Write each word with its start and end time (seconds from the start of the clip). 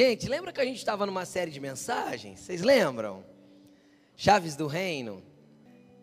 Gente, 0.00 0.28
lembra 0.28 0.52
que 0.52 0.60
a 0.60 0.64
gente 0.64 0.76
estava 0.76 1.04
numa 1.04 1.24
série 1.24 1.50
de 1.50 1.58
mensagens? 1.58 2.38
Vocês 2.38 2.62
lembram? 2.62 3.24
Chaves 4.16 4.54
do 4.54 4.68
Reino. 4.68 5.20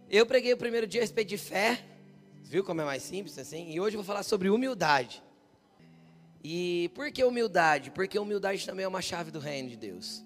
Eu 0.10 0.25
preguei 0.25 0.52
o 0.52 0.57
primeiro 0.57 0.86
dia 0.86 1.00
a 1.00 1.04
respeito 1.04 1.29
de 1.29 1.38
fé. 1.38 1.82
Viu 2.43 2.61
como 2.61 2.82
é 2.82 2.84
mais 2.84 3.04
simples 3.04 3.38
assim? 3.39 3.71
E 3.71 3.79
hoje 3.79 3.96
eu 3.96 4.00
vou 4.00 4.05
falar 4.05 4.23
sobre 4.23 4.50
humildade. 4.50 5.23
E 6.43 6.92
por 6.93 7.10
que 7.10 7.23
humildade? 7.23 7.89
Porque 7.89 8.20
humildade 8.20 8.66
também 8.66 8.84
é 8.84 8.88
uma 8.88 9.02
chave 9.02 9.32
do 9.32 9.39
reino 9.39 9.70
de 9.70 9.78
Deus. 9.78 10.25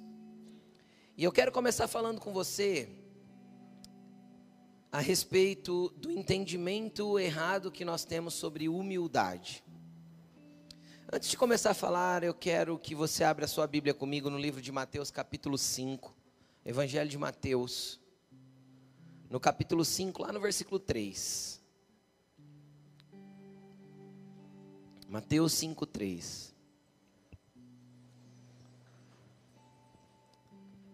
E 1.16 1.24
eu 1.24 1.32
quero 1.32 1.52
começar 1.52 1.88
falando 1.88 2.20
com 2.20 2.34
você 2.34 2.90
a 4.92 5.00
respeito 5.00 5.94
do 5.96 6.10
entendimento 6.10 7.20
errado 7.20 7.70
que 7.70 7.86
nós 7.86 8.04
temos 8.04 8.34
sobre 8.34 8.68
humildade. 8.68 9.64
Antes 11.12 11.28
de 11.28 11.38
começar 11.38 11.72
a 11.72 11.74
falar, 11.74 12.24
eu 12.24 12.36
quero 12.36 12.78
que 12.78 12.94
você 12.94 13.24
abra 13.24 13.46
a 13.46 13.48
sua 13.48 13.66
Bíblia 13.66 13.96
comigo 13.96 14.30
no 14.30 14.38
livro 14.38 14.62
de 14.62 14.72
Mateus, 14.72 15.10
capítulo 15.10 15.58
5. 15.58 16.16
Evangelho 16.64 17.10
de 17.10 17.18
Mateus. 17.18 18.00
No 19.28 19.40
capítulo 19.40 19.84
5, 19.84 20.22
lá 20.22 20.32
no 20.32 20.40
versículo 20.40 20.80
3. 20.80 21.60
Mateus 25.08 25.54
5, 25.54 25.84
3. 25.88 26.56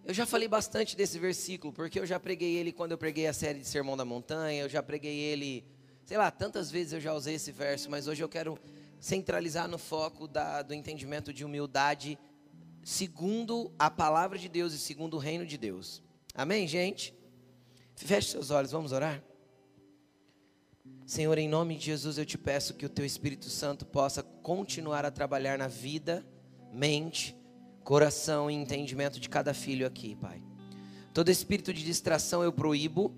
Eu 0.06 0.14
já 0.14 0.26
falei 0.26 0.48
bastante 0.48 0.96
desse 0.96 1.20
versículo, 1.20 1.74
porque 1.74 2.00
eu 2.00 2.06
já 2.06 2.18
preguei 2.22 2.56
ele 2.56 2.72
quando 2.72 2.94
eu 2.94 2.98
preguei 2.98 3.28
a 3.28 3.34
série 3.34 3.60
de 3.60 3.68
Sermão 3.68 3.98
da 3.98 4.06
Montanha, 4.06 4.62
eu 4.62 4.70
já 4.70 4.82
preguei 4.82 5.18
ele, 5.18 5.66
sei 6.06 6.18
lá, 6.18 6.32
tantas 6.32 6.72
vezes 6.72 6.94
eu 6.94 7.02
já 7.02 7.14
usei 7.14 7.36
esse 7.36 7.52
verso, 7.52 7.92
mas 7.92 8.08
hoje 8.08 8.24
eu 8.24 8.30
quero 8.30 8.58
centralizar 9.06 9.68
no 9.68 9.78
foco 9.78 10.28
da, 10.28 10.64
do 10.64 10.74
entendimento 10.74 11.32
de 11.32 11.46
humildade, 11.46 12.18
segundo 12.84 13.72
a 13.78 13.88
palavra 13.88 14.36
de 14.36 14.50
Deus 14.50 14.74
e 14.74 14.80
segundo 14.80 15.14
o 15.14 15.20
reino 15.20 15.46
de 15.46 15.60
Deus. 15.60 16.02
Amém, 16.34 16.68
gente? 16.68 17.14
Feche 17.96 18.32
seus 18.32 18.50
olhos, 18.50 18.72
vamos 18.72 18.92
orar? 18.92 19.24
Senhor, 21.06 21.38
em 21.38 21.48
nome 21.48 21.76
de 21.76 21.86
Jesus, 21.86 22.18
eu 22.18 22.26
te 22.26 22.36
peço 22.36 22.74
que 22.74 22.84
o 22.84 22.90
teu 22.90 23.06
Espírito 23.06 23.48
Santo 23.48 23.86
possa 23.86 24.24
continuar 24.24 25.06
a 25.06 25.12
trabalhar 25.12 25.56
na 25.56 25.68
vida, 25.68 26.26
mente, 26.74 27.38
coração 27.84 28.50
e 28.50 28.56
entendimento 28.56 29.20
de 29.20 29.30
cada 29.30 29.54
filho 29.54 29.86
aqui, 29.86 30.16
Pai. 30.16 30.42
Todo 31.14 31.30
espírito 31.30 31.72
de 31.72 31.84
distração 31.84 32.44
eu 32.44 32.52
proíbo. 32.52 33.16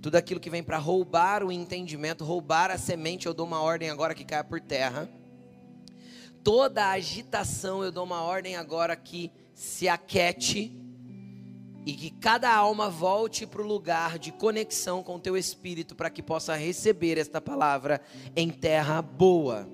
Tudo 0.00 0.16
aquilo 0.16 0.40
que 0.40 0.48
vem 0.48 0.62
para 0.62 0.78
roubar 0.78 1.44
o 1.44 1.52
entendimento, 1.52 2.24
roubar 2.24 2.70
a 2.70 2.78
semente, 2.78 3.26
eu 3.26 3.34
dou 3.34 3.44
uma 3.44 3.60
ordem 3.60 3.90
agora 3.90 4.14
que 4.14 4.24
caia 4.24 4.42
por 4.42 4.58
terra. 4.58 5.17
Toda 6.48 6.88
agitação, 6.88 7.84
eu 7.84 7.92
dou 7.92 8.04
uma 8.04 8.22
ordem 8.22 8.56
agora 8.56 8.96
que 8.96 9.30
se 9.52 9.86
aquete 9.86 10.72
e 11.84 11.92
que 11.92 12.10
cada 12.10 12.50
alma 12.50 12.88
volte 12.88 13.46
para 13.46 13.60
o 13.60 13.66
lugar 13.66 14.18
de 14.18 14.32
conexão 14.32 15.02
com 15.02 15.16
o 15.16 15.20
teu 15.20 15.36
espírito 15.36 15.94
para 15.94 16.08
que 16.08 16.22
possa 16.22 16.56
receber 16.56 17.18
esta 17.18 17.38
palavra 17.38 18.00
em 18.34 18.48
terra 18.48 19.02
boa. 19.02 19.68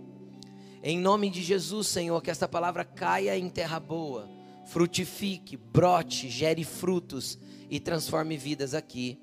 Em 0.82 0.98
nome 0.98 1.30
de 1.30 1.44
Jesus, 1.44 1.86
Senhor, 1.86 2.20
que 2.20 2.32
esta 2.32 2.48
palavra 2.48 2.84
caia 2.84 3.38
em 3.38 3.48
terra 3.48 3.78
boa, 3.78 4.28
frutifique, 4.66 5.56
brote, 5.56 6.28
gere 6.28 6.64
frutos 6.64 7.38
e 7.70 7.78
transforme 7.78 8.36
vidas 8.36 8.74
aqui. 8.74 9.22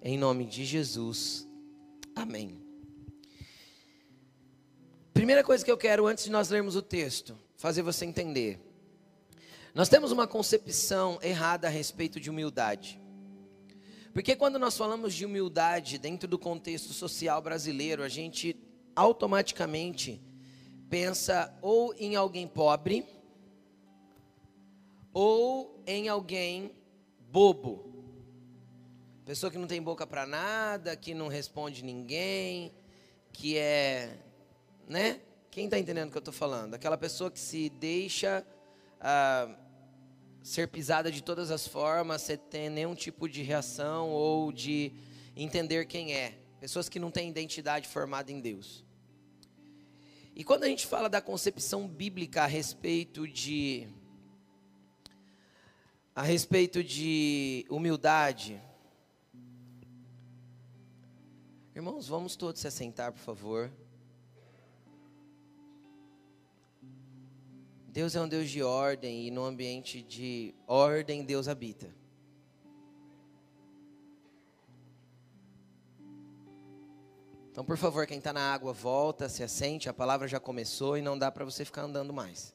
Em 0.00 0.16
nome 0.16 0.46
de 0.46 0.64
Jesus. 0.64 1.46
Amém. 2.14 2.65
Primeira 5.16 5.42
coisa 5.42 5.64
que 5.64 5.70
eu 5.70 5.78
quero 5.78 6.06
antes 6.06 6.24
de 6.24 6.30
nós 6.30 6.50
lermos 6.50 6.76
o 6.76 6.82
texto, 6.82 7.38
fazer 7.56 7.80
você 7.80 8.04
entender. 8.04 8.60
Nós 9.74 9.88
temos 9.88 10.12
uma 10.12 10.26
concepção 10.26 11.18
errada 11.22 11.68
a 11.68 11.70
respeito 11.70 12.20
de 12.20 12.28
humildade. 12.28 13.00
Porque 14.12 14.36
quando 14.36 14.58
nós 14.58 14.76
falamos 14.76 15.14
de 15.14 15.24
humildade 15.24 15.96
dentro 15.96 16.28
do 16.28 16.38
contexto 16.38 16.92
social 16.92 17.40
brasileiro, 17.40 18.02
a 18.02 18.10
gente 18.10 18.54
automaticamente 18.94 20.20
pensa 20.90 21.50
ou 21.62 21.94
em 21.94 22.14
alguém 22.14 22.46
pobre 22.46 23.06
ou 25.14 25.82
em 25.86 26.10
alguém 26.10 26.72
bobo. 27.32 28.04
Pessoa 29.24 29.50
que 29.50 29.56
não 29.56 29.66
tem 29.66 29.80
boca 29.80 30.06
para 30.06 30.26
nada, 30.26 30.94
que 30.94 31.14
não 31.14 31.28
responde 31.28 31.82
ninguém, 31.82 32.70
que 33.32 33.56
é, 33.56 34.18
né? 34.86 35.20
Quem 35.50 35.64
está 35.64 35.78
entendendo 35.78 36.08
o 36.08 36.10
que 36.10 36.18
eu 36.18 36.20
estou 36.20 36.34
falando? 36.34 36.74
Aquela 36.74 36.96
pessoa 36.96 37.30
que 37.30 37.40
se 37.40 37.68
deixa 37.70 38.46
ah, 39.00 39.48
ser 40.42 40.68
pisada 40.68 41.10
de 41.10 41.22
todas 41.22 41.50
as 41.50 41.66
formas, 41.66 42.22
sem 42.22 42.36
ter 42.36 42.68
nenhum 42.68 42.94
tipo 42.94 43.28
de 43.28 43.42
reação 43.42 44.10
ou 44.10 44.52
de 44.52 44.92
entender 45.34 45.86
quem 45.86 46.14
é. 46.14 46.38
Pessoas 46.60 46.88
que 46.88 46.98
não 46.98 47.10
têm 47.10 47.28
identidade 47.28 47.88
formada 47.88 48.30
em 48.30 48.40
Deus. 48.40 48.84
E 50.34 50.44
quando 50.44 50.64
a 50.64 50.68
gente 50.68 50.86
fala 50.86 51.08
da 51.08 51.20
concepção 51.20 51.88
bíblica 51.88 52.42
a 52.42 52.46
respeito 52.46 53.26
de 53.26 53.88
a 56.14 56.22
respeito 56.22 56.82
de 56.82 57.66
humildade, 57.68 58.62
irmãos, 61.74 62.08
vamos 62.08 62.36
todos 62.36 62.60
se 62.60 62.66
assentar, 62.66 63.12
por 63.12 63.20
favor. 63.20 63.70
Deus 67.96 68.14
é 68.14 68.20
um 68.20 68.28
Deus 68.28 68.50
de 68.50 68.62
ordem 68.62 69.26
e 69.26 69.30
no 69.30 69.42
ambiente 69.42 70.02
de 70.02 70.54
ordem 70.66 71.24
Deus 71.24 71.48
habita. 71.48 71.90
Então, 77.50 77.64
por 77.64 77.78
favor, 77.78 78.06
quem 78.06 78.18
está 78.18 78.34
na 78.34 78.52
água, 78.52 78.70
volta, 78.70 79.30
se 79.30 79.42
assente. 79.42 79.88
A 79.88 79.94
palavra 79.94 80.28
já 80.28 80.38
começou 80.38 80.98
e 80.98 81.00
não 81.00 81.18
dá 81.18 81.32
para 81.32 81.42
você 81.42 81.64
ficar 81.64 81.84
andando 81.84 82.12
mais. 82.12 82.54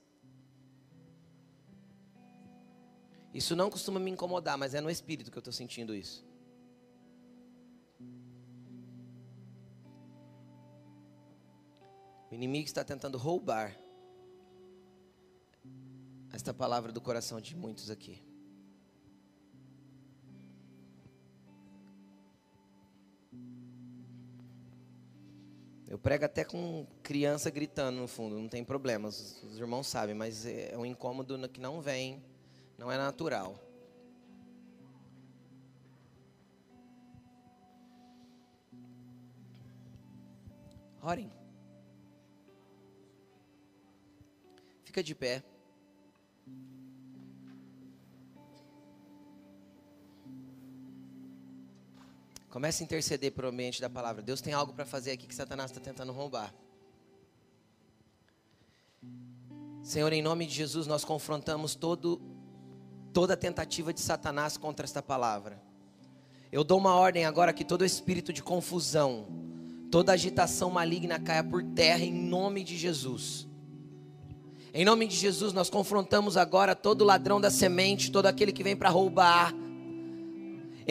Isso 3.34 3.56
não 3.56 3.72
costuma 3.72 4.00
me 4.00 4.12
incomodar, 4.12 4.60
mas 4.60 4.76
é 4.76 4.80
no 4.80 4.92
espírito 4.92 5.32
que 5.32 5.38
eu 5.40 5.42
estou 5.42 5.52
sentindo 5.52 5.96
isso. 5.96 6.24
O 12.30 12.36
inimigo 12.36 12.68
está 12.68 12.84
tentando 12.84 13.18
roubar 13.18 13.76
esta 16.34 16.54
palavra 16.54 16.92
do 16.92 17.02
coração 17.02 17.42
de 17.42 17.56
muitos 17.56 17.90
aqui. 17.90 18.22
Eu 25.88 26.00
prego 26.00 26.24
até 26.24 26.46
com 26.46 26.88
criança 27.04 27.50
gritando 27.50 28.00
no 28.00 28.08
fundo, 28.08 28.40
não 28.40 28.48
tem 28.48 28.64
problema, 28.64 29.10
os, 29.10 29.44
os 29.44 29.58
irmãos 29.58 29.88
sabem, 29.88 30.16
mas 30.16 30.46
é, 30.46 30.72
é 30.72 30.78
um 30.78 30.86
incômodo 30.86 31.50
que 31.50 31.60
não 31.60 31.82
vem, 31.82 32.24
não 32.78 32.90
é 32.90 32.98
natural. 32.98 33.60
Orem. 41.02 41.30
Fica 44.86 45.04
de 45.04 45.16
pé. 45.16 45.44
Comece 52.52 52.84
a 52.84 52.86
interceder 52.86 53.32
pelo 53.32 53.48
ambiente 53.48 53.80
da 53.80 53.90
palavra. 53.90 54.22
Deus 54.22 54.42
tem 54.42 54.54
algo 54.54 54.74
para 54.74 54.86
fazer 54.86 55.12
aqui 55.12 55.26
que 55.26 55.34
Satanás 55.34 55.72
está 55.72 55.80
tentando 55.80 56.12
roubar. 56.12 56.54
Senhor, 59.82 60.12
em 60.12 60.22
nome 60.22 60.46
de 60.46 60.54
Jesus, 60.54 60.86
nós 60.86 61.06
confrontamos 61.06 61.76
todo, 61.76 62.22
toda 63.14 63.38
tentativa 63.38 63.94
de 63.94 64.02
Satanás 64.02 64.58
contra 64.58 64.86
esta 64.86 65.02
palavra. 65.02 65.64
Eu 66.52 66.66
dou 66.66 66.78
uma 66.78 66.94
ordem 66.94 67.24
agora 67.24 67.54
que 67.54 67.64
todo 67.64 67.86
espírito 67.86 68.34
de 68.34 68.44
confusão, 68.44 69.28
toda 69.90 70.12
agitação 70.12 70.70
maligna 70.70 71.18
caia 71.18 71.46
por 71.46 71.64
terra 71.64 72.04
em 72.04 72.14
nome 72.14 72.66
de 72.66 72.78
Jesus. 72.78 73.48
Em 74.74 74.84
nome 74.84 75.08
de 75.08 75.16
Jesus, 75.16 75.54
nós 75.54 75.70
confrontamos 75.70 76.36
agora 76.36 76.76
todo 76.76 77.06
ladrão 77.06 77.40
da 77.40 77.50
semente, 77.50 78.12
todo 78.12 78.26
aquele 78.26 78.52
que 78.52 78.62
vem 78.62 78.76
para 78.76 78.90
roubar, 78.90 79.54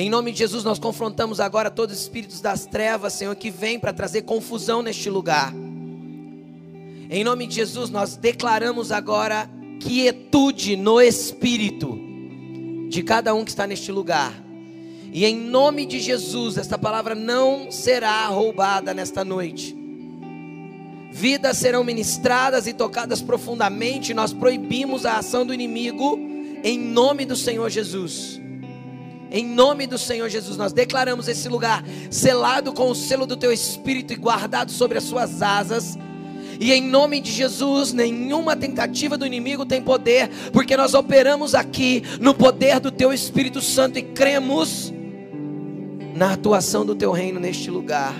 em 0.00 0.08
nome 0.08 0.32
de 0.32 0.38
Jesus, 0.38 0.64
nós 0.64 0.78
confrontamos 0.78 1.40
agora 1.40 1.70
todos 1.70 1.94
os 1.94 2.00
espíritos 2.00 2.40
das 2.40 2.64
trevas, 2.64 3.12
Senhor, 3.12 3.36
que 3.36 3.50
vêm 3.50 3.78
para 3.78 3.92
trazer 3.92 4.22
confusão 4.22 4.80
neste 4.80 5.10
lugar. 5.10 5.52
Em 7.10 7.22
nome 7.22 7.46
de 7.46 7.56
Jesus, 7.56 7.90
nós 7.90 8.16
declaramos 8.16 8.92
agora 8.92 9.50
quietude 9.78 10.74
no 10.74 11.02
espírito 11.02 11.98
de 12.88 13.02
cada 13.02 13.34
um 13.34 13.44
que 13.44 13.50
está 13.50 13.66
neste 13.66 13.92
lugar. 13.92 14.32
E 15.12 15.26
em 15.26 15.36
nome 15.36 15.84
de 15.84 16.00
Jesus, 16.00 16.56
esta 16.56 16.78
palavra 16.78 17.14
não 17.14 17.70
será 17.70 18.26
roubada 18.28 18.94
nesta 18.94 19.22
noite. 19.22 19.76
Vidas 21.12 21.58
serão 21.58 21.84
ministradas 21.84 22.66
e 22.66 22.72
tocadas 22.72 23.20
profundamente. 23.20 24.14
Nós 24.14 24.32
proibimos 24.32 25.04
a 25.04 25.18
ação 25.18 25.44
do 25.44 25.52
inimigo 25.52 26.18
em 26.64 26.78
nome 26.78 27.26
do 27.26 27.36
Senhor 27.36 27.68
Jesus. 27.68 28.40
Em 29.30 29.46
nome 29.46 29.86
do 29.86 29.96
Senhor 29.96 30.28
Jesus, 30.28 30.56
nós 30.56 30.72
declaramos 30.72 31.28
esse 31.28 31.48
lugar 31.48 31.84
selado 32.10 32.72
com 32.72 32.90
o 32.90 32.94
selo 32.94 33.26
do 33.26 33.36
teu 33.36 33.52
espírito 33.52 34.12
e 34.12 34.16
guardado 34.16 34.72
sobre 34.72 34.98
as 34.98 35.04
suas 35.04 35.40
asas. 35.40 35.96
E 36.60 36.72
em 36.72 36.82
nome 36.82 37.20
de 37.20 37.30
Jesus, 37.30 37.92
nenhuma 37.92 38.54
tentativa 38.54 39.16
do 39.16 39.24
inimigo 39.24 39.64
tem 39.64 39.80
poder, 39.80 40.28
porque 40.52 40.76
nós 40.76 40.92
operamos 40.92 41.54
aqui 41.54 42.02
no 42.20 42.34
poder 42.34 42.80
do 42.80 42.90
teu 42.90 43.14
Espírito 43.14 43.62
Santo 43.62 43.98
e 43.98 44.02
cremos 44.02 44.92
na 46.14 46.34
atuação 46.34 46.84
do 46.84 46.94
teu 46.94 47.12
reino 47.12 47.40
neste 47.40 47.70
lugar. 47.70 48.14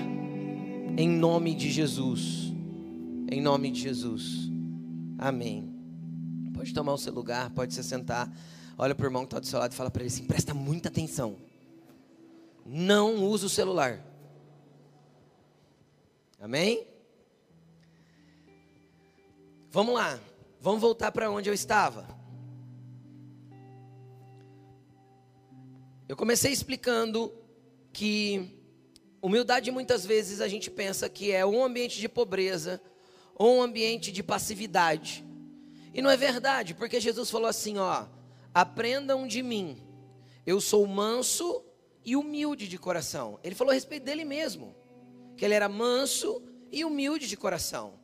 Em 0.97 1.07
nome 1.07 1.53
de 1.53 1.69
Jesus. 1.69 2.51
Em 3.29 3.39
nome 3.39 3.69
de 3.69 3.81
Jesus. 3.81 4.51
Amém. 5.19 5.69
Pode 6.51 6.73
tomar 6.73 6.93
o 6.93 6.97
seu 6.97 7.13
lugar, 7.13 7.51
pode 7.51 7.75
se 7.75 7.83
sentar. 7.83 8.27
Olha 8.77 8.95
para 8.95 9.03
o 9.03 9.07
irmão 9.07 9.23
que 9.23 9.27
está 9.27 9.39
do 9.39 9.45
seu 9.45 9.59
lado 9.59 9.71
e 9.71 9.75
fala 9.75 9.91
para 9.91 10.01
ele 10.03 10.13
assim: 10.13 10.25
presta 10.25 10.53
muita 10.53 10.89
atenção. 10.89 11.37
Não 12.65 13.23
use 13.25 13.45
o 13.45 13.49
celular. 13.49 14.03
Amém? 16.39 16.87
Vamos 19.69 19.93
lá. 19.93 20.19
Vamos 20.59 20.81
voltar 20.81 21.11
para 21.11 21.29
onde 21.29 21.49
eu 21.49 21.53
estava. 21.53 22.07
Eu 26.07 26.15
comecei 26.15 26.51
explicando 26.51 27.33
que 27.93 28.59
humildade 29.21 29.71
muitas 29.71 30.05
vezes 30.05 30.41
a 30.41 30.47
gente 30.47 30.69
pensa 30.69 31.07
que 31.07 31.31
é 31.31 31.45
um 31.45 31.63
ambiente 31.63 31.99
de 31.99 32.09
pobreza 32.09 32.81
ou 33.35 33.57
um 33.57 33.61
ambiente 33.61 34.11
de 34.11 34.21
passividade. 34.21 35.23
E 35.93 36.01
não 36.01 36.09
é 36.09 36.17
verdade, 36.17 36.73
porque 36.73 36.99
Jesus 36.99 37.29
falou 37.29 37.47
assim, 37.47 37.77
ó: 37.77 38.05
Aprendam 38.53 39.25
de 39.27 39.41
mim. 39.41 39.81
Eu 40.45 40.59
sou 40.59 40.85
manso 40.85 41.63
e 42.03 42.15
humilde 42.15 42.67
de 42.67 42.77
coração. 42.77 43.39
Ele 43.43 43.55
falou 43.55 43.71
a 43.71 43.75
respeito 43.75 44.03
dele 44.03 44.25
mesmo, 44.25 44.75
que 45.37 45.45
ele 45.45 45.53
era 45.53 45.69
manso 45.69 46.41
e 46.71 46.83
humilde 46.83 47.27
de 47.27 47.37
coração. 47.37 47.99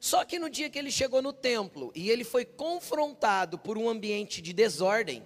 Só 0.00 0.24
que 0.24 0.38
no 0.38 0.50
dia 0.50 0.68
que 0.68 0.78
ele 0.78 0.90
chegou 0.90 1.22
no 1.22 1.32
templo 1.32 1.92
e 1.94 2.10
ele 2.10 2.24
foi 2.24 2.44
confrontado 2.44 3.58
por 3.58 3.78
um 3.78 3.88
ambiente 3.88 4.42
de 4.42 4.52
desordem, 4.52 5.22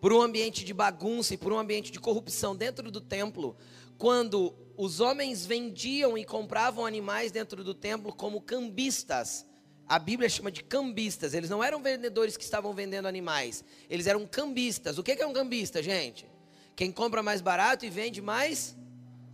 por 0.00 0.12
um 0.12 0.20
ambiente 0.20 0.64
de 0.64 0.74
bagunça 0.74 1.34
e 1.34 1.36
por 1.38 1.52
um 1.52 1.58
ambiente 1.58 1.90
de 1.90 1.98
corrupção 1.98 2.54
dentro 2.54 2.90
do 2.90 3.00
templo, 3.00 3.56
quando 3.98 4.54
os 4.76 5.00
homens 5.00 5.46
vendiam 5.46 6.18
e 6.18 6.24
compravam 6.24 6.84
animais 6.84 7.30
dentro 7.32 7.62
do 7.64 7.74
templo 7.74 8.12
como 8.12 8.40
cambistas, 8.40 9.46
a 9.86 9.98
Bíblia 9.98 10.28
chama 10.28 10.50
de 10.50 10.62
cambistas. 10.62 11.34
Eles 11.34 11.50
não 11.50 11.62
eram 11.62 11.82
vendedores 11.82 12.36
que 12.36 12.44
estavam 12.44 12.72
vendendo 12.72 13.06
animais. 13.06 13.62
Eles 13.88 14.06
eram 14.06 14.26
cambistas. 14.26 14.98
O 14.98 15.02
que 15.02 15.12
é 15.12 15.26
um 15.26 15.32
cambista, 15.32 15.82
gente? 15.82 16.26
Quem 16.74 16.90
compra 16.90 17.22
mais 17.22 17.40
barato 17.40 17.84
e 17.84 17.90
vende 17.90 18.20
mais 18.20 18.76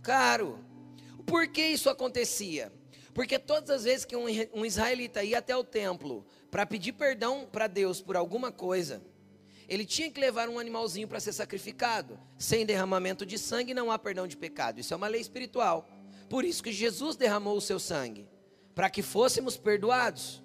caro. 0.03 0.59
Por 1.25 1.47
que 1.47 1.65
isso 1.65 1.89
acontecia? 1.89 2.71
Porque 3.13 3.39
todas 3.39 3.69
as 3.69 3.83
vezes 3.83 4.05
que 4.05 4.15
um, 4.15 4.65
israelita 4.65 5.23
ia 5.23 5.39
até 5.39 5.55
o 5.55 5.63
templo 5.63 6.25
para 6.49 6.65
pedir 6.65 6.93
perdão 6.93 7.47
para 7.49 7.67
Deus 7.67 8.01
por 8.01 8.15
alguma 8.15 8.51
coisa, 8.51 9.01
ele 9.67 9.85
tinha 9.85 10.11
que 10.11 10.19
levar 10.19 10.49
um 10.49 10.59
animalzinho 10.59 11.07
para 11.07 11.19
ser 11.19 11.33
sacrificado. 11.33 12.19
Sem 12.37 12.65
derramamento 12.65 13.25
de 13.25 13.37
sangue 13.37 13.73
não 13.73 13.89
há 13.89 13.97
perdão 13.97 14.27
de 14.27 14.35
pecado. 14.35 14.79
Isso 14.79 14.93
é 14.93 14.97
uma 14.97 15.07
lei 15.07 15.21
espiritual. 15.21 15.89
Por 16.29 16.43
isso 16.43 16.63
que 16.63 16.71
Jesus 16.71 17.15
derramou 17.15 17.57
o 17.57 17.61
seu 17.61 17.79
sangue 17.79 18.27
para 18.73 18.89
que 18.89 19.01
fôssemos 19.01 19.57
perdoados. 19.57 20.41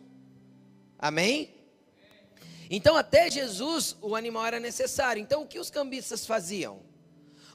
Amém? 0.98 1.54
Então, 2.68 2.96
até 2.96 3.30
Jesus, 3.30 3.96
o 4.00 4.16
animal 4.16 4.46
era 4.46 4.58
necessário. 4.58 5.20
Então, 5.20 5.42
o 5.42 5.46
que 5.46 5.58
os 5.58 5.70
cambistas 5.70 6.26
faziam? 6.26 6.80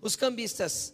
Os 0.01 0.15
cambistas 0.15 0.93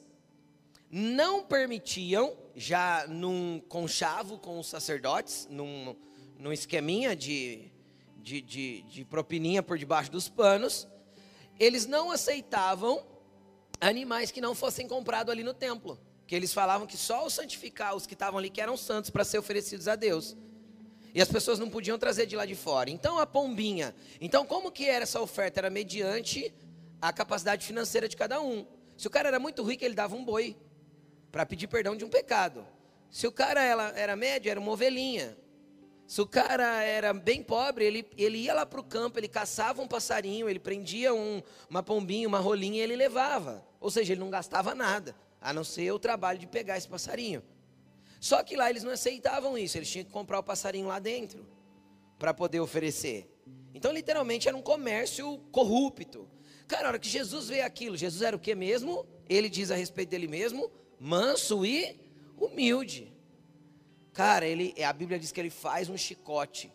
não 0.89 1.43
permitiam, 1.43 2.35
já 2.55 3.05
num 3.07 3.61
conchavo 3.67 4.39
com 4.39 4.59
os 4.59 4.67
sacerdotes, 4.67 5.47
num, 5.49 5.95
num 6.39 6.51
esqueminha 6.51 7.15
de, 7.15 7.71
de, 8.17 8.41
de, 8.41 8.81
de 8.83 9.05
propininha 9.05 9.61
por 9.61 9.77
debaixo 9.77 10.11
dos 10.11 10.27
panos, 10.27 10.87
eles 11.59 11.85
não 11.85 12.09
aceitavam 12.09 13.05
animais 13.79 14.31
que 14.31 14.41
não 14.41 14.55
fossem 14.55 14.87
comprados 14.87 15.31
ali 15.31 15.43
no 15.43 15.53
templo 15.53 15.99
que 16.27 16.35
eles 16.35 16.53
falavam 16.53 16.85
que 16.85 16.97
só 16.97 17.25
os 17.25 17.33
santificar, 17.33 17.95
os 17.95 18.05
que 18.05 18.13
estavam 18.13 18.37
ali 18.37 18.49
que 18.49 18.59
eram 18.59 18.75
santos 18.75 19.09
para 19.09 19.23
ser 19.23 19.39
oferecidos 19.39 19.87
a 19.87 19.95
Deus. 19.95 20.35
E 21.15 21.21
as 21.21 21.29
pessoas 21.29 21.57
não 21.57 21.69
podiam 21.69 21.97
trazer 21.97 22.25
de 22.25 22.35
lá 22.35 22.45
de 22.45 22.53
fora. 22.53 22.89
Então 22.89 23.17
a 23.17 23.25
pombinha. 23.25 23.95
Então 24.19 24.45
como 24.45 24.69
que 24.69 24.85
era 24.85 25.03
essa 25.03 25.21
oferta? 25.21 25.61
Era 25.61 25.69
mediante 25.69 26.53
a 27.01 27.13
capacidade 27.13 27.65
financeira 27.65 28.09
de 28.09 28.17
cada 28.17 28.41
um. 28.41 28.67
Se 28.97 29.07
o 29.07 29.09
cara 29.09 29.29
era 29.29 29.39
muito 29.39 29.63
rico, 29.63 29.85
ele 29.85 29.95
dava 29.95 30.15
um 30.15 30.23
boi 30.23 30.57
para 31.31 31.45
pedir 31.45 31.67
perdão 31.67 31.95
de 31.95 32.03
um 32.03 32.09
pecado. 32.09 32.67
Se 33.09 33.25
o 33.25 33.31
cara 33.31 33.63
era, 33.63 33.89
era 33.97 34.15
médio, 34.15 34.51
era 34.51 34.59
uma 34.59 34.71
ovelhinha. 34.73 35.37
Se 36.05 36.21
o 36.21 36.27
cara 36.27 36.83
era 36.83 37.13
bem 37.13 37.41
pobre, 37.41 37.85
ele, 37.85 38.05
ele 38.17 38.39
ia 38.39 38.53
lá 38.53 38.65
para 38.65 38.79
o 38.79 38.83
campo, 38.83 39.17
ele 39.17 39.27
caçava 39.27 39.81
um 39.81 39.87
passarinho, 39.87 40.49
ele 40.49 40.59
prendia 40.59 41.13
um, 41.13 41.41
uma 41.69 41.81
pombinha, 41.81 42.27
uma 42.27 42.39
rolinha 42.39 42.77
e 42.77 42.81
ele 42.81 42.95
levava. 42.97 43.65
Ou 43.79 43.89
seja, 43.89 44.13
ele 44.13 44.19
não 44.19 44.29
gastava 44.29 44.75
nada 44.75 45.15
a 45.41 45.53
não 45.53 45.63
ser 45.63 45.91
o 45.91 45.99
trabalho 45.99 46.39
de 46.39 46.47
pegar 46.47 46.77
esse 46.77 46.87
passarinho. 46.87 47.43
Só 48.19 48.43
que 48.43 48.55
lá 48.55 48.69
eles 48.69 48.83
não 48.83 48.91
aceitavam 48.91 49.57
isso, 49.57 49.77
eles 49.77 49.89
tinham 49.89 50.05
que 50.05 50.11
comprar 50.11 50.39
o 50.39 50.43
passarinho 50.43 50.87
lá 50.87 50.99
dentro 50.99 51.45
para 52.17 52.33
poder 52.33 52.59
oferecer. 52.59 53.29
Então, 53.73 53.91
literalmente, 53.91 54.47
era 54.47 54.57
um 54.57 54.61
comércio 54.61 55.37
corrupto. 55.51 56.27
Cara, 56.67 56.87
a 56.87 56.89
hora 56.89 56.99
que 56.99 57.07
Jesus 57.07 57.47
vê 57.47 57.61
aquilo, 57.61 57.95
Jesus 57.95 58.21
era 58.21 58.35
o 58.35 58.39
que 58.39 58.55
mesmo? 58.55 59.05
Ele 59.29 59.49
diz 59.49 59.71
a 59.71 59.75
respeito 59.75 60.09
dele 60.09 60.27
mesmo: 60.27 60.71
manso 60.99 61.65
e 61.65 61.99
humilde. 62.37 63.13
Cara, 64.13 64.47
ele, 64.47 64.73
a 64.83 64.91
Bíblia 64.91 65.19
diz 65.19 65.31
que 65.31 65.39
ele 65.39 65.51
faz 65.51 65.89
um 65.89 65.97
chicote, 65.97 66.71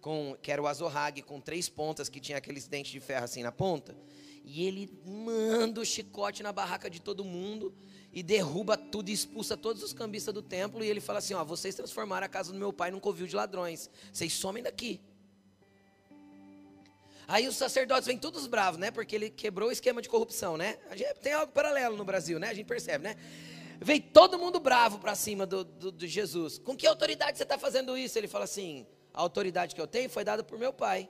com, 0.00 0.36
que 0.40 0.52
era 0.52 0.62
o 0.62 0.66
azorrague, 0.68 1.20
com 1.20 1.40
três 1.40 1.68
pontas, 1.68 2.08
que 2.08 2.20
tinha 2.20 2.38
aqueles 2.38 2.68
dentes 2.68 2.92
de 2.92 3.00
ferro 3.00 3.24
assim 3.24 3.42
na 3.42 3.50
ponta. 3.50 3.96
E 4.44 4.66
ele 4.66 4.90
manda 5.04 5.80
o 5.80 5.84
chicote 5.84 6.42
na 6.42 6.52
barraca 6.52 6.90
de 6.90 7.00
todo 7.00 7.24
mundo 7.24 7.74
e 8.12 8.22
derruba 8.22 8.76
tudo 8.76 9.08
e 9.08 9.12
expulsa 9.12 9.56
todos 9.56 9.82
os 9.82 9.92
cambistas 9.92 10.34
do 10.34 10.42
templo. 10.42 10.84
E 10.84 10.88
ele 10.88 11.00
fala 11.00 11.20
assim: 11.20 11.34
Ó, 11.34 11.44
vocês 11.44 11.74
transformaram 11.74 12.26
a 12.26 12.28
casa 12.28 12.52
do 12.52 12.58
meu 12.58 12.72
pai 12.72 12.90
num 12.90 13.00
covil 13.00 13.26
de 13.26 13.36
ladrões. 13.36 13.88
Vocês 14.12 14.32
somem 14.32 14.62
daqui. 14.62 15.00
Aí 17.28 17.46
os 17.46 17.56
sacerdotes 17.56 18.06
vêm 18.06 18.18
todos 18.18 18.46
bravos, 18.46 18.78
né? 18.78 18.90
Porque 18.90 19.14
ele 19.14 19.30
quebrou 19.30 19.68
o 19.68 19.72
esquema 19.72 20.02
de 20.02 20.08
corrupção, 20.08 20.56
né? 20.56 20.76
A 20.90 20.96
gente 20.96 21.14
tem 21.20 21.32
algo 21.32 21.52
paralelo 21.52 21.96
no 21.96 22.04
Brasil, 22.04 22.38
né? 22.38 22.48
A 22.48 22.54
gente 22.54 22.66
percebe, 22.66 23.04
né? 23.04 23.16
Vem 23.80 24.00
todo 24.00 24.38
mundo 24.38 24.60
bravo 24.60 24.98
para 24.98 25.14
cima 25.14 25.46
do, 25.46 25.64
do, 25.64 25.92
do 25.92 26.06
Jesus. 26.06 26.58
Com 26.58 26.76
que 26.76 26.86
autoridade 26.86 27.38
você 27.38 27.44
está 27.44 27.56
fazendo 27.56 27.96
isso? 27.96 28.18
Ele 28.18 28.28
fala 28.28 28.44
assim: 28.44 28.86
a 29.14 29.20
autoridade 29.20 29.74
que 29.74 29.80
eu 29.80 29.86
tenho 29.86 30.10
foi 30.10 30.24
dada 30.24 30.42
por 30.42 30.58
meu 30.58 30.72
pai 30.72 31.08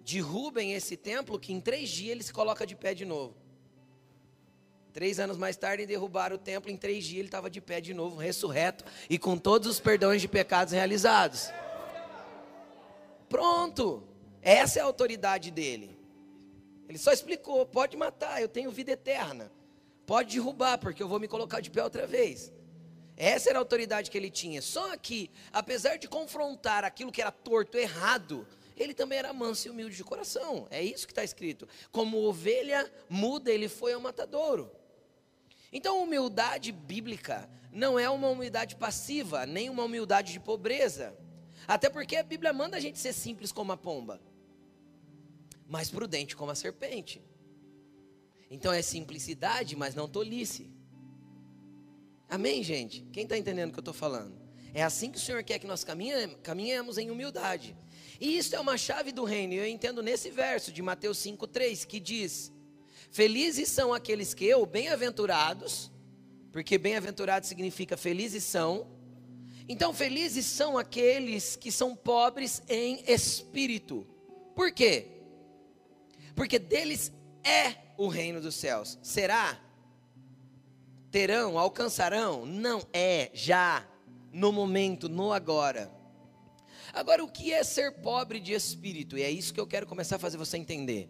derrubem 0.00 0.72
esse 0.72 0.96
templo, 0.96 1.38
que 1.38 1.52
em 1.52 1.60
três 1.60 1.88
dias 1.88 2.10
ele 2.10 2.22
se 2.22 2.32
coloca 2.32 2.66
de 2.66 2.74
pé 2.74 2.94
de 2.94 3.04
novo. 3.04 3.34
Três 4.92 5.20
anos 5.20 5.36
mais 5.36 5.56
tarde 5.56 5.86
derrubaram 5.86 6.36
o 6.36 6.38
templo, 6.38 6.70
em 6.70 6.76
três 6.76 7.04
dias 7.04 7.18
ele 7.18 7.28
estava 7.28 7.48
de 7.48 7.60
pé 7.60 7.80
de 7.80 7.94
novo, 7.94 8.16
ressurreto 8.16 8.84
e 9.08 9.18
com 9.18 9.38
todos 9.38 9.68
os 9.68 9.78
perdões 9.78 10.20
de 10.20 10.26
pecados 10.26 10.72
realizados. 10.72 11.50
Pronto, 13.28 14.02
essa 14.42 14.80
é 14.80 14.82
a 14.82 14.86
autoridade 14.86 15.50
dele. 15.50 15.96
Ele 16.88 16.98
só 16.98 17.12
explicou: 17.12 17.64
pode 17.64 17.96
matar, 17.96 18.42
eu 18.42 18.48
tenho 18.48 18.70
vida 18.70 18.90
eterna. 18.90 19.52
Pode 20.04 20.34
derrubar, 20.34 20.76
porque 20.78 21.00
eu 21.00 21.06
vou 21.06 21.20
me 21.20 21.28
colocar 21.28 21.60
de 21.60 21.70
pé 21.70 21.84
outra 21.84 22.04
vez. 22.04 22.52
Essa 23.16 23.50
era 23.50 23.58
a 23.58 23.60
autoridade 23.60 24.10
que 24.10 24.18
ele 24.18 24.30
tinha. 24.30 24.60
Só 24.60 24.96
que, 24.96 25.30
apesar 25.52 25.98
de 25.98 26.08
confrontar 26.08 26.82
aquilo 26.82 27.12
que 27.12 27.20
era 27.20 27.30
torto, 27.30 27.78
errado, 27.78 28.44
ele 28.82 28.94
também 28.94 29.18
era 29.18 29.32
manso 29.32 29.68
e 29.68 29.70
humilde 29.70 29.96
de 29.96 30.02
coração. 30.02 30.66
É 30.70 30.82
isso 30.82 31.06
que 31.06 31.12
está 31.12 31.22
escrito. 31.22 31.68
Como 31.92 32.16
ovelha 32.18 32.90
muda, 33.08 33.50
ele 33.50 33.68
foi 33.68 33.92
ao 33.92 34.00
matadouro. 34.00 34.70
Então, 35.72 36.02
humildade 36.02 36.72
bíblica 36.72 37.48
não 37.70 37.98
é 37.98 38.08
uma 38.08 38.28
humildade 38.28 38.76
passiva, 38.76 39.44
nem 39.46 39.68
uma 39.68 39.84
humildade 39.84 40.32
de 40.32 40.40
pobreza. 40.40 41.16
Até 41.68 41.88
porque 41.88 42.16
a 42.16 42.22
Bíblia 42.22 42.52
manda 42.52 42.76
a 42.76 42.80
gente 42.80 42.98
ser 42.98 43.12
simples 43.12 43.52
como 43.52 43.70
a 43.70 43.76
pomba, 43.76 44.20
mas 45.68 45.90
prudente 45.90 46.34
como 46.34 46.50
a 46.50 46.54
serpente. 46.54 47.22
Então 48.50 48.72
é 48.72 48.82
simplicidade, 48.82 49.76
mas 49.76 49.94
não 49.94 50.08
tolice. 50.08 50.68
Amém, 52.28 52.64
gente? 52.64 53.02
Quem 53.12 53.22
está 53.24 53.36
entendendo 53.36 53.68
o 53.68 53.72
que 53.72 53.78
eu 53.78 53.82
estou 53.82 53.94
falando? 53.94 54.40
É 54.72 54.82
assim 54.82 55.10
que 55.10 55.18
o 55.18 55.20
Senhor 55.20 55.44
quer 55.44 55.58
que 55.58 55.66
nós 55.66 55.84
caminhemos 55.84 56.98
em 56.98 57.10
humildade. 57.10 57.76
E 58.20 58.36
isso 58.36 58.54
é 58.54 58.60
uma 58.60 58.76
chave 58.76 59.10
do 59.10 59.24
reino. 59.24 59.54
Eu 59.54 59.66
entendo 59.66 60.02
nesse 60.02 60.30
verso 60.30 60.70
de 60.70 60.82
Mateus 60.82 61.18
5:3 61.18 61.86
que 61.86 61.98
diz: 61.98 62.52
Felizes 63.10 63.68
são 63.70 63.94
aqueles 63.94 64.34
que, 64.34 64.54
ou 64.54 64.66
bem-aventurados, 64.66 65.90
porque 66.52 66.76
bem-aventurado 66.76 67.46
significa 67.46 67.96
felizes 67.96 68.44
são. 68.44 68.86
Então, 69.66 69.94
felizes 69.94 70.44
são 70.46 70.76
aqueles 70.76 71.56
que 71.56 71.72
são 71.72 71.96
pobres 71.96 72.62
em 72.68 73.02
espírito. 73.06 74.06
Por 74.54 74.70
quê? 74.72 75.06
Porque 76.34 76.58
deles 76.58 77.12
é 77.42 77.76
o 77.96 78.08
reino 78.08 78.40
dos 78.40 78.56
céus. 78.56 78.98
Será? 79.02 79.58
Terão, 81.10 81.58
alcançarão? 81.58 82.44
Não 82.44 82.82
é, 82.92 83.30
já, 83.32 83.86
no 84.32 84.52
momento, 84.52 85.08
no 85.08 85.32
agora. 85.32 85.99
Agora, 86.92 87.22
o 87.22 87.30
que 87.30 87.52
é 87.52 87.62
ser 87.62 87.92
pobre 88.00 88.40
de 88.40 88.52
espírito? 88.52 89.16
E 89.16 89.22
é 89.22 89.30
isso 89.30 89.54
que 89.54 89.60
eu 89.60 89.66
quero 89.66 89.86
começar 89.86 90.16
a 90.16 90.18
fazer 90.18 90.36
você 90.36 90.56
entender. 90.56 91.08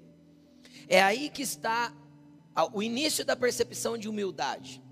É 0.89 1.01
aí 1.01 1.31
que 1.31 1.43
está 1.43 1.95
o 2.73 2.83
início 2.83 3.25
da 3.25 3.37
percepção 3.37 3.97
de 3.97 4.09
humildade. 4.09 4.83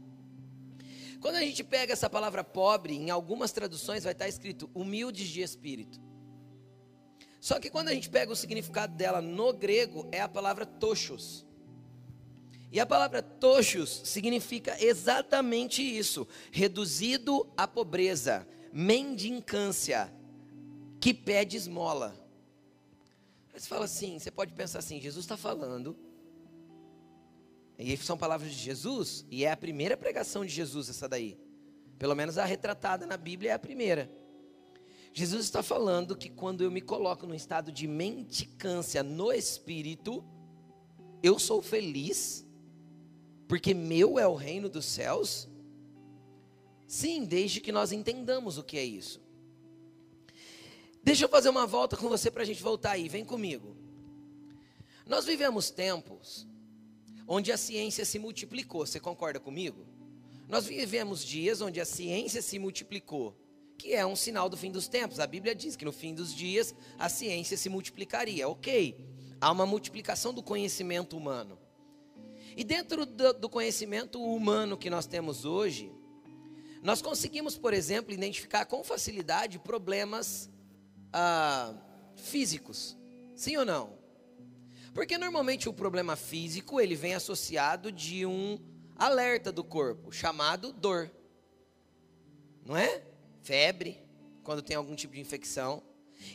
Quando 1.21 1.35
a 1.35 1.41
gente 1.41 1.65
pega 1.65 1.93
essa 1.93 2.09
palavra 2.09 2.45
pobre, 2.45 2.95
em 2.95 3.11
algumas 3.11 3.51
traduções 3.51 4.05
vai 4.05 4.13
estar 4.13 4.29
escrito 4.29 4.71
humildes 4.73 5.29
de 5.29 5.41
espírito. 5.41 6.01
Só 7.41 7.59
que 7.59 7.71
quando 7.71 7.89
a 7.89 7.95
gente 7.95 8.09
pega 8.09 8.33
o 8.33 8.37
significado 8.37 8.95
dela 8.95 9.21
no 9.21 9.53
grego, 9.53 10.09
é 10.13 10.21
a 10.21 10.29
palavra 10.29 10.65
tochos. 10.65 11.45
E 12.71 12.79
a 12.79 12.87
palavra 12.87 13.23
tochos 13.23 14.03
significa 14.05 14.77
exatamente 14.83 15.83
isso: 15.83 16.27
reduzido 16.53 17.49
à 17.57 17.67
pobreza, 17.67 18.47
mendicância, 18.73 20.13
que 21.01 21.15
pede 21.15 21.57
esmola. 21.57 22.15
Você 23.53 23.67
fala 23.67 23.87
assim, 23.87 24.19
você 24.19 24.31
pode 24.31 24.53
pensar 24.53 24.79
assim, 24.79 25.01
Jesus 25.01 25.25
está 25.25 25.37
falando, 25.37 25.97
e 27.79 27.97
são 27.97 28.19
palavras 28.19 28.51
de 28.51 28.59
Jesus, 28.59 29.25
e 29.31 29.45
é 29.45 29.51
a 29.51 29.57
primeira 29.57 29.97
pregação 29.97 30.45
de 30.45 30.53
Jesus 30.53 30.89
essa 30.89 31.09
daí. 31.09 31.39
Pelo 31.99 32.15
menos 32.15 32.39
a 32.39 32.45
retratada 32.45 33.07
na 33.07 33.17
Bíblia 33.17 33.51
é 33.51 33.55
a 33.55 33.59
primeira. 33.59 34.11
Jesus 35.13 35.45
está 35.45 35.63
falando 35.63 36.17
que 36.17 36.29
quando 36.29 36.63
eu 36.63 36.71
me 36.71 36.81
coloco 36.81 37.27
no 37.27 37.35
estado 37.35 37.73
de 37.73 37.89
mendicância 37.89 39.03
no 39.03 39.33
espírito, 39.33 40.25
eu 41.23 41.39
sou 41.39 41.61
feliz, 41.61 42.47
porque 43.49 43.75
meu 43.75 44.19
é 44.19 44.27
o 44.27 44.35
reino 44.35 44.69
dos 44.69 44.85
céus. 44.85 45.49
Sim, 46.87 47.25
desde 47.25 47.61
que 47.61 47.73
nós 47.73 47.91
entendamos 47.91 48.59
o 48.59 48.63
que 48.63 48.79
é 48.79 48.85
isso. 48.85 49.21
Deixa 51.09 51.25
eu 51.25 51.29
fazer 51.31 51.49
uma 51.49 51.67
volta 51.67 51.97
com 51.97 52.07
você 52.07 52.31
para 52.31 52.43
a 52.43 52.45
gente 52.45 52.63
voltar 52.63 52.91
aí, 52.91 53.09
vem 53.09 53.25
comigo. 53.25 53.75
Nós 55.07 55.25
vivemos 55.25 55.71
tempos 55.71 56.47
onde 57.27 57.51
a 57.51 57.57
ciência 57.57 58.05
se 58.05 58.19
multiplicou, 58.19 58.87
você 58.87 59.01
concorda 59.01 59.41
comigo? 59.41 59.87
Nós 60.47 60.67
vivemos 60.67 61.25
dias 61.25 61.63
onde 61.63 61.81
a 61.81 61.87
ciência 61.87 62.43
se 62.43 62.59
multiplicou, 62.59 63.35
que 63.79 63.95
é 63.95 64.05
um 64.05 64.15
sinal 64.15 64.51
do 64.51 64.57
fim 64.59 64.71
dos 64.71 64.87
tempos. 64.87 65.19
A 65.19 65.27
Bíblia 65.27 65.55
diz 65.55 65.77
que 65.77 65.85
no 65.87 65.93
fim 65.93 66.15
dos 66.15 66.35
dias 66.35 66.75
a 66.99 67.09
ciência 67.09 67.57
se 67.57 67.71
multiplicaria, 67.71 68.47
ok. 68.47 68.95
Há 69.41 69.51
uma 69.51 69.65
multiplicação 69.65 70.35
do 70.35 70.43
conhecimento 70.43 71.17
humano. 71.17 71.59
E 72.55 72.63
dentro 72.63 73.07
do, 73.07 73.49
conhecimento 73.49 74.23
humano 74.23 74.77
que 74.77 74.91
nós 74.91 75.07
temos 75.07 75.47
hoje, 75.47 75.91
nós 76.83 77.01
conseguimos, 77.01 77.57
por 77.57 77.73
exemplo, 77.73 78.13
identificar 78.13 78.67
com 78.67 78.85
facilidade 78.85 79.59
problemas 79.59 80.51
ah, 81.13 81.75
físicos. 82.17 82.97
Sim 83.35 83.57
ou 83.57 83.65
não? 83.65 83.99
Porque 84.93 85.17
normalmente 85.17 85.69
o 85.69 85.73
problema 85.73 86.17
físico 86.17 86.81
ele 86.81 86.95
vem 86.95 87.15
associado 87.15 87.93
de 87.93 88.27
um 88.27 88.59
alerta 88.97 89.53
do 89.53 89.63
corpo 89.63 90.11
chamado 90.11 90.73
dor, 90.73 91.11
não 92.67 92.77
é? 92.77 93.03
Febre, 93.43 94.03
quando 94.43 94.61
tem 94.61 94.77
algum 94.77 94.97
tipo 94.97 95.15
de 95.15 95.21
infecção. 95.21 95.83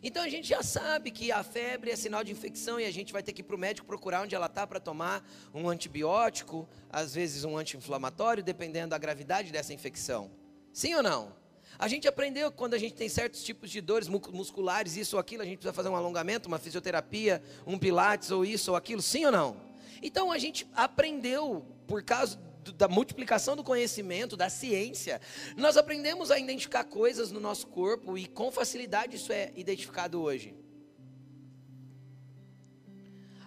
Então 0.02 0.24
a 0.24 0.30
gente 0.30 0.48
já 0.48 0.64
sabe 0.64 1.12
que 1.12 1.32
a 1.32 1.44
febre 1.44 1.92
é 1.92 1.96
sinal 1.96 2.24
de 2.24 2.32
infecção 2.32 2.80
e 2.80 2.86
a 2.86 2.92
gente 2.92 3.12
vai 3.12 3.22
ter 3.22 3.34
que 3.34 3.42
ir 3.42 3.44
para 3.44 3.56
o 3.56 3.60
médico 3.60 3.86
procurar 3.86 4.22
onde 4.22 4.34
ela 4.34 4.46
está 4.46 4.66
para 4.66 4.80
tomar 4.80 5.28
um 5.54 5.68
antibiótico, 5.68 6.68
às 6.90 7.14
vezes 7.14 7.44
um 7.44 7.58
anti-inflamatório, 7.58 8.42
dependendo 8.42 8.92
da 8.92 8.98
gravidade 8.98 9.52
dessa 9.52 9.74
infecção. 9.74 10.32
Sim 10.72 10.96
ou 10.96 11.04
não? 11.04 11.43
A 11.78 11.88
gente 11.88 12.08
aprendeu 12.08 12.52
que 12.52 12.58
quando 12.58 12.74
a 12.74 12.78
gente 12.78 12.94
tem 12.94 13.10
certos 13.10 13.44
tipos 13.44 13.70
de 13.70 13.82
dores 13.82 14.08
musculares, 14.08 14.96
isso 14.96 15.16
ou 15.16 15.20
aquilo, 15.20 15.42
a 15.42 15.46
gente 15.46 15.58
precisa 15.58 15.74
fazer 15.74 15.90
um 15.90 15.96
alongamento, 15.96 16.48
uma 16.48 16.60
fisioterapia, 16.60 17.42
um 17.66 17.78
pilates 17.78 18.32
ou 18.32 18.46
isso 18.46 18.72
ou 18.72 18.78
aquilo, 18.78 19.02
sim 19.02 19.26
ou 19.26 19.32
não? 19.32 19.58
Então 20.02 20.32
a 20.32 20.38
gente 20.38 20.68
aprendeu, 20.76 21.66
por 21.88 22.04
causa 22.04 22.40
da 22.72 22.88
multiplicação 22.88 23.56
do 23.56 23.64
conhecimento, 23.64 24.38
da 24.38 24.50
ciência, 24.50 25.20
nós 25.58 25.76
aprendemos 25.76 26.32
a 26.32 26.40
identificar 26.40 26.84
coisas 26.86 27.32
no 27.32 27.40
nosso 27.40 27.68
corpo 27.68 28.18
e 28.18 28.26
com 28.26 28.52
facilidade 28.52 29.18
isso 29.18 29.34
é 29.34 29.52
identificado 29.56 30.22
hoje. 30.22 30.56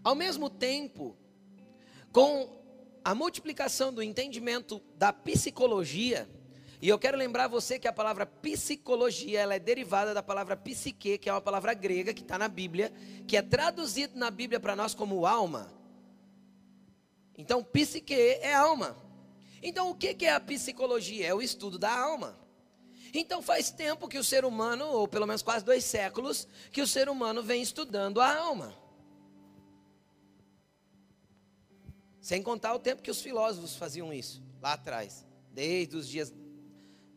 Ao 0.04 0.14
mesmo 0.14 0.50
tempo, 0.50 1.16
com 2.12 2.62
a 3.04 3.14
multiplicação 3.14 3.92
do 3.92 4.02
entendimento 4.02 4.82
da 4.96 5.12
psicologia, 5.12 6.28
e 6.86 6.88
eu 6.88 7.00
quero 7.00 7.18
lembrar 7.18 7.48
você 7.48 7.80
que 7.80 7.88
a 7.88 7.92
palavra 7.92 8.24
psicologia 8.24 9.40
ela 9.40 9.56
é 9.56 9.58
derivada 9.58 10.14
da 10.14 10.22
palavra 10.22 10.56
psique, 10.56 11.18
que 11.18 11.28
é 11.28 11.32
uma 11.32 11.40
palavra 11.40 11.74
grega 11.74 12.14
que 12.14 12.22
está 12.22 12.38
na 12.38 12.46
Bíblia, 12.46 12.92
que 13.26 13.36
é 13.36 13.42
traduzido 13.42 14.16
na 14.16 14.30
Bíblia 14.30 14.60
para 14.60 14.76
nós 14.76 14.94
como 14.94 15.26
alma. 15.26 15.68
Então, 17.36 17.60
psique 17.64 18.14
é 18.14 18.54
alma. 18.54 18.96
Então, 19.60 19.90
o 19.90 19.96
que 19.96 20.24
é 20.24 20.32
a 20.32 20.38
psicologia? 20.38 21.26
É 21.26 21.34
o 21.34 21.42
estudo 21.42 21.76
da 21.76 21.90
alma. 21.90 22.38
Então, 23.12 23.42
faz 23.42 23.68
tempo 23.68 24.06
que 24.06 24.16
o 24.16 24.22
ser 24.22 24.44
humano, 24.44 24.86
ou 24.86 25.08
pelo 25.08 25.26
menos 25.26 25.42
quase 25.42 25.64
dois 25.64 25.82
séculos, 25.82 26.46
que 26.70 26.80
o 26.80 26.86
ser 26.86 27.08
humano 27.08 27.42
vem 27.42 27.60
estudando 27.60 28.20
a 28.20 28.32
alma. 28.32 28.72
Sem 32.20 32.40
contar 32.44 32.74
o 32.74 32.78
tempo 32.78 33.02
que 33.02 33.10
os 33.10 33.20
filósofos 33.20 33.74
faziam 33.74 34.12
isso, 34.12 34.40
lá 34.62 34.74
atrás, 34.74 35.26
desde 35.52 35.96
os 35.96 36.08
dias 36.08 36.32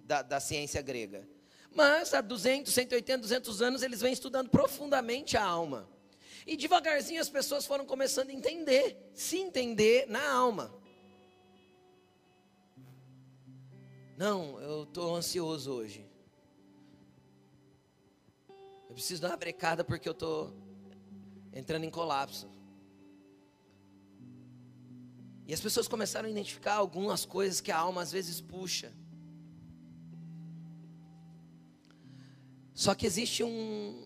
da, 0.10 0.24
da 0.24 0.39
ciência 0.39 0.82
grega. 0.82 1.30
Mas 1.72 2.16
há 2.16 2.20
200, 2.20 2.74
180, 2.74 3.22
200 3.22 3.62
anos 3.62 3.84
eles 3.84 4.01
vêm 4.01 4.12
estudando 4.12 4.50
profundamente 4.50 5.38
a 5.38 5.44
alma. 5.44 5.88
E 6.48 6.58
devagarzinho 6.58 7.22
as 7.22 7.30
pessoas 7.30 7.68
foram 7.68 7.86
começando 7.86 8.32
a 8.32 8.34
entender, 8.34 9.12
se 9.13 9.38
entender 9.38 10.08
na 10.08 10.32
alma. 10.32 10.74
Não, 14.18 14.60
eu 14.60 14.84
estou 14.84 15.16
ansioso 15.16 15.72
hoje. 15.72 16.10
Eu 18.89 18.96
preciso 18.96 19.22
dar 19.22 19.30
uma 19.30 19.38
brecada 19.38 19.84
porque 19.84 20.10
eu 20.10 20.13
estou 20.13 20.51
entrando 21.54 21.84
em 21.84 21.92
colapso. 21.92 22.50
E 25.46 25.54
as 25.54 25.62
pessoas 25.62 25.88
começaram 25.88 26.28
a 26.28 26.32
identificar 26.32 26.74
algumas 26.74 27.25
coisas 27.25 27.62
que 27.62 27.72
a 27.72 27.78
alma 27.78 28.01
às 28.01 28.12
vezes 28.12 28.42
puxa. 28.42 28.92
Só 32.79 32.95
que 32.95 33.05
existe 33.05 33.43
um, 33.43 34.01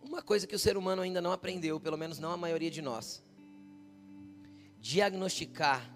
uma 0.00 0.22
coisa 0.22 0.46
que 0.46 0.54
o 0.54 0.58
ser 0.58 0.76
humano 0.76 1.02
ainda 1.02 1.20
não 1.20 1.32
aprendeu, 1.32 1.80
pelo 1.80 1.98
menos 1.98 2.20
não 2.20 2.30
a 2.30 2.36
maioria 2.36 2.70
de 2.70 2.80
nós: 2.80 3.20
diagnosticar 4.78 5.92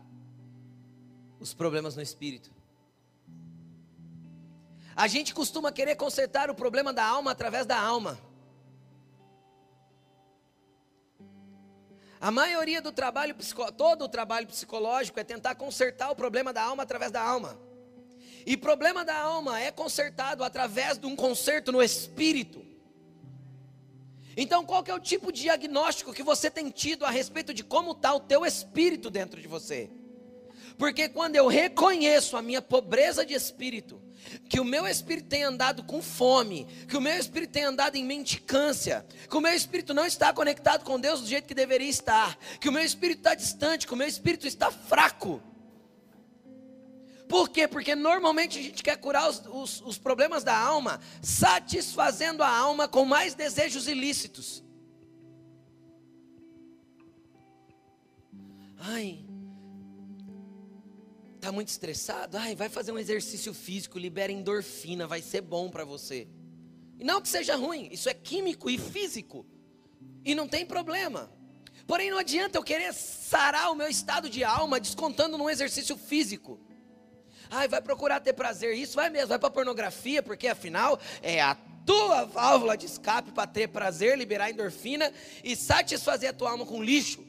os 1.38 1.54
problemas 1.54 1.94
no 1.94 2.02
espírito. 2.02 2.50
A 4.96 5.06
gente 5.06 5.32
costuma 5.32 5.70
querer 5.70 5.94
consertar 5.94 6.50
o 6.50 6.54
problema 6.56 6.92
da 6.92 7.06
alma 7.06 7.30
através 7.30 7.64
da 7.64 7.80
alma. 7.80 8.18
A 12.20 12.32
maioria 12.32 12.82
do 12.82 12.90
trabalho, 12.90 13.36
todo 13.76 14.04
o 14.04 14.08
trabalho 14.08 14.48
psicológico 14.48 15.20
é 15.20 15.22
tentar 15.22 15.54
consertar 15.54 16.10
o 16.10 16.16
problema 16.16 16.52
da 16.52 16.64
alma 16.64 16.82
através 16.82 17.12
da 17.12 17.22
alma. 17.22 17.56
E 18.46 18.56
problema 18.56 19.04
da 19.04 19.18
alma 19.18 19.60
é 19.60 19.72
consertado 19.72 20.44
através 20.44 20.96
de 20.96 21.04
um 21.04 21.16
conserto 21.16 21.72
no 21.72 21.82
espírito. 21.82 22.64
Então, 24.36 24.64
qual 24.64 24.84
que 24.84 24.90
é 24.90 24.94
o 24.94 25.00
tipo 25.00 25.32
de 25.32 25.42
diagnóstico 25.42 26.12
que 26.12 26.22
você 26.22 26.48
tem 26.48 26.70
tido 26.70 27.04
a 27.04 27.10
respeito 27.10 27.52
de 27.52 27.64
como 27.64 27.90
está 27.90 28.14
o 28.14 28.20
teu 28.20 28.46
espírito 28.46 29.10
dentro 29.10 29.40
de 29.40 29.48
você? 29.48 29.90
Porque 30.78 31.08
quando 31.08 31.34
eu 31.34 31.48
reconheço 31.48 32.36
a 32.36 32.42
minha 32.42 32.62
pobreza 32.62 33.26
de 33.26 33.34
espírito, 33.34 34.00
que 34.48 34.60
o 34.60 34.64
meu 34.64 34.86
espírito 34.86 35.28
tem 35.28 35.42
andado 35.42 35.82
com 35.82 36.00
fome, 36.00 36.66
que 36.86 36.96
o 36.96 37.00
meu 37.00 37.18
espírito 37.18 37.50
tem 37.50 37.64
andado 37.64 37.96
em 37.96 38.04
mendicância, 38.04 39.04
que 39.28 39.36
o 39.36 39.40
meu 39.40 39.54
espírito 39.54 39.92
não 39.92 40.06
está 40.06 40.32
conectado 40.32 40.84
com 40.84 41.00
Deus 41.00 41.20
do 41.20 41.26
jeito 41.26 41.48
que 41.48 41.54
deveria 41.54 41.88
estar, 41.88 42.38
que 42.60 42.68
o 42.68 42.72
meu 42.72 42.84
espírito 42.84 43.18
está 43.18 43.34
distante, 43.34 43.86
que 43.86 43.94
o 43.94 43.96
meu 43.96 44.06
espírito 44.06 44.46
está 44.46 44.70
fraco. 44.70 45.42
Por 47.28 47.48
quê? 47.48 47.66
Porque 47.66 47.94
normalmente 47.94 48.58
a 48.58 48.62
gente 48.62 48.82
quer 48.82 48.96
curar 48.96 49.28
os, 49.28 49.42
os, 49.46 49.80
os 49.82 49.98
problemas 49.98 50.44
da 50.44 50.56
alma, 50.56 51.00
satisfazendo 51.20 52.42
a 52.42 52.48
alma 52.48 52.86
com 52.86 53.04
mais 53.04 53.34
desejos 53.34 53.88
ilícitos. 53.88 54.62
Ai, 58.78 59.26
Tá 61.46 61.52
muito 61.52 61.68
estressado? 61.68 62.36
Ai, 62.36 62.56
vai 62.56 62.68
fazer 62.68 62.90
um 62.90 62.98
exercício 62.98 63.54
físico, 63.54 64.00
libera 64.00 64.32
endorfina, 64.32 65.06
vai 65.06 65.22
ser 65.22 65.42
bom 65.42 65.70
para 65.70 65.84
você. 65.84 66.26
E 66.98 67.04
não 67.04 67.22
que 67.22 67.28
seja 67.28 67.54
ruim, 67.54 67.88
isso 67.92 68.08
é 68.08 68.14
químico 68.14 68.68
e 68.68 68.76
físico. 68.76 69.46
E 70.24 70.34
não 70.34 70.48
tem 70.48 70.66
problema. 70.66 71.30
Porém, 71.86 72.10
não 72.10 72.18
adianta 72.18 72.58
eu 72.58 72.64
querer 72.64 72.92
sarar 72.92 73.70
o 73.70 73.76
meu 73.76 73.86
estado 73.86 74.28
de 74.28 74.42
alma 74.42 74.80
descontando 74.80 75.38
num 75.38 75.48
exercício 75.48 75.96
físico. 75.96 76.58
Ai, 77.50 77.68
vai 77.68 77.80
procurar 77.80 78.20
ter 78.20 78.32
prazer, 78.32 78.74
isso 78.76 78.96
vai 78.96 79.10
mesmo, 79.10 79.28
vai 79.28 79.38
para 79.38 79.50
pornografia, 79.50 80.22
porque 80.22 80.48
afinal 80.48 80.98
é 81.22 81.40
a 81.40 81.56
tua 81.84 82.24
válvula 82.24 82.76
de 82.76 82.86
escape 82.86 83.30
para 83.30 83.46
ter 83.46 83.68
prazer, 83.68 84.18
liberar 84.18 84.50
endorfina 84.50 85.12
e 85.44 85.54
satisfazer 85.54 86.30
a 86.30 86.32
tua 86.32 86.50
alma 86.50 86.66
com 86.66 86.82
lixo. 86.82 87.24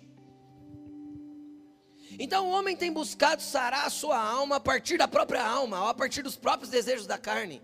Então 2.20 2.48
o 2.48 2.52
homem 2.52 2.76
tem 2.76 2.92
buscado 2.92 3.42
sarar 3.44 3.86
a 3.86 3.90
sua 3.92 4.20
alma 4.20 4.56
a 4.56 4.60
partir 4.60 4.98
da 4.98 5.08
própria 5.08 5.46
alma, 5.46 5.84
ou 5.84 5.88
a 5.90 5.94
partir 5.94 6.24
dos 6.24 6.36
próprios 6.36 6.72
desejos 6.72 7.06
da 7.06 7.18
carne. 7.18 7.62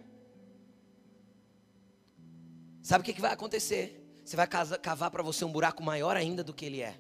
Sabe 2.83 3.01
o 3.01 3.05
que, 3.05 3.13
que 3.13 3.22
vai 3.22 3.31
acontecer? 3.31 4.00
Você 4.24 4.36
vai 4.36 4.48
cavar 4.48 5.10
para 5.10 5.24
você 5.24 5.43
um 5.43 5.51
buraco 5.51 5.81
maior 5.81 6.15
ainda 6.15 6.43
do 6.43 6.53
que 6.53 6.65
ele 6.65 6.81
é. 6.81 6.95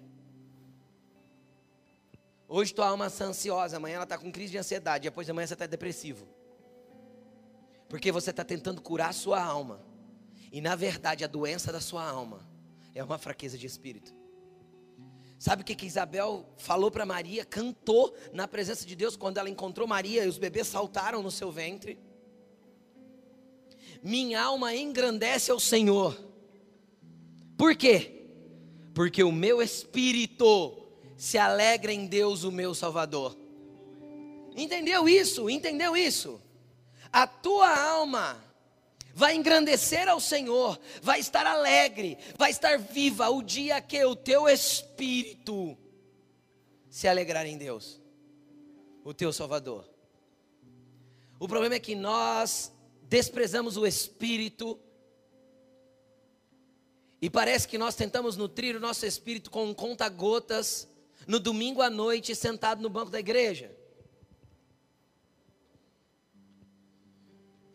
Hoje 2.55 2.71
tua 2.71 2.89
alma 2.89 3.07
está 3.07 3.25
ansiosa, 3.25 3.77
amanhã 3.77 3.95
ela 3.95 4.03
está 4.03 4.15
com 4.15 4.31
crise 4.31 4.51
de 4.51 4.59
ansiedade, 4.59 5.05
depois 5.05 5.25
de 5.25 5.31
amanhã 5.31 5.47
você 5.47 5.55
está 5.55 5.65
depressivo. 5.65 6.27
Porque 7.89 8.11
você 8.11 8.29
está 8.29 8.43
tentando 8.43 8.79
curar 8.79 9.09
a 9.09 9.11
sua 9.11 9.43
alma. 9.43 9.81
E 10.51 10.61
na 10.61 10.75
verdade 10.75 11.23
a 11.23 11.27
doença 11.27 11.71
da 11.71 11.81
sua 11.81 12.07
alma 12.07 12.47
é 12.93 13.03
uma 13.03 13.17
fraqueza 13.17 13.57
de 13.57 13.65
espírito. 13.65 14.13
Sabe 15.39 15.63
o 15.63 15.65
que, 15.65 15.73
que 15.73 15.87
Isabel 15.87 16.45
falou 16.55 16.91
para 16.91 17.07
Maria? 17.07 17.43
Cantou 17.43 18.15
na 18.31 18.47
presença 18.47 18.85
de 18.85 18.95
Deus 18.95 19.15
quando 19.15 19.39
ela 19.39 19.49
encontrou 19.49 19.87
Maria 19.87 20.23
e 20.23 20.27
os 20.27 20.37
bebês 20.37 20.67
saltaram 20.67 21.23
no 21.23 21.31
seu 21.31 21.51
ventre. 21.51 21.97
Minha 24.03 24.43
alma 24.43 24.75
engrandece 24.75 25.49
ao 25.49 25.59
Senhor. 25.59 26.23
Por 27.57 27.75
quê? 27.75 28.27
Porque 28.93 29.23
o 29.23 29.31
meu 29.31 29.59
espírito 29.59 30.82
se 31.23 31.37
alegra 31.37 31.93
em 31.93 32.05
Deus, 32.05 32.43
o 32.43 32.51
meu 32.51 32.75
Salvador. 32.75 33.37
Entendeu 34.57 35.07
isso? 35.07 35.49
Entendeu 35.49 35.95
isso? 35.95 36.41
A 37.13 37.25
tua 37.25 37.73
alma 37.73 38.43
vai 39.15 39.33
engrandecer 39.33 40.09
ao 40.09 40.19
Senhor, 40.19 40.77
vai 41.01 41.21
estar 41.21 41.47
alegre, 41.47 42.17
vai 42.37 42.51
estar 42.51 42.77
viva 42.77 43.29
o 43.29 43.41
dia 43.41 43.79
que 43.79 44.03
o 44.03 44.17
teu 44.17 44.49
espírito 44.49 45.77
se 46.89 47.07
alegrar 47.07 47.45
em 47.45 47.57
Deus, 47.57 48.01
o 49.01 49.13
teu 49.13 49.31
Salvador. 49.31 49.89
O 51.39 51.47
problema 51.47 51.75
é 51.75 51.79
que 51.79 51.95
nós 51.95 52.69
desprezamos 53.03 53.77
o 53.77 53.87
espírito 53.87 54.77
e 57.21 57.29
parece 57.29 57.65
que 57.65 57.77
nós 57.77 57.95
tentamos 57.95 58.35
nutrir 58.35 58.75
o 58.75 58.81
nosso 58.81 59.05
espírito 59.05 59.49
com 59.49 59.73
conta-gotas 59.73 60.91
no 61.27 61.39
domingo 61.39 61.81
à 61.81 61.89
noite 61.89 62.35
sentado 62.35 62.81
no 62.81 62.89
banco 62.89 63.11
da 63.11 63.19
igreja. 63.19 63.75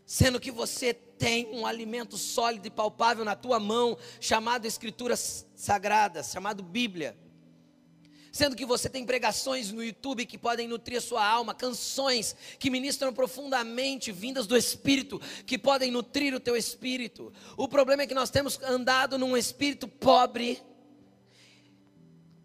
Sendo 0.04 0.40
que 0.40 0.50
você 0.50 0.94
tem 0.94 1.46
um 1.54 1.66
alimento 1.66 2.16
sólido 2.16 2.66
e 2.66 2.70
palpável 2.70 3.24
na 3.24 3.36
tua 3.36 3.60
mão, 3.60 3.98
chamado 4.20 4.64
Escrituras 4.64 5.46
Sagradas, 5.54 6.30
chamado 6.30 6.62
Bíblia. 6.62 7.16
Sendo 8.32 8.54
que 8.54 8.64
você 8.64 8.88
tem 8.88 9.04
pregações 9.04 9.72
no 9.72 9.82
YouTube 9.82 10.24
que 10.24 10.38
podem 10.38 10.68
nutrir 10.68 10.98
a 10.98 11.00
sua 11.00 11.26
alma, 11.26 11.54
canções 11.54 12.36
que 12.58 12.70
ministram 12.70 13.12
profundamente, 13.12 14.12
vindas 14.12 14.46
do 14.46 14.56
Espírito, 14.56 15.20
que 15.44 15.58
podem 15.58 15.90
nutrir 15.90 16.34
o 16.34 16.40
teu 16.40 16.56
espírito. 16.56 17.32
O 17.56 17.66
problema 17.66 18.02
é 18.02 18.06
que 18.06 18.14
nós 18.14 18.30
temos 18.30 18.60
andado 18.62 19.18
num 19.18 19.36
espírito 19.36 19.88
pobre, 19.88 20.62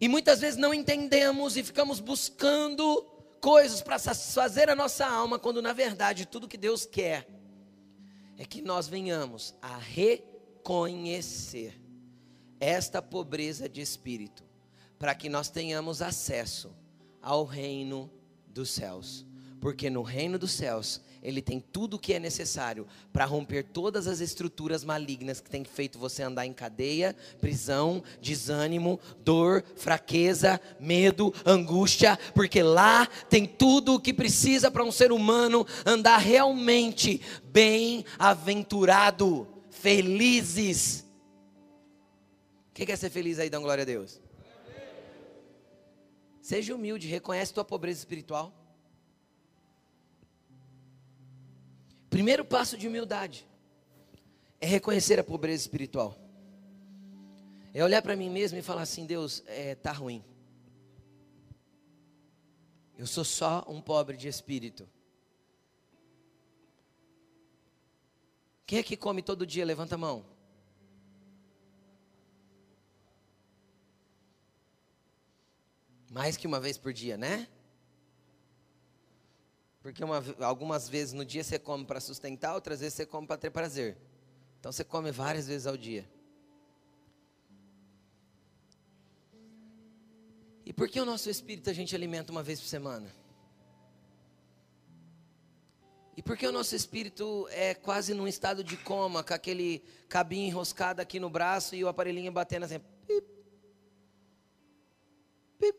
e 0.03 0.07
muitas 0.09 0.41
vezes 0.41 0.59
não 0.59 0.73
entendemos 0.73 1.55
e 1.55 1.63
ficamos 1.63 2.01
buscando 2.01 3.03
coisas 3.39 3.81
para 3.81 3.97
satisfazer 3.97 4.69
a 4.69 4.75
nossa 4.75 5.07
alma, 5.07 5.39
quando 5.39 5.61
na 5.61 5.71
verdade 5.71 6.25
tudo 6.25 6.45
que 6.45 6.57
Deus 6.57 6.85
quer 6.85 7.25
é 8.37 8.43
que 8.43 8.61
nós 8.61 8.85
venhamos 8.85 9.55
a 9.61 9.77
reconhecer 9.77 11.81
esta 12.59 13.01
pobreza 13.01 13.69
de 13.69 13.79
espírito, 13.79 14.43
para 14.99 15.15
que 15.15 15.29
nós 15.29 15.49
tenhamos 15.49 16.01
acesso 16.01 16.75
ao 17.21 17.45
reino 17.45 18.11
dos 18.45 18.71
céus. 18.71 19.25
Porque 19.61 19.89
no 19.89 20.01
reino 20.01 20.37
dos 20.37 20.51
céus, 20.51 20.99
ele 21.23 21.41
tem 21.41 21.59
tudo 21.59 21.95
o 21.95 21.99
que 21.99 22.13
é 22.13 22.19
necessário 22.19 22.85
para 23.13 23.25
romper 23.25 23.63
todas 23.63 24.05
as 24.07 24.19
estruturas 24.19 24.83
malignas 24.83 25.39
que 25.39 25.49
tem 25.49 25.63
feito 25.63 25.97
você 25.97 26.21
andar 26.21 26.45
em 26.45 26.51
cadeia, 26.51 27.15
prisão, 27.39 28.03
desânimo, 28.21 28.99
dor, 29.23 29.63
fraqueza, 29.75 30.59
medo, 30.79 31.33
angústia, 31.45 32.19
porque 32.35 32.61
lá 32.61 33.07
tem 33.29 33.45
tudo 33.45 33.95
o 33.95 33.99
que 33.99 34.13
precisa 34.13 34.69
para 34.69 34.83
um 34.83 34.91
ser 34.91 35.13
humano 35.13 35.65
andar 35.85 36.17
realmente 36.17 37.21
bem-aventurado, 37.45 39.47
felizes. 39.69 41.05
Quem 42.73 42.85
quer 42.85 42.97
ser 42.97 43.09
feliz 43.09 43.39
aí? 43.39 43.49
Dá 43.49 43.59
glória 43.59 43.83
a 43.83 43.85
Deus. 43.85 44.19
Seja 46.41 46.75
humilde, 46.75 47.07
reconhece 47.07 47.53
tua 47.53 47.63
pobreza 47.63 47.99
espiritual. 47.99 48.62
Primeiro 52.13 52.45
passo 52.45 52.77
de 52.77 52.87
humildade 52.87 53.43
é 54.61 54.67
reconhecer 54.67 55.19
a 55.19 55.23
pobreza 55.23 55.63
espiritual. 55.63 56.15
É 57.73 57.83
olhar 57.83 58.03
para 58.03 58.15
mim 58.15 58.29
mesmo 58.29 58.55
e 58.55 58.61
falar 58.61 58.83
assim: 58.83 59.07
Deus, 59.07 59.41
é, 59.47 59.73
tá 59.73 59.91
ruim. 59.91 60.23
Eu 62.95 63.07
sou 63.07 63.25
só 63.25 63.65
um 63.67 63.81
pobre 63.81 64.15
de 64.15 64.27
espírito. 64.27 64.87
Quem 68.67 68.77
é 68.77 68.83
que 68.83 68.95
come 68.95 69.23
todo 69.23 69.43
dia? 69.43 69.65
Levanta 69.65 69.95
a 69.95 69.97
mão. 69.97 70.23
Mais 76.11 76.37
que 76.37 76.45
uma 76.45 76.59
vez 76.59 76.77
por 76.77 76.93
dia, 76.93 77.17
né? 77.17 77.47
Porque 79.83 80.01
uma, 80.01 80.23
algumas 80.39 80.87
vezes 80.87 81.13
no 81.13 81.25
dia 81.25 81.43
você 81.43 81.59
come 81.59 81.83
para 81.83 81.99
sustentar, 81.99 82.55
outras 82.55 82.79
vezes 82.79 82.93
você 82.93 83.05
come 83.05 83.27
para 83.27 83.35
ter 83.35 83.51
prazer. 83.51 83.97
Então 84.57 84.71
você 84.71 84.81
come 84.81 85.11
várias 85.11 85.45
vezes 85.45 85.67
ao 85.67 85.75
dia. 85.75 86.09
E 90.65 90.71
por 90.71 90.87
que 90.87 91.01
o 91.01 91.05
nosso 91.05 91.29
espírito 91.29 91.69
a 91.69 91.73
gente 91.73 91.93
alimenta 91.93 92.31
uma 92.31 92.41
vez 92.41 92.61
por 92.61 92.67
semana? 92.67 93.13
E 96.15 96.21
por 96.23 96.37
que 96.37 96.47
o 96.47 96.51
nosso 96.51 96.73
espírito 96.73 97.45
é 97.51 97.73
quase 97.73 98.13
num 98.13 98.27
estado 98.27 98.63
de 98.63 98.77
coma, 98.77 99.21
com 99.21 99.33
aquele 99.33 99.83
cabinho 100.07 100.47
enroscado 100.47 101.01
aqui 101.01 101.19
no 101.19 101.29
braço 101.29 101.75
e 101.75 101.83
o 101.83 101.89
aparelhinho 101.89 102.31
batendo 102.31 102.63
assim? 102.63 102.79
Pip, 103.05 103.27
pip, 105.59 105.77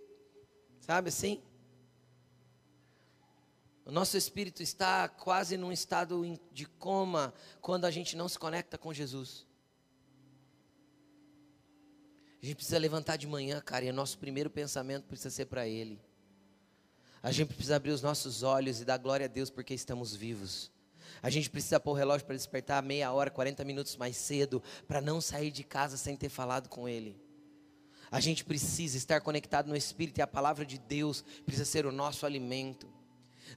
sabe 0.81 1.09
assim? 1.09 1.43
O 3.85 3.93
nosso 3.93 4.17
espírito 4.17 4.63
está 4.63 5.09
quase 5.09 5.57
num 5.57 5.71
estado 5.71 6.23
de 6.53 6.67
coma 6.67 7.35
quando 7.61 7.85
a 7.85 7.91
gente 7.91 8.17
não 8.17 8.29
se 8.29 8.39
conecta 8.39 8.79
com 8.79 8.95
Jesus. 8.95 9.47
A 12.43 12.47
gente 12.47 12.57
precisa 12.57 12.79
levantar 12.79 13.17
de 13.17 13.27
manhã, 13.27 13.61
cara, 13.61 13.85
e 13.85 13.91
o 13.91 13.95
nosso 13.95 14.19
primeiro 14.19 14.51
pensamento 14.51 15.05
precisa 15.07 15.31
ser 15.31 15.47
para 15.47 15.67
Ele. 15.67 16.01
A 17.23 17.31
gente 17.31 17.49
precisa 17.49 17.77
abrir 17.77 17.91
os 17.91 18.03
nossos 18.03 18.43
olhos 18.43 18.81
e 18.81 18.85
dar 18.85 18.99
glória 18.99 19.25
a 19.25 19.29
Deus 19.29 19.49
porque 19.49 19.73
estamos 19.73 20.15
vivos. 20.15 20.71
A 21.23 21.31
gente 21.31 21.49
precisa 21.49 21.81
pôr 21.81 21.93
o 21.93 21.95
relógio 21.95 22.27
para 22.27 22.37
despertar 22.37 22.83
meia 22.83 23.13
hora, 23.13 23.31
40 23.31 23.65
minutos 23.65 23.97
mais 23.97 24.17
cedo, 24.17 24.63
para 24.87 25.01
não 25.01 25.21
sair 25.21 25.51
de 25.51 25.65
casa 25.65 25.97
sem 25.97 26.17
ter 26.17 26.29
falado 26.29 26.69
com 26.69 26.87
Ele. 26.87 27.19
A 28.11 28.21
gente 28.21 28.45
precisa 28.45 28.97
estar 28.97 29.21
conectado 29.23 29.69
no 29.69 29.77
Espírito 29.77 30.19
e 30.19 30.23
a 30.23 30.27
palavra 30.27 30.67
de 30.67 30.79
Deus 30.79 31.25
precisa 31.45 31.65
ser 31.65 31.87
o 31.87 31.93
nosso 31.93 32.27
alimento. 32.27 32.94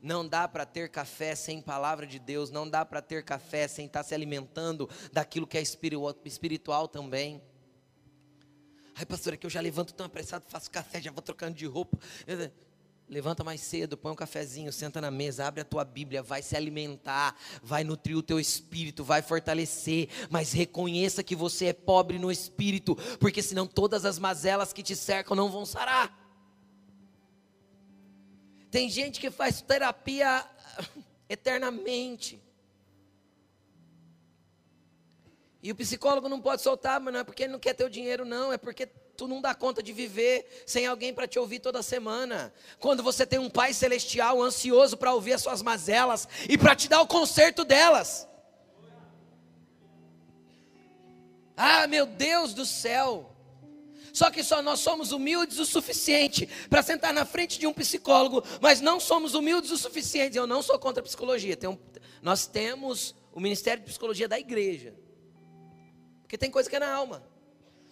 Não 0.01 0.27
dá 0.27 0.47
para 0.47 0.65
ter 0.65 0.89
café 0.89 1.35
sem 1.35 1.61
palavra 1.61 2.05
de 2.05 2.19
Deus, 2.19 2.51
não 2.51 2.69
dá 2.69 2.85
para 2.85 3.01
ter 3.01 3.23
café 3.23 3.67
sem 3.67 3.85
estar 3.85 3.99
tá 3.99 4.03
se 4.03 4.13
alimentando 4.13 4.89
daquilo 5.11 5.47
que 5.47 5.57
é 5.57 5.61
espiritual 5.61 6.87
também. 6.87 7.41
Ai, 8.95 9.05
pastor, 9.05 9.33
é 9.33 9.37
que 9.37 9.45
eu 9.45 9.49
já 9.49 9.61
levanto 9.61 9.93
tão 9.93 10.07
apressado, 10.07 10.45
faço 10.47 10.71
café, 10.71 10.99
já 10.99 11.11
vou 11.11 11.21
trocando 11.21 11.55
de 11.55 11.65
roupa. 11.67 11.99
Levanta 13.09 13.41
mais 13.41 13.61
cedo, 13.61 13.95
põe 13.95 14.11
um 14.11 14.15
cafezinho, 14.15 14.73
senta 14.73 14.99
na 14.99 15.09
mesa, 15.09 15.45
abre 15.45 15.61
a 15.61 15.63
tua 15.63 15.85
Bíblia, 15.85 16.21
vai 16.21 16.41
se 16.41 16.57
alimentar, 16.57 17.37
vai 17.63 17.81
nutrir 17.81 18.17
o 18.17 18.23
teu 18.23 18.37
espírito, 18.37 19.01
vai 19.01 19.21
fortalecer, 19.21 20.09
mas 20.29 20.51
reconheça 20.51 21.23
que 21.23 21.35
você 21.35 21.67
é 21.67 21.73
pobre 21.73 22.19
no 22.19 22.29
espírito, 22.29 22.97
porque 23.17 23.41
senão 23.41 23.65
todas 23.65 24.03
as 24.03 24.19
mazelas 24.19 24.73
que 24.73 24.83
te 24.83 24.93
cercam 24.93 25.37
não 25.37 25.49
vão 25.49 25.65
sarar. 25.65 26.26
Tem 28.77 28.87
gente 28.87 29.19
que 29.19 29.31
faz 29.31 29.59
terapia 29.59 30.45
eternamente. 31.27 32.39
E 35.63 35.71
o 35.71 35.75
psicólogo 35.75 36.29
não 36.29 36.39
pode 36.39 36.61
soltar, 36.61 36.99
mas 36.99 37.11
não 37.11 37.21
é 37.21 37.23
porque 37.23 37.45
ele 37.45 37.53
não 37.53 37.59
quer 37.59 37.73
teu 37.73 37.89
dinheiro, 37.89 38.23
não, 38.23 38.53
é 38.53 38.57
porque 38.59 38.85
tu 38.85 39.27
não 39.27 39.41
dá 39.41 39.55
conta 39.55 39.81
de 39.81 39.91
viver 39.91 40.63
sem 40.67 40.85
alguém 40.85 41.11
para 41.11 41.27
te 41.27 41.39
ouvir 41.39 41.57
toda 41.57 41.81
semana. 41.81 42.53
Quando 42.77 43.01
você 43.01 43.25
tem 43.25 43.39
um 43.39 43.49
Pai 43.49 43.73
celestial 43.73 44.43
ansioso 44.43 44.95
para 44.95 45.11
ouvir 45.11 45.33
as 45.33 45.41
suas 45.41 45.63
mazelas 45.63 46.29
e 46.47 46.55
para 46.55 46.75
te 46.75 46.87
dar 46.87 47.01
o 47.01 47.07
conserto 47.07 47.65
delas. 47.65 48.27
Ah, 51.57 51.87
meu 51.87 52.05
Deus 52.05 52.53
do 52.53 52.63
céu! 52.63 53.36
Só 54.17 54.31
que 54.31 54.43
só 54.43 54.63
nós 54.63 54.79
somos 54.79 55.11
humildes 55.11 55.59
o 55.59 55.65
suficiente 55.65 56.49
para 56.71 56.81
sentar 56.81 57.13
na 57.13 57.23
frente 57.23 57.59
de 57.59 57.67
um 57.67 57.71
psicólogo, 57.71 58.43
mas 58.59 58.81
não 58.81 58.99
somos 58.99 59.35
humildes 59.35 59.69
o 59.69 59.77
suficiente. 59.77 60.35
Eu 60.35 60.47
não 60.47 60.63
sou 60.63 60.79
contra 60.79 61.01
a 61.01 61.03
psicologia. 61.03 61.55
Um, 61.69 61.77
nós 62.19 62.47
temos 62.47 63.13
o 63.31 63.39
Ministério 63.39 63.83
de 63.83 63.87
Psicologia 63.87 64.27
da 64.27 64.39
igreja. 64.39 64.95
Porque 66.23 66.35
tem 66.35 66.49
coisa 66.49 66.67
que 66.67 66.75
é 66.75 66.79
na 66.79 66.91
alma. 66.91 67.23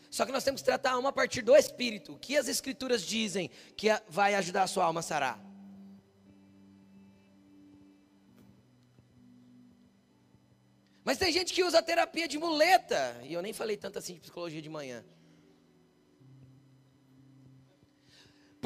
Só 0.10 0.26
que 0.26 0.32
nós 0.32 0.44
temos 0.44 0.62
que 0.62 0.66
tratar 0.66 0.90
a 0.90 0.94
alma 0.94 1.10
a 1.10 1.14
partir 1.14 1.44
do 1.44 1.56
espírito. 1.56 2.14
O 2.14 2.18
que 2.18 2.36
as 2.36 2.48
escrituras 2.48 3.04
dizem 3.04 3.52
que 3.78 3.90
vai 4.10 4.34
ajudar 4.34 4.64
a 4.64 4.68
sua 4.68 4.86
alma 4.86 5.02
a 5.02 5.04
sarar? 5.04 5.40
Mas 11.04 11.20
tem 11.20 11.32
gente 11.32 11.54
que 11.54 11.64
usa 11.64 11.84
terapia 11.84 12.28
de 12.28 12.40
muleta. 12.40 13.22
E 13.26 13.32
eu 13.32 13.44
nem 13.44 13.54
falei 13.54 13.78
tanto 13.78 14.00
assim 14.00 14.16
de 14.16 14.22
psicologia 14.22 14.60
de 14.60 14.70
manhã. 14.70 15.06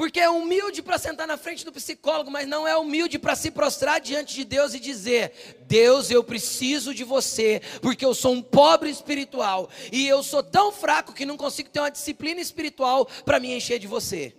Porque 0.00 0.18
é 0.18 0.30
humilde 0.30 0.80
para 0.80 0.96
sentar 0.96 1.26
na 1.26 1.36
frente 1.36 1.62
do 1.62 1.70
psicólogo, 1.70 2.30
mas 2.30 2.48
não 2.48 2.66
é 2.66 2.74
humilde 2.74 3.18
para 3.18 3.36
se 3.36 3.50
prostrar 3.50 4.00
diante 4.00 4.34
de 4.34 4.44
Deus 4.46 4.72
e 4.72 4.80
dizer: 4.80 5.58
Deus, 5.68 6.10
eu 6.10 6.24
preciso 6.24 6.94
de 6.94 7.04
você, 7.04 7.60
porque 7.82 8.02
eu 8.02 8.14
sou 8.14 8.32
um 8.32 8.40
pobre 8.40 8.88
espiritual 8.88 9.68
e 9.92 10.08
eu 10.08 10.22
sou 10.22 10.42
tão 10.42 10.72
fraco 10.72 11.12
que 11.12 11.26
não 11.26 11.36
consigo 11.36 11.68
ter 11.68 11.80
uma 11.80 11.90
disciplina 11.90 12.40
espiritual 12.40 13.04
para 13.26 13.38
me 13.38 13.52
encher 13.52 13.78
de 13.78 13.86
você. 13.86 14.34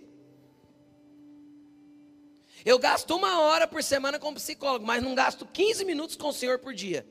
Eu 2.64 2.76
gasto 2.76 3.14
uma 3.14 3.42
hora 3.42 3.68
por 3.68 3.84
semana 3.84 4.18
com 4.18 4.34
psicólogo, 4.34 4.84
mas 4.84 5.00
não 5.00 5.14
gasto 5.14 5.46
15 5.46 5.84
minutos 5.84 6.16
com 6.16 6.26
o 6.26 6.32
Senhor 6.32 6.58
por 6.58 6.74
dia. 6.74 7.06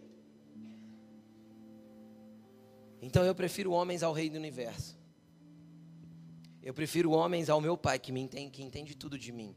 Então 3.01 3.23
eu 3.23 3.33
prefiro 3.33 3.71
homens 3.71 4.03
ao 4.03 4.11
Rei 4.11 4.29
do 4.29 4.35
Universo. 4.35 5.00
Eu 6.63 6.73
prefiro 6.73 7.11
homens 7.11 7.49
ao 7.49 7.59
meu 7.59 7.75
pai, 7.75 7.97
que, 7.97 8.11
me 8.11 8.21
entende, 8.21 8.51
que 8.51 8.61
entende 8.61 8.95
tudo 8.95 9.17
de 9.17 9.31
mim. 9.31 9.55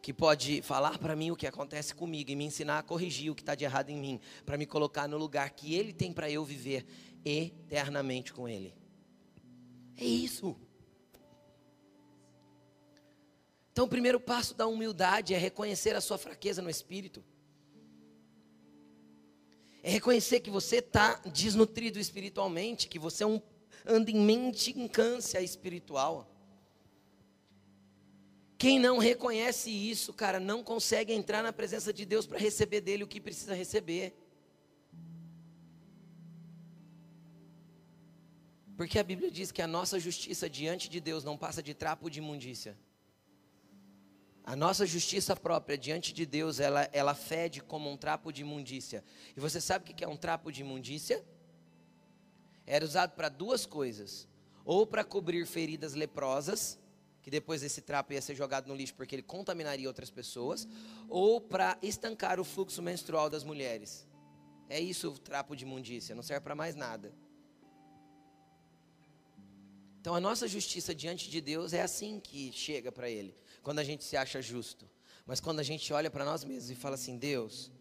Que 0.00 0.12
pode 0.12 0.62
falar 0.62 0.98
para 0.98 1.14
mim 1.14 1.30
o 1.30 1.36
que 1.36 1.46
acontece 1.46 1.94
comigo 1.94 2.30
e 2.30 2.36
me 2.36 2.44
ensinar 2.44 2.78
a 2.78 2.82
corrigir 2.82 3.30
o 3.30 3.34
que 3.34 3.42
está 3.42 3.54
de 3.54 3.64
errado 3.64 3.90
em 3.90 3.96
mim, 3.96 4.20
para 4.46 4.56
me 4.56 4.64
colocar 4.64 5.06
no 5.06 5.18
lugar 5.18 5.50
que 5.50 5.74
ele 5.74 5.92
tem 5.92 6.12
para 6.12 6.30
eu 6.30 6.44
viver 6.44 6.86
eternamente 7.24 8.32
com 8.32 8.48
ele. 8.48 8.74
É 9.96 10.04
isso. 10.04 10.56
Então, 13.70 13.84
o 13.84 13.88
primeiro 13.88 14.18
passo 14.18 14.54
da 14.54 14.66
humildade 14.66 15.34
é 15.34 15.38
reconhecer 15.38 15.94
a 15.94 16.00
sua 16.00 16.16
fraqueza 16.16 16.62
no 16.62 16.70
espírito. 16.70 17.22
É 19.82 19.90
reconhecer 19.90 20.40
que 20.40 20.50
você 20.50 20.76
está 20.76 21.14
desnutrido 21.32 21.98
espiritualmente, 21.98 22.88
que 22.88 22.98
você 22.98 23.24
é 23.24 23.26
um 23.26 23.40
anda 23.88 24.10
em 24.10 24.20
mendicância 24.20 25.40
espiritual. 25.40 26.30
Quem 28.58 28.78
não 28.78 28.98
reconhece 28.98 29.70
isso, 29.70 30.12
cara, 30.12 30.38
não 30.38 30.62
consegue 30.62 31.12
entrar 31.12 31.42
na 31.42 31.52
presença 31.52 31.92
de 31.92 32.04
Deus 32.04 32.26
para 32.26 32.38
receber 32.38 32.80
dele 32.80 33.04
o 33.04 33.08
que 33.08 33.20
precisa 33.20 33.54
receber. 33.54 34.14
Porque 38.76 38.98
a 38.98 39.02
Bíblia 39.02 39.30
diz 39.30 39.50
que 39.50 39.62
a 39.62 39.66
nossa 39.66 39.98
justiça 39.98 40.48
diante 40.50 40.88
de 40.88 41.00
Deus 41.00 41.24
não 41.24 41.36
passa 41.36 41.62
de 41.62 41.72
trapo 41.72 42.10
de 42.10 42.18
imundícia. 42.18 42.76
A 44.44 44.56
nossa 44.56 44.86
justiça 44.86 45.36
própria 45.36 45.76
diante 45.76 46.12
de 46.12 46.24
Deus, 46.24 46.58
ela, 46.58 46.88
ela 46.92 47.14
fede 47.14 47.60
como 47.60 47.90
um 47.90 47.96
trapo 47.96 48.32
de 48.32 48.42
imundícia. 48.42 49.04
E 49.36 49.40
você 49.40 49.60
sabe 49.60 49.90
o 49.90 49.94
que 49.94 50.04
é 50.04 50.08
um 50.08 50.16
trapo 50.16 50.50
de 50.50 50.62
imundícia? 50.62 51.24
Era 52.68 52.84
usado 52.84 53.12
para 53.12 53.30
duas 53.30 53.64
coisas: 53.64 54.28
ou 54.64 54.86
para 54.86 55.02
cobrir 55.02 55.46
feridas 55.46 55.94
leprosas, 55.94 56.78
que 57.22 57.30
depois 57.30 57.62
esse 57.62 57.80
trapo 57.80 58.12
ia 58.12 58.20
ser 58.20 58.34
jogado 58.34 58.68
no 58.68 58.74
lixo 58.74 58.94
porque 58.94 59.14
ele 59.14 59.22
contaminaria 59.22 59.88
outras 59.88 60.10
pessoas, 60.10 60.68
ou 61.08 61.40
para 61.40 61.78
estancar 61.82 62.38
o 62.38 62.44
fluxo 62.44 62.82
menstrual 62.82 63.30
das 63.30 63.42
mulheres. 63.42 64.06
É 64.68 64.78
isso 64.78 65.08
o 65.08 65.18
trapo 65.18 65.56
de 65.56 65.64
imundícia, 65.64 66.14
não 66.14 66.22
serve 66.22 66.44
para 66.44 66.54
mais 66.54 66.76
nada. 66.76 67.12
Então 70.00 70.14
a 70.14 70.20
nossa 70.20 70.46
justiça 70.46 70.94
diante 70.94 71.30
de 71.30 71.40
Deus 71.40 71.72
é 71.72 71.80
assim 71.80 72.20
que 72.20 72.52
chega 72.52 72.92
para 72.92 73.08
Ele, 73.08 73.34
quando 73.62 73.78
a 73.78 73.84
gente 73.84 74.04
se 74.04 74.16
acha 74.16 74.42
justo. 74.42 74.88
Mas 75.26 75.40
quando 75.40 75.60
a 75.60 75.62
gente 75.62 75.90
olha 75.92 76.10
para 76.10 76.24
nós 76.24 76.44
mesmos 76.44 76.70
e 76.70 76.74
fala 76.74 76.96
assim: 76.96 77.16
Deus, 77.16 77.72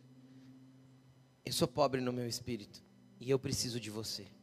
eu 1.46 1.52
sou 1.52 1.68
pobre 1.68 2.00
no 2.00 2.14
meu 2.14 2.28
espírito 2.28 2.82
e 3.20 3.30
eu 3.30 3.38
preciso 3.38 3.80
de 3.80 3.90
você. 3.90 4.37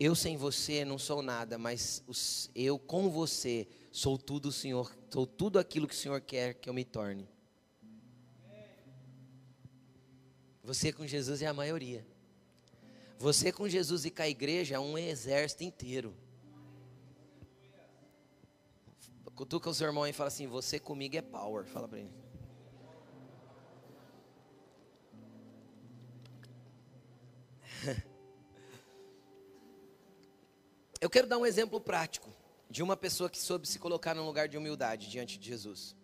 Eu 0.00 0.14
sem 0.14 0.34
você 0.34 0.82
não 0.82 0.98
sou 0.98 1.20
nada, 1.20 1.58
mas 1.58 2.02
eu 2.54 2.78
com 2.78 3.10
você 3.10 3.68
sou 3.92 4.16
tudo, 4.16 4.50
Senhor, 4.50 4.90
sou 5.10 5.26
tudo 5.26 5.58
aquilo 5.58 5.86
que 5.86 5.92
o 5.92 5.96
Senhor 5.96 6.22
quer 6.22 6.54
que 6.54 6.70
eu 6.70 6.72
me 6.72 6.86
torne. 6.86 7.28
Você 10.64 10.90
com 10.90 11.06
Jesus 11.06 11.42
é 11.42 11.46
a 11.46 11.52
maioria. 11.52 12.06
Você 13.18 13.52
com 13.52 13.68
Jesus 13.68 14.06
e 14.06 14.10
com 14.10 14.22
a 14.22 14.28
igreja 14.28 14.76
é 14.76 14.78
um 14.78 14.96
exército 14.96 15.64
inteiro. 15.64 16.16
Cutuca 19.34 19.68
o 19.68 19.74
seu 19.74 19.86
irmão 19.86 20.06
e 20.06 20.14
fala 20.14 20.28
assim: 20.28 20.46
Você 20.46 20.78
comigo 20.78 21.16
é 21.16 21.22
power. 21.22 21.66
Fala 21.66 21.86
para 21.86 21.98
ele. 21.98 22.10
Eu 31.00 31.08
quero 31.08 31.26
dar 31.26 31.38
um 31.38 31.46
exemplo 31.46 31.80
prático 31.80 32.28
de 32.68 32.82
uma 32.82 32.94
pessoa 32.94 33.30
que 33.30 33.38
soube 33.38 33.66
se 33.66 33.78
colocar 33.78 34.14
num 34.14 34.26
lugar 34.26 34.46
de 34.46 34.58
humildade 34.58 35.08
diante 35.08 35.38
de 35.38 35.48
Jesus. 35.48 35.96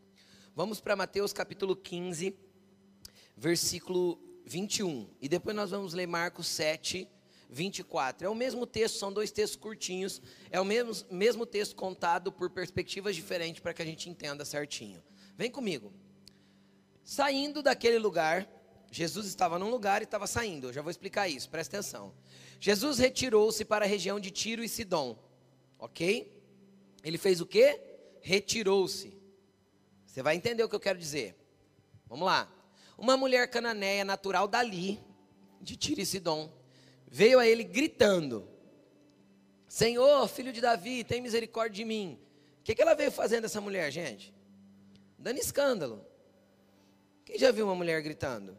Vamos 0.54 0.80
para 0.80 0.96
Mateus 0.96 1.34
capítulo 1.34 1.76
15, 1.76 2.34
versículo 3.36 4.18
21. 4.46 5.06
E 5.20 5.28
depois 5.28 5.54
nós 5.54 5.70
vamos 5.70 5.92
ler 5.92 6.06
Marcos 6.06 6.46
7, 6.46 7.06
24. 7.50 8.26
É 8.26 8.30
o 8.30 8.34
mesmo 8.34 8.66
texto, 8.66 8.96
são 8.96 9.12
dois 9.12 9.30
textos 9.30 9.60
curtinhos. 9.60 10.22
É 10.50 10.58
o 10.58 10.64
mesmo, 10.64 10.94
mesmo 11.10 11.44
texto 11.44 11.76
contado 11.76 12.32
por 12.32 12.48
perspectivas 12.48 13.14
diferentes 13.14 13.60
para 13.60 13.74
que 13.74 13.82
a 13.82 13.86
gente 13.86 14.08
entenda 14.08 14.46
certinho. 14.46 15.02
Vem 15.36 15.50
comigo. 15.50 15.92
Saindo 17.04 17.62
daquele 17.62 17.98
lugar, 17.98 18.48
Jesus 18.90 19.26
estava 19.26 19.58
num 19.58 19.68
lugar 19.68 20.00
e 20.00 20.04
estava 20.04 20.26
saindo. 20.26 20.68
Eu 20.68 20.72
já 20.72 20.80
vou 20.80 20.90
explicar 20.90 21.28
isso, 21.28 21.50
presta 21.50 21.76
atenção. 21.76 22.14
Jesus 22.58 22.98
retirou-se 22.98 23.64
para 23.64 23.84
a 23.84 23.88
região 23.88 24.18
de 24.18 24.30
Tiro 24.30 24.64
e 24.64 24.68
Sidom. 24.68 25.18
Ok? 25.78 26.32
Ele 27.04 27.18
fez 27.18 27.40
o 27.40 27.46
quê? 27.46 27.80
Retirou-se. 28.20 29.16
Você 30.06 30.22
vai 30.22 30.34
entender 30.34 30.64
o 30.64 30.68
que 30.68 30.74
eu 30.74 30.80
quero 30.80 30.98
dizer. 30.98 31.36
Vamos 32.06 32.26
lá. 32.26 32.50
Uma 32.96 33.16
mulher 33.16 33.50
cananeia 33.50 34.04
natural 34.04 34.48
dali, 34.48 34.98
de 35.60 35.76
Tiro 35.76 36.00
e 36.00 36.06
Sidom, 36.06 36.50
veio 37.06 37.38
a 37.38 37.46
ele 37.46 37.62
gritando: 37.62 38.48
Senhor, 39.68 40.26
filho 40.28 40.52
de 40.52 40.60
Davi, 40.60 41.04
tem 41.04 41.20
misericórdia 41.20 41.76
de 41.76 41.84
mim. 41.84 42.18
O 42.60 42.64
que, 42.64 42.74
que 42.74 42.82
ela 42.82 42.94
veio 42.94 43.12
fazendo, 43.12 43.44
essa 43.44 43.60
mulher, 43.60 43.90
gente? 43.92 44.34
Dando 45.18 45.38
escândalo. 45.38 46.04
Quem 47.24 47.38
já 47.38 47.50
viu 47.50 47.66
uma 47.66 47.74
mulher 47.74 48.00
gritando? 48.02 48.56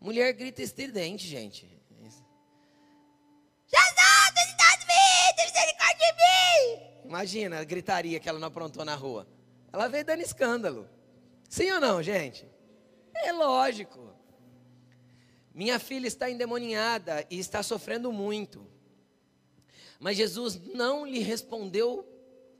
Mulher 0.00 0.32
grita 0.32 0.62
estridente, 0.62 1.26
gente. 1.26 1.66
Jesus, 3.66 4.56
de 4.78 4.86
mim, 4.86 5.44
misericórdia 5.44 6.06
de 6.06 6.12
mim. 6.16 6.90
Imagina 7.04 7.60
a 7.60 7.64
gritaria 7.64 8.18
que 8.18 8.28
ela 8.28 8.38
não 8.38 8.48
aprontou 8.48 8.84
na 8.84 8.94
rua. 8.94 9.28
Ela 9.72 9.88
veio 9.88 10.04
dando 10.04 10.22
escândalo. 10.22 10.88
Sim 11.48 11.70
ou 11.72 11.80
não, 11.80 12.02
gente? 12.02 12.48
É 13.14 13.32
lógico. 13.32 14.14
Minha 15.52 15.78
filha 15.78 16.06
está 16.06 16.30
endemoniada 16.30 17.26
e 17.28 17.38
está 17.38 17.62
sofrendo 17.62 18.12
muito. 18.12 18.66
Mas 19.98 20.16
Jesus 20.16 20.58
não 20.74 21.04
lhe 21.04 21.20
respondeu 21.20 22.08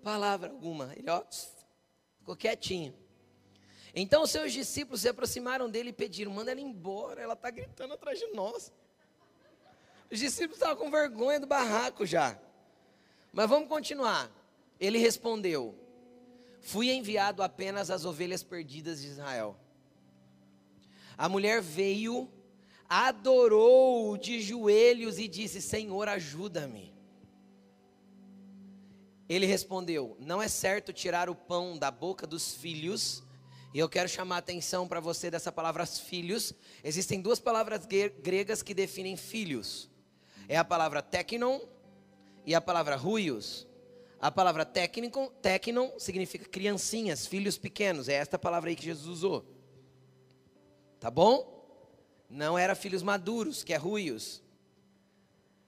palavra 0.03 0.51
alguma. 0.51 0.93
Ele 0.97 1.09
ó, 1.09 1.23
ficou 2.19 2.37
quietinho. 2.37 2.95
Então 3.95 4.23
os 4.23 4.31
seus 4.31 4.53
discípulos 4.53 5.01
se 5.01 5.09
aproximaram 5.09 5.69
dele 5.69 5.91
e 5.91 5.93
pediram: 5.93 6.33
manda 6.33 6.51
ela 6.51 6.61
embora, 6.61 7.21
ela 7.21 7.35
está 7.35 7.51
gritando 7.51 7.95
atrás 7.95 8.19
de 8.19 8.27
nós. 8.29 8.73
Os 10.11 10.19
discípulos 10.19 10.57
estavam 10.57 10.77
com 10.77 10.91
vergonha 10.91 11.39
do 11.39 11.47
barraco 11.47 12.05
já. 12.05 12.39
Mas 13.33 13.49
vamos 13.49 13.69
continuar. 13.69 14.31
Ele 14.79 14.99
respondeu: 14.99 15.75
Fui 16.61 16.91
enviado 16.91 17.43
apenas 17.43 17.91
às 17.91 18.05
ovelhas 18.05 18.43
perdidas 18.43 19.01
de 19.01 19.09
Israel. 19.09 19.57
A 21.17 21.29
mulher 21.29 21.61
veio, 21.61 22.31
adorou 22.89 24.17
de 24.17 24.41
joelhos 24.41 25.19
e 25.19 25.29
disse: 25.29 25.61
Senhor, 25.61 26.09
ajuda-me. 26.09 26.95
Ele 29.29 29.47
respondeu: 29.47 30.17
Não 30.19 30.43
é 30.43 30.49
certo 30.49 30.93
tirar 30.93 31.31
o 31.31 31.35
pão 31.35 31.79
da 31.79 31.91
boca 31.91 32.27
dos 32.27 32.55
filhos. 32.55 33.23
E 33.73 33.79
eu 33.79 33.89
quero 33.89 34.09
chamar 34.09 34.37
a 34.37 34.39
atenção 34.39 34.89
para 34.89 34.99
você 34.99 35.31
dessa 35.31 35.53
palavra 35.53 35.87
filhos. 35.87 36.53
Existem 36.83 37.21
duas 37.21 37.39
palavras 37.39 37.87
gregas 37.87 38.63
que 38.63 38.75
definem 38.75 39.17
filhos. 39.17 39.89
É 40.49 40.57
a 40.57 40.65
palavra 40.65 41.01
teknon 41.01 41.61
e 42.45 42.55
a 42.55 42.61
palavra 42.61 42.97
ruios. 42.97 43.67
A 44.21 44.31
palavra 44.31 44.67
técnico, 44.67 45.33
teknon 45.41 45.99
significa 45.99 46.49
criancinhas, 46.49 47.27
filhos 47.27 47.57
pequenos. 47.57 48.09
É 48.09 48.15
esta 48.15 48.39
palavra 48.39 48.71
aí 48.71 48.77
que 48.77 48.85
Jesus 48.85 49.07
usou. 49.07 49.47
Tá 50.99 51.11
bom? 51.11 51.59
Não 52.29 52.59
era 52.59 52.75
filhos 52.75 53.03
maduros, 53.03 53.63
que 53.63 53.73
é 53.73 53.77
ruios. 53.77 54.43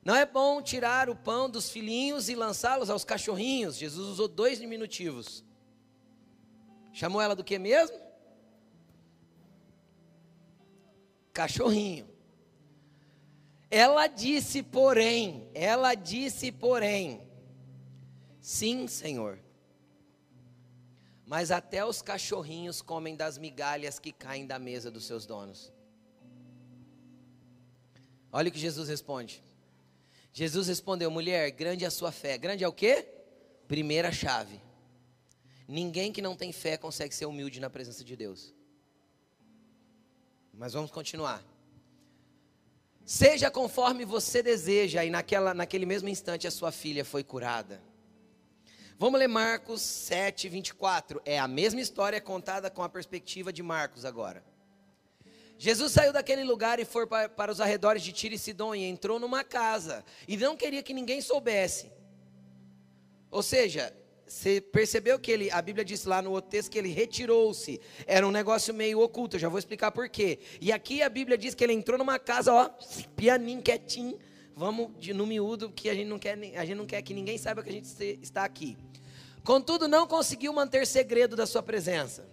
Não 0.04 0.16
é 0.16 0.26
bom 0.26 0.60
tirar 0.60 1.08
o 1.08 1.14
pão 1.14 1.48
dos 1.48 1.70
filhinhos 1.70 2.28
e 2.28 2.34
lançá-los 2.34 2.90
aos 2.90 3.04
cachorrinhos. 3.04 3.76
Jesus 3.76 4.08
usou 4.08 4.26
dois 4.26 4.58
diminutivos. 4.58 5.44
Chamou 6.92 7.20
ela 7.20 7.34
do 7.34 7.42
que 7.42 7.58
mesmo? 7.58 7.98
Cachorrinho. 11.32 12.08
Ela 13.70 14.06
disse, 14.06 14.62
porém, 14.62 15.48
ela 15.54 15.94
disse, 15.94 16.52
porém, 16.52 17.26
sim, 18.40 18.86
Senhor. 18.86 19.38
Mas 21.24 21.50
até 21.50 21.82
os 21.82 22.02
cachorrinhos 22.02 22.82
comem 22.82 23.16
das 23.16 23.38
migalhas 23.38 23.98
que 23.98 24.12
caem 24.12 24.46
da 24.46 24.58
mesa 24.58 24.90
dos 24.90 25.06
seus 25.06 25.24
donos. 25.24 25.72
Olha 28.30 28.50
o 28.50 28.52
que 28.52 28.58
Jesus 28.58 28.88
responde. 28.90 29.42
Jesus 30.32 30.68
respondeu: 30.68 31.10
mulher, 31.10 31.50
grande 31.50 31.84
é 31.84 31.88
a 31.88 31.90
sua 31.90 32.12
fé. 32.12 32.36
Grande 32.36 32.64
é 32.64 32.68
o 32.68 32.72
quê? 32.72 33.08
Primeira 33.66 34.12
chave. 34.12 34.60
Ninguém 35.72 36.12
que 36.12 36.20
não 36.20 36.36
tem 36.36 36.52
fé 36.52 36.76
consegue 36.76 37.14
ser 37.14 37.24
humilde 37.24 37.58
na 37.58 37.70
presença 37.70 38.04
de 38.04 38.14
Deus. 38.14 38.54
Mas 40.52 40.74
vamos 40.74 40.90
continuar. 40.90 41.42
Seja 43.06 43.50
conforme 43.50 44.04
você 44.04 44.42
deseja, 44.42 45.02
e 45.02 45.08
naquela, 45.08 45.54
naquele 45.54 45.86
mesmo 45.86 46.10
instante 46.10 46.46
a 46.46 46.50
sua 46.50 46.70
filha 46.70 47.06
foi 47.06 47.24
curada. 47.24 47.82
Vamos 48.98 49.18
ler 49.18 49.28
Marcos 49.28 49.80
7, 49.80 50.46
24. 50.46 51.22
É 51.24 51.38
a 51.38 51.48
mesma 51.48 51.80
história 51.80 52.20
contada 52.20 52.70
com 52.70 52.82
a 52.82 52.88
perspectiva 52.90 53.50
de 53.50 53.62
Marcos 53.62 54.04
agora. 54.04 54.44
Jesus 55.56 55.90
saiu 55.90 56.12
daquele 56.12 56.44
lugar 56.44 56.80
e 56.80 56.84
foi 56.84 57.06
para, 57.06 57.30
para 57.30 57.50
os 57.50 57.62
arredores 57.62 58.02
de 58.02 58.12
Tiro 58.12 58.34
e 58.34 58.38
Sidom 58.38 58.74
e 58.74 58.84
entrou 58.84 59.18
numa 59.18 59.42
casa 59.42 60.04
e 60.28 60.36
não 60.36 60.54
queria 60.54 60.82
que 60.82 60.92
ninguém 60.92 61.22
soubesse. 61.22 61.90
Ou 63.30 63.42
seja, 63.42 63.96
você 64.32 64.62
percebeu 64.62 65.18
que 65.18 65.30
ele, 65.30 65.50
a 65.50 65.60
Bíblia 65.60 65.84
diz 65.84 66.06
lá 66.06 66.22
no 66.22 66.30
outro 66.30 66.50
texto 66.50 66.70
que 66.70 66.78
ele 66.78 66.88
retirou-se. 66.88 67.78
Era 68.06 68.26
um 68.26 68.30
negócio 68.30 68.72
meio 68.72 68.98
oculto, 69.00 69.36
eu 69.36 69.40
já 69.40 69.48
vou 69.48 69.58
explicar 69.58 69.92
por 69.92 70.08
quê. 70.08 70.38
E 70.58 70.72
aqui 70.72 71.02
a 71.02 71.08
Bíblia 71.10 71.36
diz 71.36 71.54
que 71.54 71.62
ele 71.62 71.74
entrou 71.74 71.98
numa 71.98 72.18
casa, 72.18 72.50
ó, 72.50 72.70
pianinho, 73.14 73.60
quietinho. 73.60 74.18
Vamos 74.56 74.90
de, 74.98 75.12
no 75.12 75.26
miúdo, 75.26 75.70
que 75.70 75.90
a 75.90 75.94
gente, 75.94 76.08
não 76.08 76.18
quer, 76.18 76.32
a 76.56 76.64
gente 76.64 76.76
não 76.76 76.86
quer 76.86 77.02
que 77.02 77.12
ninguém 77.12 77.36
saiba 77.36 77.62
que 77.62 77.68
a 77.68 77.72
gente 77.72 77.86
está 78.22 78.42
aqui. 78.42 78.78
Contudo, 79.44 79.86
não 79.86 80.06
conseguiu 80.06 80.50
manter 80.54 80.86
segredo 80.86 81.36
da 81.36 81.44
sua 81.44 81.62
presença. 81.62 82.26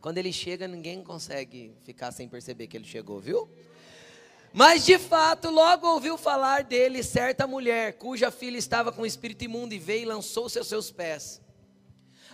Quando 0.00 0.18
ele 0.18 0.32
chega, 0.32 0.68
ninguém 0.68 1.02
consegue 1.02 1.74
ficar 1.80 2.12
sem 2.12 2.28
perceber 2.28 2.68
que 2.68 2.76
ele 2.76 2.86
chegou, 2.86 3.18
viu? 3.18 3.50
Mas 4.52 4.84
de 4.84 4.98
fato, 4.98 5.50
logo 5.50 5.86
ouviu 5.86 6.16
falar 6.16 6.64
dele 6.64 7.02
certa 7.02 7.46
mulher, 7.46 7.98
cuja 7.98 8.30
filha 8.30 8.56
estava 8.56 8.90
com 8.90 9.04
espírito 9.04 9.44
imundo 9.44 9.74
e 9.74 9.78
veio 9.78 10.02
e 10.02 10.06
lançou-se 10.06 10.58
aos 10.58 10.68
seus 10.68 10.90
pés. 10.90 11.40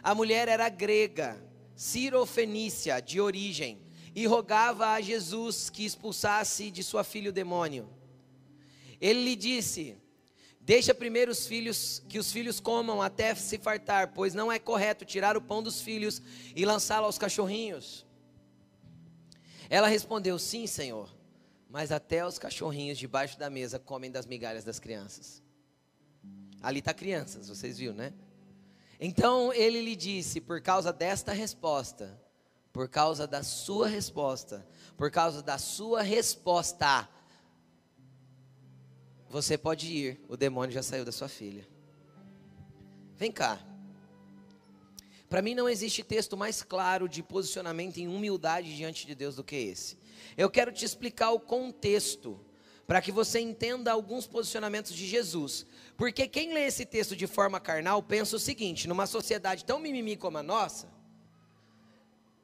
A 0.02 0.14
mulher 0.14 0.48
era 0.48 0.68
grega, 0.68 1.42
cirofenícia 1.74 3.00
de 3.00 3.20
origem, 3.20 3.82
e 4.14 4.26
rogava 4.26 4.88
a 4.90 5.00
Jesus 5.00 5.68
que 5.68 5.84
expulsasse 5.84 6.70
de 6.70 6.84
sua 6.84 7.02
filha 7.02 7.30
o 7.30 7.32
demônio. 7.32 7.90
Ele 9.00 9.24
lhe 9.24 9.36
disse: 9.36 9.96
Deixa 10.60 10.94
primeiro 10.94 11.32
os 11.32 11.46
filhos, 11.46 12.02
que 12.08 12.18
os 12.18 12.30
filhos 12.30 12.60
comam 12.60 13.02
até 13.02 13.34
se 13.34 13.58
fartar, 13.58 14.12
pois 14.14 14.32
não 14.32 14.52
é 14.52 14.58
correto 14.58 15.04
tirar 15.04 15.36
o 15.36 15.42
pão 15.42 15.62
dos 15.62 15.80
filhos 15.80 16.22
e 16.54 16.64
lançá-lo 16.64 17.06
aos 17.06 17.18
cachorrinhos. 17.18 18.06
Ela 19.68 19.88
respondeu: 19.88 20.38
Sim, 20.38 20.66
Senhor, 20.66 21.10
mas 21.74 21.90
até 21.90 22.24
os 22.24 22.38
cachorrinhos 22.38 22.96
debaixo 22.96 23.36
da 23.36 23.50
mesa 23.50 23.80
comem 23.80 24.08
das 24.08 24.26
migalhas 24.26 24.62
das 24.62 24.78
crianças. 24.78 25.42
Ali 26.62 26.78
está 26.78 26.94
crianças, 26.94 27.48
vocês 27.48 27.78
viram, 27.78 27.94
né? 27.94 28.14
Então 29.00 29.52
ele 29.52 29.82
lhe 29.82 29.96
disse: 29.96 30.40
Por 30.40 30.60
causa 30.60 30.92
desta 30.92 31.32
resposta, 31.32 32.16
por 32.72 32.88
causa 32.88 33.26
da 33.26 33.42
sua 33.42 33.88
resposta, 33.88 34.64
por 34.96 35.10
causa 35.10 35.42
da 35.42 35.58
sua 35.58 36.00
resposta, 36.00 37.08
você 39.28 39.58
pode 39.58 39.92
ir, 39.92 40.24
o 40.28 40.36
demônio 40.36 40.72
já 40.72 40.82
saiu 40.82 41.04
da 41.04 41.10
sua 41.10 41.28
filha. 41.28 41.66
Vem 43.16 43.32
cá. 43.32 43.58
Para 45.28 45.42
mim 45.42 45.56
não 45.56 45.68
existe 45.68 46.04
texto 46.04 46.36
mais 46.36 46.62
claro 46.62 47.08
de 47.08 47.20
posicionamento 47.20 47.98
em 47.98 48.06
humildade 48.06 48.76
diante 48.76 49.08
de 49.08 49.14
Deus 49.16 49.34
do 49.34 49.42
que 49.42 49.56
esse. 49.56 50.03
Eu 50.36 50.50
quero 50.50 50.72
te 50.72 50.84
explicar 50.84 51.30
o 51.30 51.40
contexto 51.40 52.40
para 52.86 53.00
que 53.00 53.10
você 53.10 53.40
entenda 53.40 53.92
alguns 53.92 54.26
posicionamentos 54.26 54.94
de 54.94 55.06
Jesus. 55.06 55.66
Porque 55.96 56.26
quem 56.26 56.52
lê 56.52 56.66
esse 56.66 56.84
texto 56.84 57.16
de 57.16 57.26
forma 57.26 57.60
carnal 57.60 58.02
pensa 58.02 58.36
o 58.36 58.38
seguinte: 58.38 58.88
numa 58.88 59.06
sociedade 59.06 59.64
tão 59.64 59.78
mimimi 59.78 60.16
como 60.16 60.38
a 60.38 60.42
nossa, 60.42 60.88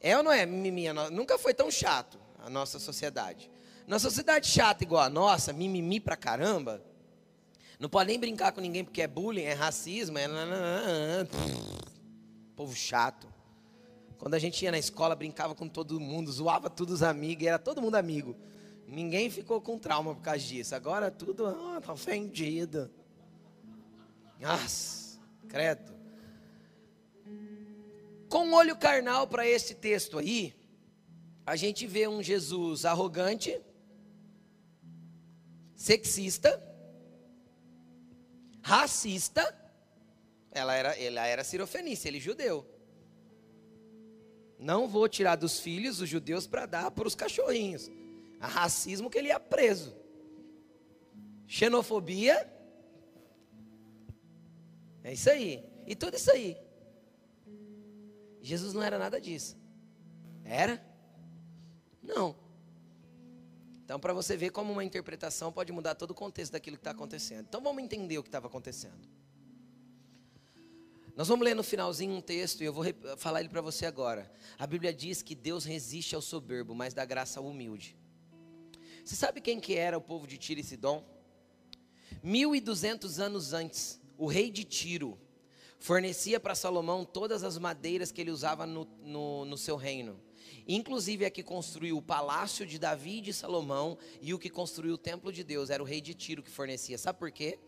é 0.01 0.17
ou 0.17 0.23
não 0.23 0.33
é 0.33 0.47
mimimi? 0.47 0.93
Nunca 1.11 1.39
foi 1.39 1.53
tão 1.53 1.71
chato 1.71 2.19
a 2.39 2.49
nossa 2.49 2.79
sociedade. 2.79 3.51
Na 3.87 3.99
sociedade 3.99 4.47
chata 4.47 4.85
igual 4.85 5.03
a 5.03 5.11
nossa, 5.11 5.53
mimimi 5.53 5.99
pra 5.99 6.17
caramba, 6.17 6.83
não 7.79 7.89
pode 7.89 8.09
nem 8.09 8.21
brincar 8.21 8.53
com 8.53 8.61
ninguém 8.61 8.85
porque 8.85 9.03
é 9.03 9.09
bullying, 9.09 9.43
é 9.43 9.53
racismo, 9.53 10.17
é. 10.19 10.27
Povo 12.55 12.75
chato. 12.75 13.27
Quando 14.21 14.35
a 14.35 14.39
gente 14.39 14.63
ia 14.63 14.71
na 14.71 14.79
escola, 14.79 15.17
brincava 15.17 15.55
com 15.55 15.67
todo 15.67 15.99
mundo, 15.99 16.31
zoava 16.31 16.69
todos 16.69 16.97
os 16.97 17.03
amigos, 17.03 17.47
era 17.47 17.59
todo 17.59 17.81
mundo 17.81 17.95
amigo. 17.95 18.37
Ninguém 18.87 19.31
ficou 19.31 19.63
com 19.63 19.79
trauma 19.79 20.15
por 20.15 20.21
causa 20.21 20.41
disso. 20.41 20.75
Agora 20.75 21.11
tudo, 21.11 21.47
ah, 21.47 21.81
tá 21.81 21.91
ofendido. 21.91 22.91
Nossa, 24.39 25.19
credo. 25.49 25.95
Com 28.29 28.53
olho 28.53 28.77
carnal 28.77 29.27
para 29.27 29.49
esse 29.49 29.75
texto 29.75 30.19
aí, 30.19 30.55
a 31.47 31.57
gente 31.57 31.87
vê 31.87 32.07
um 32.07 32.23
Jesus 32.23 32.85
arrogante, 32.85 33.59
sexista, 35.75 36.63
racista. 38.61 39.59
Ela 40.51 40.75
era, 40.75 40.95
ela 41.01 41.27
era 41.27 41.43
sirofenícia, 41.43 42.09
ele 42.09 42.21
judeu. 42.21 42.80
Não 44.61 44.87
vou 44.87 45.09
tirar 45.09 45.37
dos 45.37 45.59
filhos 45.59 46.03
os 46.03 46.09
judeus 46.09 46.47
para 46.47 46.67
dar 46.67 46.91
para 46.91 47.09
os 47.09 47.15
cachorrinhos. 47.15 47.91
A 48.39 48.47
racismo 48.47 49.09
que 49.09 49.17
ele 49.17 49.29
ia 49.29 49.41
preso. 49.41 49.97
Xenofobia. 51.47 52.47
É 55.03 55.15
isso 55.15 55.31
aí. 55.31 55.65
E 55.87 55.97
tudo 55.97 56.15
isso 56.15 56.31
aí. 56.31 56.59
Jesus 58.43 58.75
não 58.75 58.83
era 58.83 58.99
nada 58.99 59.19
disso. 59.19 59.57
Era? 60.45 60.85
Não. 62.03 62.37
Então, 63.83 63.99
para 63.99 64.13
você 64.13 64.37
ver 64.37 64.51
como 64.51 64.73
uma 64.73 64.85
interpretação 64.85 65.51
pode 65.51 65.73
mudar 65.73 65.95
todo 65.95 66.11
o 66.11 66.15
contexto 66.15 66.53
daquilo 66.53 66.77
que 66.77 66.81
está 66.81 66.91
acontecendo. 66.91 67.47
Então, 67.49 67.63
vamos 67.63 67.83
entender 67.83 68.19
o 68.19 68.23
que 68.23 68.29
estava 68.29 68.47
acontecendo. 68.47 69.09
Nós 71.17 71.29
vamos 71.29 71.45
ler 71.45 71.55
no 71.55 71.63
finalzinho 71.63 72.15
um 72.15 72.21
texto 72.21 72.63
e 72.63 72.65
eu 72.65 72.73
vou 72.73 72.85
falar 73.17 73.41
ele 73.41 73.49
para 73.49 73.61
você 73.61 73.87
agora. 73.87 74.31
A 74.59 74.67
Bíblia 74.67 74.93
diz 74.93 75.23
que 75.23 75.35
Deus 75.35 75.65
resiste 75.65 76.15
ao 76.15 76.23
soberbo, 76.23 76.75
mas 76.75 76.95
dá 76.95 77.05
graça 77.05 77.41
ao 77.41 77.47
humilde. 77.47 77.97
Você 79.05 79.17
sabe 79.17 79.41
quem 79.41 79.59
que 79.59 79.77
era 79.77 79.99
o 79.99 80.01
povo 80.01 80.27
de 80.27 80.39
Tiro 80.39 80.61
e 80.61 80.65
Sidom? 80.65 81.05
1200 82.23 83.19
anos 83.19 83.53
antes, 83.53 84.01
o 84.17 84.27
rei 84.27 84.51
de 84.51 84.65
Tiro 84.65 85.19
fornecia 85.79 86.39
para 86.39 86.55
Salomão 86.55 87.05
todas 87.05 87.43
as 87.43 87.59
madeiras 87.59 88.13
que 88.13 88.21
ele 88.21 88.31
usava 88.31 88.67
no, 88.67 88.85
no, 89.03 89.45
no 89.45 89.57
seu 89.57 89.77
reino. 89.77 90.21
Inclusive 90.69 91.25
é 91.25 91.31
que 91.31 91.43
construiu 91.43 91.97
o 91.97 92.03
palácio 92.03 92.67
de 92.67 92.79
Davi 92.79 93.19
e 93.19 93.23
de 93.23 93.33
Salomão 93.33 93.99
e 94.21 94.35
o 94.35 94.39
que 94.39 94.51
construiu 94.51 94.95
o 94.95 94.99
templo 94.99 95.33
de 95.33 95.43
Deus 95.43 95.71
era 95.71 95.83
o 95.83 95.87
rei 95.87 96.01
de 96.01 96.15
Tiro 96.15 96.43
que 96.43 96.51
fornecia. 96.51 96.99
Sabe 96.99 97.19
por 97.19 97.31
quê? 97.31 97.59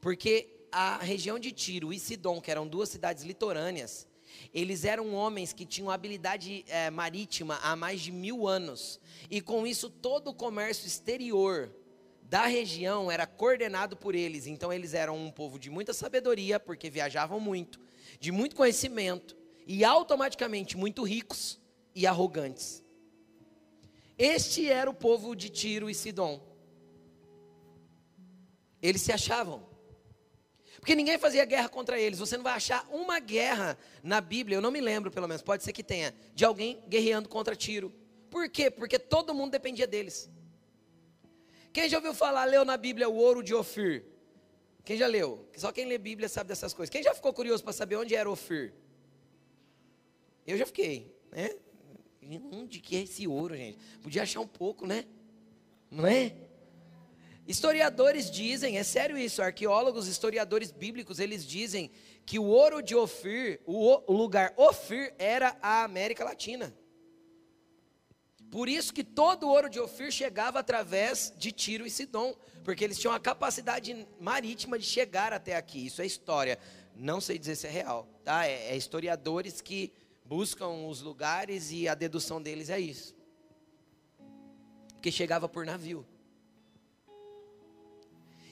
Porque 0.00 0.61
a 0.72 0.96
região 0.96 1.38
de 1.38 1.52
Tiro 1.52 1.92
e 1.92 2.00
Sidom, 2.00 2.40
que 2.40 2.50
eram 2.50 2.66
duas 2.66 2.88
cidades 2.88 3.22
litorâneas, 3.22 4.08
eles 4.52 4.84
eram 4.84 5.14
homens 5.14 5.52
que 5.52 5.66
tinham 5.66 5.90
habilidade 5.90 6.64
é, 6.66 6.90
marítima 6.90 7.58
há 7.62 7.76
mais 7.76 8.00
de 8.00 8.10
mil 8.10 8.48
anos. 8.48 8.98
E 9.30 9.40
com 9.40 9.66
isso, 9.66 9.90
todo 9.90 10.28
o 10.28 10.34
comércio 10.34 10.86
exterior 10.86 11.70
da 12.22 12.46
região 12.46 13.10
era 13.10 13.26
coordenado 13.26 13.94
por 13.96 14.14
eles. 14.14 14.46
Então, 14.46 14.72
eles 14.72 14.94
eram 14.94 15.16
um 15.16 15.30
povo 15.30 15.58
de 15.58 15.68
muita 15.68 15.92
sabedoria, 15.92 16.58
porque 16.58 16.88
viajavam 16.88 17.38
muito, 17.38 17.78
de 18.18 18.32
muito 18.32 18.56
conhecimento, 18.56 19.36
e 19.66 19.84
automaticamente 19.84 20.76
muito 20.76 21.02
ricos 21.02 21.60
e 21.94 22.06
arrogantes. 22.06 22.82
Este 24.18 24.68
era 24.68 24.88
o 24.88 24.94
povo 24.94 25.34
de 25.34 25.48
Tiro 25.50 25.90
e 25.90 25.94
Sidom. 25.94 26.40
Eles 28.80 29.02
se 29.02 29.12
achavam. 29.12 29.71
Porque 30.82 30.96
ninguém 30.96 31.16
fazia 31.16 31.44
guerra 31.44 31.68
contra 31.68 31.96
eles. 31.96 32.18
Você 32.18 32.36
não 32.36 32.42
vai 32.42 32.54
achar 32.54 32.84
uma 32.90 33.20
guerra 33.20 33.78
na 34.02 34.20
Bíblia, 34.20 34.56
eu 34.56 34.60
não 34.60 34.72
me 34.72 34.80
lembro 34.80 35.12
pelo 35.12 35.28
menos, 35.28 35.40
pode 35.40 35.62
ser 35.62 35.72
que 35.72 35.84
tenha, 35.84 36.12
de 36.34 36.44
alguém 36.44 36.82
guerreando 36.88 37.28
contra 37.28 37.54
Tiro. 37.54 37.92
Por 38.28 38.48
quê? 38.48 38.68
Porque 38.68 38.98
todo 38.98 39.32
mundo 39.32 39.52
dependia 39.52 39.86
deles. 39.86 40.28
Quem 41.72 41.88
já 41.88 41.98
ouviu 41.98 42.12
falar, 42.12 42.46
leu 42.46 42.64
na 42.64 42.76
Bíblia 42.76 43.08
o 43.08 43.14
ouro 43.14 43.44
de 43.44 43.54
Ofir? 43.54 44.04
Quem 44.84 44.96
já 44.96 45.06
leu? 45.06 45.48
Só 45.56 45.70
quem 45.70 45.86
lê 45.86 45.96
Bíblia 45.98 46.28
sabe 46.28 46.48
dessas 46.48 46.74
coisas. 46.74 46.90
Quem 46.90 47.00
já 47.00 47.14
ficou 47.14 47.32
curioso 47.32 47.62
para 47.62 47.72
saber 47.72 47.94
onde 47.94 48.16
era 48.16 48.28
Ofir? 48.28 48.74
Eu 50.44 50.58
já 50.58 50.66
fiquei, 50.66 51.14
né? 51.30 51.54
Onde 52.50 52.80
que 52.80 52.96
é 52.96 53.02
esse 53.02 53.28
ouro, 53.28 53.56
gente? 53.56 53.78
Podia 54.02 54.24
achar 54.24 54.40
um 54.40 54.48
pouco, 54.48 54.84
né? 54.84 55.04
Não 55.88 56.08
é? 56.08 56.34
Historiadores 57.46 58.30
dizem, 58.30 58.78
é 58.78 58.84
sério 58.84 59.18
isso, 59.18 59.42
arqueólogos, 59.42 60.06
historiadores 60.06 60.70
bíblicos, 60.70 61.18
eles 61.18 61.44
dizem 61.44 61.90
que 62.24 62.38
o 62.38 62.44
ouro 62.44 62.80
de 62.80 62.94
Ofir, 62.94 63.60
o, 63.66 64.12
lugar 64.12 64.54
Ofir 64.56 65.12
era 65.18 65.56
a 65.60 65.82
América 65.82 66.24
Latina. 66.24 66.72
Por 68.48 68.68
isso 68.68 68.92
que 68.92 69.02
todo 69.02 69.44
o 69.44 69.48
ouro 69.48 69.68
de 69.68 69.80
Ofir 69.80 70.12
chegava 70.12 70.60
através 70.60 71.32
de 71.36 71.50
Tiro 71.50 71.86
e 71.86 71.90
Sidom, 71.90 72.34
porque 72.62 72.84
eles 72.84 72.98
tinham 72.98 73.14
a 73.14 73.18
capacidade 73.18 74.06
marítima 74.20 74.78
de 74.78 74.84
chegar 74.84 75.32
até 75.32 75.56
aqui. 75.56 75.86
Isso 75.86 76.00
é 76.00 76.06
história. 76.06 76.58
Não 76.94 77.20
sei 77.20 77.38
dizer 77.38 77.56
se 77.56 77.66
é 77.66 77.70
real, 77.70 78.06
tá? 78.22 78.46
É, 78.46 78.72
é 78.72 78.76
historiadores 78.76 79.60
que 79.60 79.90
buscam 80.24 80.68
os 80.86 81.00
lugares 81.00 81.72
e 81.72 81.88
a 81.88 81.94
dedução 81.94 82.40
deles 82.40 82.70
é 82.70 82.78
isso. 82.78 83.16
Porque 84.92 85.10
chegava 85.10 85.48
por 85.48 85.66
navio. 85.66 86.06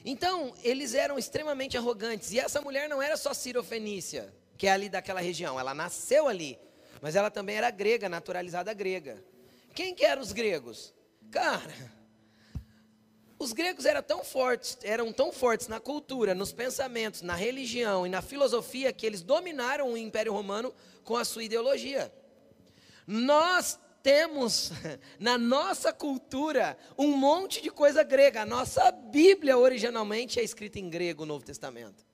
Então, 0.03 0.53
eles 0.63 0.93
eram 0.93 1.17
extremamente 1.17 1.77
arrogantes. 1.77 2.31
E 2.31 2.39
essa 2.39 2.61
mulher 2.61 2.89
não 2.89 3.01
era 3.01 3.15
só 3.15 3.33
Cirofenícia, 3.33 4.33
que 4.57 4.67
é 4.67 4.71
ali 4.71 4.89
daquela 4.89 5.19
região. 5.19 5.59
Ela 5.59 5.73
nasceu 5.73 6.27
ali, 6.27 6.57
mas 7.01 7.15
ela 7.15 7.29
também 7.29 7.55
era 7.55 7.69
grega, 7.69 8.09
naturalizada 8.09 8.73
grega. 8.73 9.23
Quem 9.73 9.93
que 9.93 10.03
eram 10.03 10.21
os 10.21 10.31
gregos? 10.31 10.93
Cara, 11.29 11.73
os 13.39 13.53
gregos 13.53 13.85
eram 13.85 14.03
tão 14.03 14.23
fortes, 14.23 14.77
eram 14.83 15.11
tão 15.13 15.31
fortes 15.31 15.67
na 15.67 15.79
cultura, 15.79 16.35
nos 16.35 16.51
pensamentos, 16.51 17.21
na 17.21 17.35
religião 17.35 18.05
e 18.05 18.09
na 18.09 18.21
filosofia 18.21 18.91
que 18.91 19.05
eles 19.05 19.21
dominaram 19.21 19.93
o 19.93 19.97
Império 19.97 20.33
Romano 20.33 20.73
com 21.03 21.15
a 21.15 21.25
sua 21.25 21.43
ideologia. 21.43 22.13
Nós 23.07 23.79
temos 24.01 24.71
na 25.19 25.37
nossa 25.37 25.93
cultura 25.93 26.77
um 26.97 27.15
monte 27.15 27.61
de 27.61 27.69
coisa 27.69 28.03
grega. 28.03 28.41
A 28.41 28.45
nossa 28.45 28.91
Bíblia 28.91 29.57
originalmente 29.57 30.39
é 30.39 30.43
escrita 30.43 30.79
em 30.79 30.89
grego, 30.89 31.23
o 31.23 31.25
Novo 31.25 31.45
Testamento. 31.45 32.05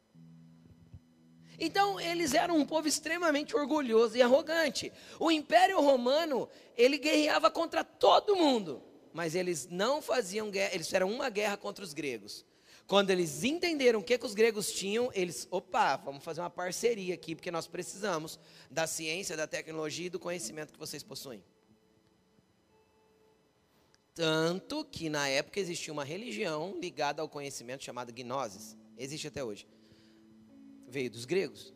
Então, 1.59 1.99
eles 1.99 2.33
eram 2.33 2.55
um 2.57 2.65
povo 2.65 2.87
extremamente 2.87 3.55
orgulhoso 3.55 4.15
e 4.15 4.21
arrogante. 4.21 4.91
O 5.19 5.31
Império 5.31 5.81
Romano, 5.81 6.47
ele 6.75 6.99
guerreava 6.99 7.49
contra 7.49 7.83
todo 7.83 8.35
mundo, 8.35 8.83
mas 9.11 9.33
eles 9.33 9.67
não 9.67 10.01
faziam 10.01 10.51
guerra, 10.51 10.75
eles 10.75 10.85
fizeram 10.85 11.11
uma 11.11 11.29
guerra 11.29 11.57
contra 11.57 11.83
os 11.83 11.93
gregos. 11.93 12.45
Quando 12.85 13.09
eles 13.09 13.43
entenderam 13.43 13.99
o 13.99 14.03
que, 14.03 14.17
que 14.17 14.25
os 14.25 14.35
gregos 14.35 14.71
tinham, 14.71 15.11
eles, 15.13 15.47
opa, 15.49 15.97
vamos 15.97 16.23
fazer 16.23 16.41
uma 16.41 16.49
parceria 16.49 17.15
aqui, 17.15 17.35
porque 17.35 17.51
nós 17.51 17.67
precisamos 17.67 18.39
da 18.69 18.85
ciência, 18.85 19.35
da 19.35 19.47
tecnologia 19.47 20.05
e 20.05 20.09
do 20.11 20.19
conhecimento 20.19 20.71
que 20.71 20.79
vocês 20.79 21.03
possuem. 21.03 21.43
Tanto 24.17 24.83
que 24.83 25.09
na 25.09 25.29
época 25.29 25.59
existia 25.59 25.93
uma 25.93 26.03
religião 26.03 26.75
ligada 26.81 27.21
ao 27.21 27.29
conhecimento 27.29 27.83
chamada 27.83 28.11
Gnosis. 28.11 28.75
Existe 28.97 29.27
até 29.27 29.43
hoje. 29.43 29.67
Veio 30.87 31.11
dos 31.11 31.23
gregos. 31.23 31.71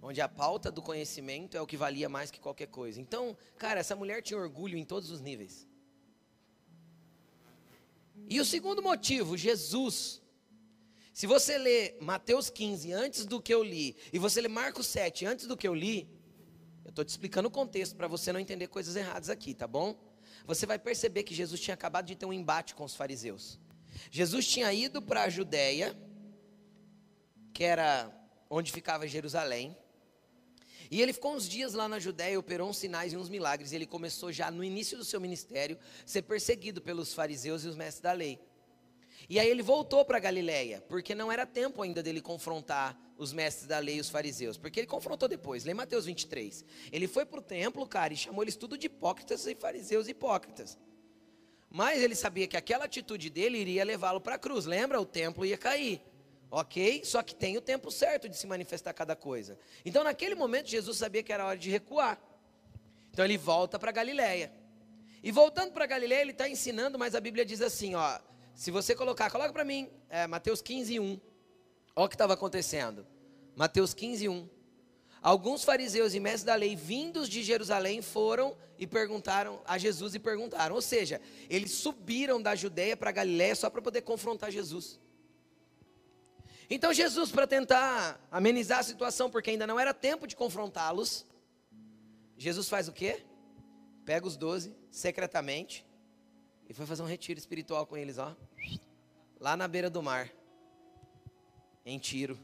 Onde 0.00 0.20
a 0.20 0.28
pauta 0.28 0.70
do 0.70 0.80
conhecimento 0.80 1.56
é 1.56 1.60
o 1.60 1.66
que 1.66 1.76
valia 1.76 2.08
mais 2.08 2.30
que 2.30 2.38
qualquer 2.38 2.68
coisa. 2.68 3.00
Então, 3.00 3.36
cara, 3.56 3.80
essa 3.80 3.96
mulher 3.96 4.22
tinha 4.22 4.38
orgulho 4.38 4.78
em 4.78 4.84
todos 4.84 5.10
os 5.10 5.20
níveis. 5.20 5.66
E 8.28 8.40
o 8.40 8.44
segundo 8.44 8.80
motivo, 8.80 9.36
Jesus. 9.36 10.22
Se 11.12 11.26
você 11.26 11.58
ler 11.58 11.98
Mateus 12.00 12.48
15 12.48 12.92
antes 12.92 13.26
do 13.26 13.42
que 13.42 13.52
eu 13.52 13.64
li, 13.64 13.96
e 14.12 14.20
você 14.20 14.40
ler 14.40 14.46
Marcos 14.46 14.86
7 14.86 15.26
antes 15.26 15.48
do 15.48 15.56
que 15.56 15.66
eu 15.66 15.74
li, 15.74 16.08
eu 16.84 16.90
estou 16.90 17.04
te 17.04 17.08
explicando 17.08 17.48
o 17.48 17.50
contexto 17.50 17.96
para 17.96 18.06
você 18.06 18.32
não 18.32 18.38
entender 18.38 18.68
coisas 18.68 18.94
erradas 18.94 19.28
aqui, 19.30 19.52
tá 19.52 19.66
bom? 19.66 20.07
Você 20.48 20.64
vai 20.64 20.78
perceber 20.78 21.24
que 21.24 21.34
Jesus 21.34 21.60
tinha 21.60 21.74
acabado 21.74 22.06
de 22.06 22.16
ter 22.16 22.24
um 22.24 22.32
embate 22.32 22.74
com 22.74 22.82
os 22.82 22.96
fariseus. 22.96 23.60
Jesus 24.10 24.46
tinha 24.46 24.72
ido 24.72 25.02
para 25.02 25.24
a 25.24 25.28
Judéia, 25.28 25.94
que 27.52 27.62
era 27.62 28.10
onde 28.48 28.72
ficava 28.72 29.06
Jerusalém, 29.06 29.76
e 30.90 31.02
ele 31.02 31.12
ficou 31.12 31.34
uns 31.34 31.46
dias 31.46 31.74
lá 31.74 31.86
na 31.86 31.98
Judéia, 31.98 32.38
operou 32.38 32.70
uns 32.70 32.78
sinais 32.78 33.12
e 33.12 33.16
uns 33.18 33.28
milagres, 33.28 33.74
ele 33.74 33.84
começou 33.84 34.32
já 34.32 34.50
no 34.50 34.64
início 34.64 34.96
do 34.96 35.04
seu 35.04 35.20
ministério 35.20 35.78
ser 36.06 36.22
perseguido 36.22 36.80
pelos 36.80 37.12
fariseus 37.12 37.64
e 37.64 37.68
os 37.68 37.76
mestres 37.76 38.00
da 38.00 38.12
lei. 38.12 38.40
E 39.28 39.38
aí 39.38 39.48
ele 39.48 39.62
voltou 39.62 40.04
para 40.04 40.18
Galiléia, 40.18 40.82
porque 40.88 41.14
não 41.14 41.30
era 41.30 41.44
tempo 41.44 41.82
ainda 41.82 42.02
dele 42.02 42.20
confrontar 42.20 42.98
os 43.18 43.32
mestres 43.32 43.66
da 43.66 43.78
lei 43.78 43.96
e 43.96 44.00
os 44.00 44.08
fariseus, 44.08 44.56
porque 44.56 44.80
ele 44.80 44.86
confrontou 44.86 45.28
depois. 45.28 45.64
Lê 45.64 45.74
Mateus 45.74 46.06
23. 46.06 46.64
Ele 46.90 47.06
foi 47.06 47.26
para 47.26 47.40
o 47.40 47.42
templo, 47.42 47.86
cara, 47.86 48.14
e 48.14 48.16
chamou 48.16 48.42
eles 48.42 48.56
tudo 48.56 48.78
de 48.78 48.86
hipócritas 48.86 49.46
e 49.46 49.54
fariseus 49.54 50.08
hipócritas. 50.08 50.78
Mas 51.70 52.00
ele 52.00 52.14
sabia 52.14 52.46
que 52.46 52.56
aquela 52.56 52.86
atitude 52.86 53.28
dele 53.28 53.58
iria 53.58 53.84
levá-lo 53.84 54.20
para 54.20 54.36
a 54.36 54.38
cruz. 54.38 54.64
Lembra? 54.64 55.00
O 55.00 55.04
templo 55.04 55.44
ia 55.44 55.58
cair. 55.58 56.00
Ok? 56.50 57.02
Só 57.04 57.22
que 57.22 57.34
tem 57.34 57.58
o 57.58 57.60
tempo 57.60 57.90
certo 57.90 58.28
de 58.28 58.36
se 58.36 58.46
manifestar 58.46 58.94
cada 58.94 59.14
coisa. 59.14 59.58
Então, 59.84 60.02
naquele 60.02 60.34
momento, 60.34 60.68
Jesus 60.68 60.96
sabia 60.96 61.22
que 61.22 61.30
era 61.30 61.44
hora 61.44 61.58
de 61.58 61.68
recuar. 61.68 62.18
Então, 63.10 63.24
ele 63.24 63.36
volta 63.36 63.78
para 63.78 63.92
Galiléia. 63.92 64.50
E 65.22 65.30
voltando 65.30 65.72
para 65.72 65.84
Galiléia, 65.84 66.22
ele 66.22 66.30
está 66.30 66.48
ensinando, 66.48 66.98
mas 66.98 67.14
a 67.14 67.20
Bíblia 67.20 67.44
diz 67.44 67.60
assim: 67.60 67.94
ó, 67.94 68.18
se 68.58 68.72
você 68.72 68.92
colocar, 68.92 69.30
coloca 69.30 69.52
para 69.52 69.64
mim, 69.64 69.88
é, 70.08 70.26
Mateus 70.26 70.60
15, 70.60 70.98
1. 70.98 71.20
Olha 71.94 72.06
o 72.06 72.08
que 72.08 72.16
estava 72.16 72.34
acontecendo. 72.34 73.06
Mateus 73.54 73.94
15, 73.94 74.28
1. 74.28 74.48
Alguns 75.22 75.62
fariseus 75.62 76.12
e 76.12 76.18
mestres 76.18 76.42
da 76.42 76.56
lei 76.56 76.74
vindos 76.74 77.28
de 77.28 77.44
Jerusalém 77.44 78.02
foram 78.02 78.56
e 78.76 78.84
perguntaram 78.84 79.62
a 79.64 79.78
Jesus 79.78 80.16
e 80.16 80.18
perguntaram. 80.18 80.74
Ou 80.74 80.82
seja, 80.82 81.20
eles 81.48 81.70
subiram 81.70 82.42
da 82.42 82.56
Judéia 82.56 82.96
para 82.96 83.12
Galiléia 83.12 83.54
só 83.54 83.70
para 83.70 83.80
poder 83.80 84.02
confrontar 84.02 84.50
Jesus. 84.50 84.98
Então 86.68 86.92
Jesus, 86.92 87.30
para 87.30 87.46
tentar 87.46 88.20
amenizar 88.28 88.80
a 88.80 88.82
situação, 88.82 89.30
porque 89.30 89.50
ainda 89.50 89.68
não 89.68 89.78
era 89.78 89.94
tempo 89.94 90.26
de 90.26 90.34
confrontá-los, 90.34 91.24
Jesus 92.36 92.68
faz 92.68 92.88
o 92.88 92.92
quê? 92.92 93.24
Pega 94.04 94.26
os 94.26 94.36
doze 94.36 94.74
secretamente 94.90 95.86
e 96.68 96.74
foi 96.74 96.86
fazer 96.86 97.04
um 97.04 97.06
retiro 97.06 97.38
espiritual 97.38 97.86
com 97.86 97.96
eles, 97.96 98.18
ó. 98.18 98.36
Lá 99.40 99.56
na 99.56 99.68
beira 99.68 99.88
do 99.88 100.02
mar 100.02 100.30
em 101.84 101.98
Tiro. 101.98 102.38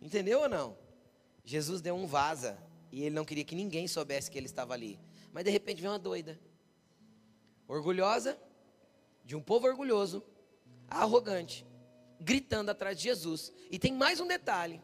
Entendeu 0.00 0.40
ou 0.40 0.48
não? 0.48 0.76
Jesus 1.44 1.80
deu 1.80 1.94
um 1.94 2.06
vaza 2.06 2.56
e 2.92 3.02
ele 3.02 3.14
não 3.14 3.24
queria 3.24 3.44
que 3.44 3.54
ninguém 3.54 3.88
soubesse 3.88 4.30
que 4.30 4.38
ele 4.38 4.46
estava 4.46 4.72
ali. 4.72 4.98
Mas 5.32 5.44
de 5.44 5.50
repente 5.50 5.80
vem 5.80 5.90
uma 5.90 5.98
doida, 5.98 6.38
orgulhosa, 7.66 8.38
de 9.24 9.34
um 9.34 9.42
povo 9.42 9.66
orgulhoso, 9.66 10.24
arrogante, 10.88 11.66
gritando 12.20 12.70
atrás 12.70 12.96
de 12.96 13.04
Jesus. 13.04 13.52
E 13.70 13.78
tem 13.78 13.92
mais 13.92 14.20
um 14.20 14.26
detalhe. 14.26 14.80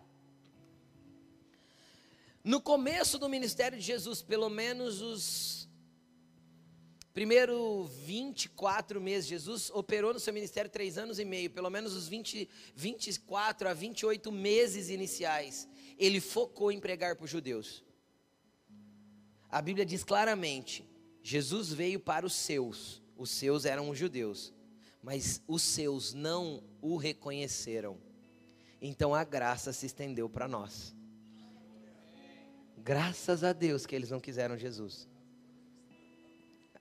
No 2.43 2.61
começo 2.61 3.19
do 3.19 3.29
ministério 3.29 3.79
de 3.79 3.85
Jesus, 3.85 4.23
pelo 4.23 4.49
menos 4.49 5.03
os 5.03 5.56
Primeiro 7.17 7.85
24 8.05 9.01
meses, 9.01 9.27
Jesus 9.27 9.71
operou 9.71 10.13
no 10.13 10.21
seu 10.21 10.35
ministério 10.35 10.71
três 10.71 10.99
anos 10.99 11.19
e 11.19 11.25
meio, 11.25 11.49
pelo 11.49 11.71
menos 11.71 11.95
os 11.95 12.07
20, 12.07 12.47
24 12.75 13.71
a 13.71 13.73
28 13.73 14.31
meses 14.31 14.91
iniciais, 14.91 15.67
ele 15.99 16.21
focou 16.21 16.71
em 16.71 16.79
pregar 16.79 17.17
para 17.17 17.25
os 17.25 17.31
judeus. 17.31 17.83
A 19.49 19.63
Bíblia 19.63 19.87
diz 19.87 20.05
claramente: 20.05 20.87
Jesus 21.23 21.73
veio 21.73 21.99
para 21.99 22.27
os 22.27 22.35
seus, 22.35 23.03
os 23.17 23.31
seus 23.31 23.65
eram 23.65 23.89
os 23.89 23.97
judeus, 23.97 24.53
mas 25.03 25.41
os 25.49 25.63
seus 25.63 26.13
não 26.13 26.63
o 26.83 26.99
reconheceram. 26.99 27.97
Então 28.79 29.15
a 29.15 29.25
graça 29.25 29.73
se 29.73 29.87
estendeu 29.87 30.29
para 30.29 30.47
nós. 30.47 30.95
Graças 32.77 33.43
a 33.43 33.55
Deus 33.55 33.87
que 33.87 33.97
eles 33.97 34.11
não 34.11 34.21
quiseram 34.21 34.59
Jesus. 34.59 35.09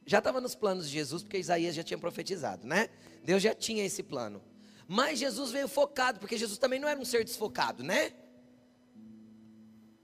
Já 0.06 0.20
estava 0.20 0.40
nos 0.40 0.54
planos 0.54 0.88
de 0.88 0.94
Jesus, 0.94 1.24
porque 1.24 1.38
Isaías 1.38 1.76
já 1.76 1.84
tinha 1.84 1.98
profetizado, 1.98 2.68
né? 2.68 2.90
Deus 3.24 3.42
já 3.42 3.56
tinha 3.56 3.84
esse 3.84 4.04
plano. 4.04 4.42
Mas 4.88 5.18
Jesus 5.18 5.52
veio 5.52 5.68
focado, 5.68 6.20
porque 6.20 6.38
Jesus 6.38 6.60
também 6.60 6.80
não 6.80 6.88
era 6.88 7.00
um 7.00 7.06
ser 7.06 7.24
desfocado, 7.24 7.84
né? 7.84 8.14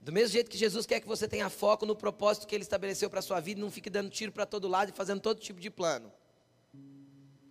Do 0.00 0.10
mesmo 0.10 0.32
jeito 0.32 0.50
que 0.50 0.58
Jesus 0.58 0.84
quer 0.84 0.98
que 0.98 1.06
você 1.06 1.28
tenha 1.28 1.48
foco 1.48 1.86
no 1.86 1.94
propósito 1.94 2.48
que 2.48 2.54
ele 2.54 2.64
estabeleceu 2.64 3.08
para 3.08 3.20
a 3.20 3.22
sua 3.22 3.38
vida, 3.38 3.60
não 3.60 3.70
fique 3.70 3.88
dando 3.88 4.10
tiro 4.10 4.32
para 4.32 4.44
todo 4.44 4.66
lado 4.66 4.88
e 4.88 4.92
fazendo 4.92 5.20
todo 5.20 5.38
tipo 5.38 5.60
de 5.60 5.70
plano. 5.70 6.12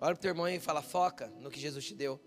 Olha 0.01 0.13
para 0.13 0.13
o 0.13 0.17
teu 0.17 0.31
irmão 0.31 0.49
e 0.49 0.59
fala, 0.59 0.81
foca 0.81 1.27
no 1.39 1.49
que 1.49 1.59
Jesus 1.59 1.85
te 1.85 1.95
deu. 1.95 2.19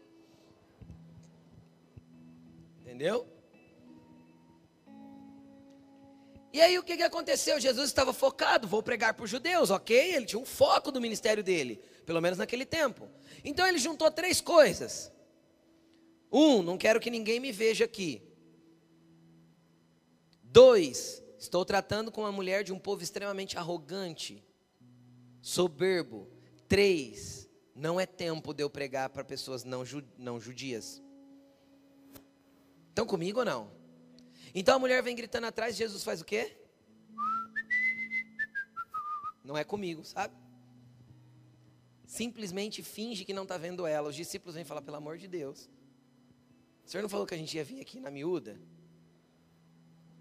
Entendeu? 2.80 3.28
E 6.54 6.60
aí 6.60 6.78
o 6.78 6.84
que, 6.84 6.96
que 6.96 7.02
aconteceu? 7.02 7.58
Jesus 7.58 7.88
estava 7.88 8.12
focado, 8.12 8.68
vou 8.68 8.80
pregar 8.80 9.12
para 9.12 9.24
os 9.24 9.30
judeus, 9.30 9.70
ok? 9.70 10.14
Ele 10.14 10.24
tinha 10.24 10.38
um 10.38 10.44
foco 10.44 10.92
do 10.92 11.00
ministério 11.00 11.42
dele, 11.42 11.82
pelo 12.06 12.20
menos 12.20 12.38
naquele 12.38 12.64
tempo. 12.64 13.10
Então 13.42 13.66
ele 13.66 13.76
juntou 13.76 14.08
três 14.08 14.40
coisas. 14.40 15.10
Um, 16.30 16.62
não 16.62 16.78
quero 16.78 17.00
que 17.00 17.10
ninguém 17.10 17.40
me 17.40 17.50
veja 17.50 17.84
aqui. 17.84 18.22
Dois, 20.44 21.20
estou 21.40 21.64
tratando 21.64 22.12
com 22.12 22.20
uma 22.20 22.30
mulher 22.30 22.62
de 22.62 22.72
um 22.72 22.78
povo 22.78 23.02
extremamente 23.02 23.58
arrogante, 23.58 24.40
soberbo. 25.42 26.30
Três, 26.68 27.48
não 27.74 27.98
é 27.98 28.06
tempo 28.06 28.54
de 28.54 28.62
eu 28.62 28.70
pregar 28.70 29.10
para 29.10 29.24
pessoas 29.24 29.64
não, 29.64 29.82
não 30.16 30.38
judias. 30.38 31.02
Estão 32.90 33.04
comigo 33.04 33.40
ou 33.40 33.44
não? 33.44 33.73
Então 34.54 34.76
a 34.76 34.78
mulher 34.78 35.02
vem 35.02 35.16
gritando 35.16 35.46
atrás, 35.46 35.76
Jesus 35.76 36.04
faz 36.04 36.20
o 36.20 36.24
quê? 36.24 36.56
Não 39.42 39.58
é 39.58 39.64
comigo, 39.64 40.04
sabe? 40.04 40.34
Simplesmente 42.06 42.82
finge 42.82 43.24
que 43.24 43.32
não 43.32 43.42
está 43.42 43.58
vendo 43.58 43.86
ela. 43.86 44.08
Os 44.08 44.14
discípulos 44.14 44.54
vêm 44.54 44.64
falar, 44.64 44.82
pelo 44.82 44.96
amor 44.96 45.18
de 45.18 45.26
Deus. 45.26 45.68
O 46.86 46.88
senhor 46.88 47.02
não 47.02 47.08
falou 47.08 47.26
que 47.26 47.34
a 47.34 47.36
gente 47.36 47.56
ia 47.56 47.64
vir 47.64 47.80
aqui 47.80 47.98
na 47.98 48.10
miúda? 48.10 48.58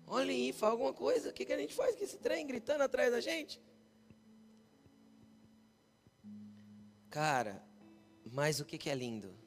Olha 0.08 0.32
aí, 0.32 0.52
fala 0.52 0.74
alguma 0.74 0.94
coisa. 0.94 1.30
O 1.30 1.34
que, 1.34 1.46
que 1.46 1.54
a 1.54 1.58
gente 1.58 1.74
faz 1.74 1.96
com 1.96 2.04
esse 2.04 2.18
trem 2.18 2.48
gritando 2.48 2.82
atrás 2.82 3.12
da 3.12 3.22
gente? 3.22 3.62
Cara, 7.10 7.64
mas 8.32 8.60
o 8.60 8.66
que, 8.66 8.78
que 8.78 8.90
é 8.90 8.96
lindo? 8.96 9.38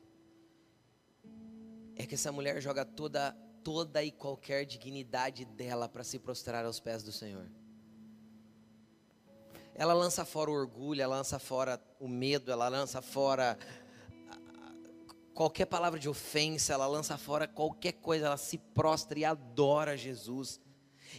É 1.96 2.06
que 2.06 2.14
essa 2.14 2.30
mulher 2.30 2.60
joga 2.60 2.84
toda 2.84 3.36
toda 3.66 4.04
e 4.04 4.12
qualquer 4.12 4.64
dignidade 4.64 5.44
dela 5.44 5.88
para 5.88 6.04
se 6.04 6.20
prostrar 6.20 6.64
aos 6.64 6.78
pés 6.78 7.02
do 7.02 7.10
Senhor. 7.10 7.50
Ela 9.74 9.92
lança 9.92 10.24
fora 10.24 10.52
o 10.52 10.54
orgulho, 10.54 11.02
ela 11.02 11.16
lança 11.16 11.36
fora 11.40 11.82
o 11.98 12.06
medo, 12.06 12.52
ela 12.52 12.68
lança 12.68 13.02
fora 13.02 13.58
qualquer 15.34 15.66
palavra 15.66 15.98
de 15.98 16.08
ofensa, 16.08 16.74
ela 16.74 16.86
lança 16.86 17.18
fora 17.18 17.48
qualquer 17.48 17.94
coisa, 17.94 18.26
ela 18.26 18.36
se 18.36 18.56
prostra 18.56 19.18
e 19.18 19.24
adora 19.24 19.96
Jesus. 19.96 20.60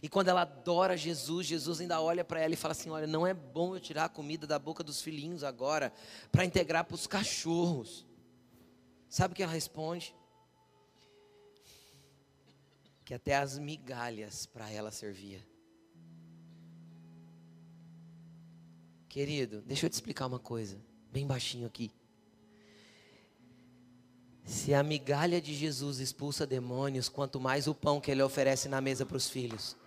E 0.02 0.08
quando 0.08 0.30
ela 0.30 0.44
adora 0.44 0.96
Jesus, 0.96 1.48
Jesus 1.48 1.82
ainda 1.82 2.00
olha 2.00 2.24
para 2.24 2.40
ela 2.40 2.54
e 2.54 2.58
fala 2.58 2.72
assim: 2.72 2.90
Olha, 2.90 3.06
não 3.06 3.28
é 3.28 3.34
bom 3.34 3.76
eu 3.76 3.82
tirar 3.82 4.06
a 4.06 4.10
comida 4.10 4.48
da 4.48 4.58
boca 4.58 4.86
dos 4.86 5.02
filhinhos 5.02 5.44
agora 5.44 5.92
para 6.32 6.46
integrar 6.46 6.86
para 6.86 6.96
os 6.96 7.08
cachorros. 7.08 8.08
Sabe 9.10 9.34
o 9.34 9.36
que 9.36 9.44
ela 9.44 9.52
responde? 9.52 10.16
Que 13.08 13.14
até 13.14 13.38
as 13.38 13.58
migalhas 13.58 14.46
para 14.46 14.70
ela 14.70 14.92
servia. 14.92 15.42
Querido, 19.08 19.62
deixa 19.62 19.86
eu 19.86 19.90
te 19.90 19.94
explicar 19.94 20.26
uma 20.26 20.40
coisa, 20.40 20.78
bem 21.10 21.26
baixinho 21.26 21.66
aqui. 21.66 21.90
Se 24.44 24.74
a 24.74 24.84
migalha 24.84 25.40
de 25.40 25.56
Jesus 25.56 26.00
expulsa 26.00 26.46
demônios, 26.46 27.08
quanto 27.08 27.40
mais 27.40 27.66
o 27.66 27.74
pão 27.74 28.02
que 28.02 28.12
ele 28.12 28.22
oferece 28.22 28.68
na 28.68 28.82
mesa 28.82 29.06
para 29.06 29.16
os 29.16 29.30
filhos. 29.30 29.78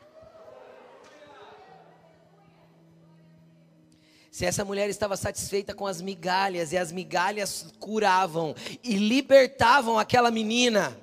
Se 4.31 4.47
essa 4.47 4.64
mulher 4.64 4.89
estava 4.89 5.14
satisfeita 5.14 5.75
com 5.75 5.87
as 5.87 6.01
migalhas 6.01 6.73
e 6.73 6.79
as 6.79 6.91
migalhas 6.91 7.66
curavam 7.79 8.55
e 8.83 8.97
libertavam 8.97 9.99
aquela 9.99 10.31
menina, 10.31 10.99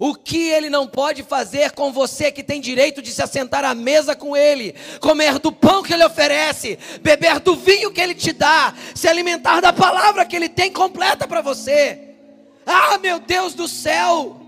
o 0.00 0.14
que 0.14 0.48
ele 0.48 0.70
não 0.70 0.88
pode 0.88 1.22
fazer 1.22 1.72
com 1.72 1.92
você 1.92 2.32
que 2.32 2.42
tem 2.42 2.58
direito 2.58 3.02
de 3.02 3.12
se 3.12 3.22
assentar 3.22 3.66
à 3.66 3.74
mesa 3.74 4.16
com 4.16 4.34
ele, 4.34 4.74
comer 4.98 5.38
do 5.38 5.52
pão 5.52 5.82
que 5.82 5.92
ele 5.92 6.02
oferece, 6.02 6.78
beber 7.02 7.38
do 7.38 7.54
vinho 7.54 7.92
que 7.92 8.00
ele 8.00 8.14
te 8.14 8.32
dá, 8.32 8.72
se 8.94 9.06
alimentar 9.06 9.60
da 9.60 9.74
palavra 9.74 10.24
que 10.24 10.34
ele 10.34 10.48
tem 10.48 10.72
completa 10.72 11.28
para 11.28 11.42
você. 11.42 12.16
Ah, 12.64 12.96
meu 12.96 13.20
Deus 13.20 13.52
do 13.52 13.68
céu! 13.68 14.40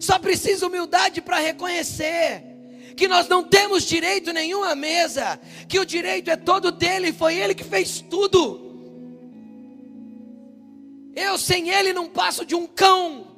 Só 0.00 0.18
precisa 0.18 0.66
humildade 0.66 1.20
para 1.20 1.38
reconhecer 1.38 2.42
que 2.96 3.06
nós 3.06 3.28
não 3.28 3.44
temos 3.44 3.84
direito 3.84 4.32
nenhum 4.32 4.64
à 4.64 4.74
mesa, 4.74 5.40
que 5.68 5.78
o 5.78 5.86
direito 5.86 6.32
é 6.32 6.36
todo 6.36 6.72
dele, 6.72 7.12
foi 7.12 7.36
ele 7.36 7.54
que 7.54 7.62
fez 7.62 8.00
tudo. 8.00 8.72
Eu 11.14 11.38
sem 11.38 11.70
ele 11.70 11.92
não 11.92 12.08
passo 12.08 12.44
de 12.44 12.56
um 12.56 12.66
cão 12.66 13.29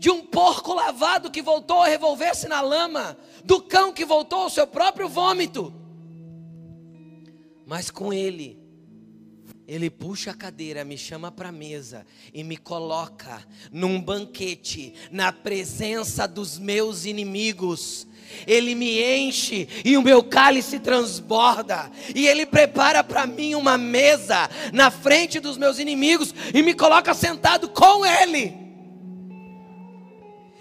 de 0.00 0.08
um 0.08 0.24
porco 0.24 0.72
lavado 0.72 1.30
que 1.30 1.42
voltou 1.42 1.82
a 1.82 1.86
revolver-se 1.86 2.48
na 2.48 2.62
lama, 2.62 3.18
do 3.44 3.60
cão 3.60 3.92
que 3.92 4.02
voltou 4.02 4.40
ao 4.40 4.50
seu 4.50 4.66
próprio 4.66 5.10
vômito. 5.10 5.74
Mas 7.66 7.90
com 7.90 8.10
ele, 8.10 8.58
ele 9.68 9.90
puxa 9.90 10.30
a 10.30 10.34
cadeira, 10.34 10.84
me 10.84 10.96
chama 10.96 11.30
para 11.30 11.50
a 11.50 11.52
mesa 11.52 12.06
e 12.32 12.42
me 12.42 12.56
coloca 12.56 13.46
num 13.70 14.00
banquete, 14.00 14.94
na 15.12 15.30
presença 15.30 16.26
dos 16.26 16.58
meus 16.58 17.04
inimigos. 17.04 18.08
Ele 18.46 18.74
me 18.74 19.02
enche 19.02 19.68
e 19.84 19.98
o 19.98 20.02
meu 20.02 20.24
cálice 20.24 20.80
transborda. 20.80 21.90
E 22.14 22.26
Ele 22.26 22.46
prepara 22.46 23.04
para 23.04 23.26
mim 23.26 23.54
uma 23.54 23.76
mesa 23.76 24.48
na 24.72 24.90
frente 24.90 25.38
dos 25.38 25.58
meus 25.58 25.78
inimigos 25.78 26.34
e 26.54 26.62
me 26.62 26.72
coloca 26.72 27.12
sentado 27.12 27.68
com 27.68 28.06
Ele. 28.06 28.59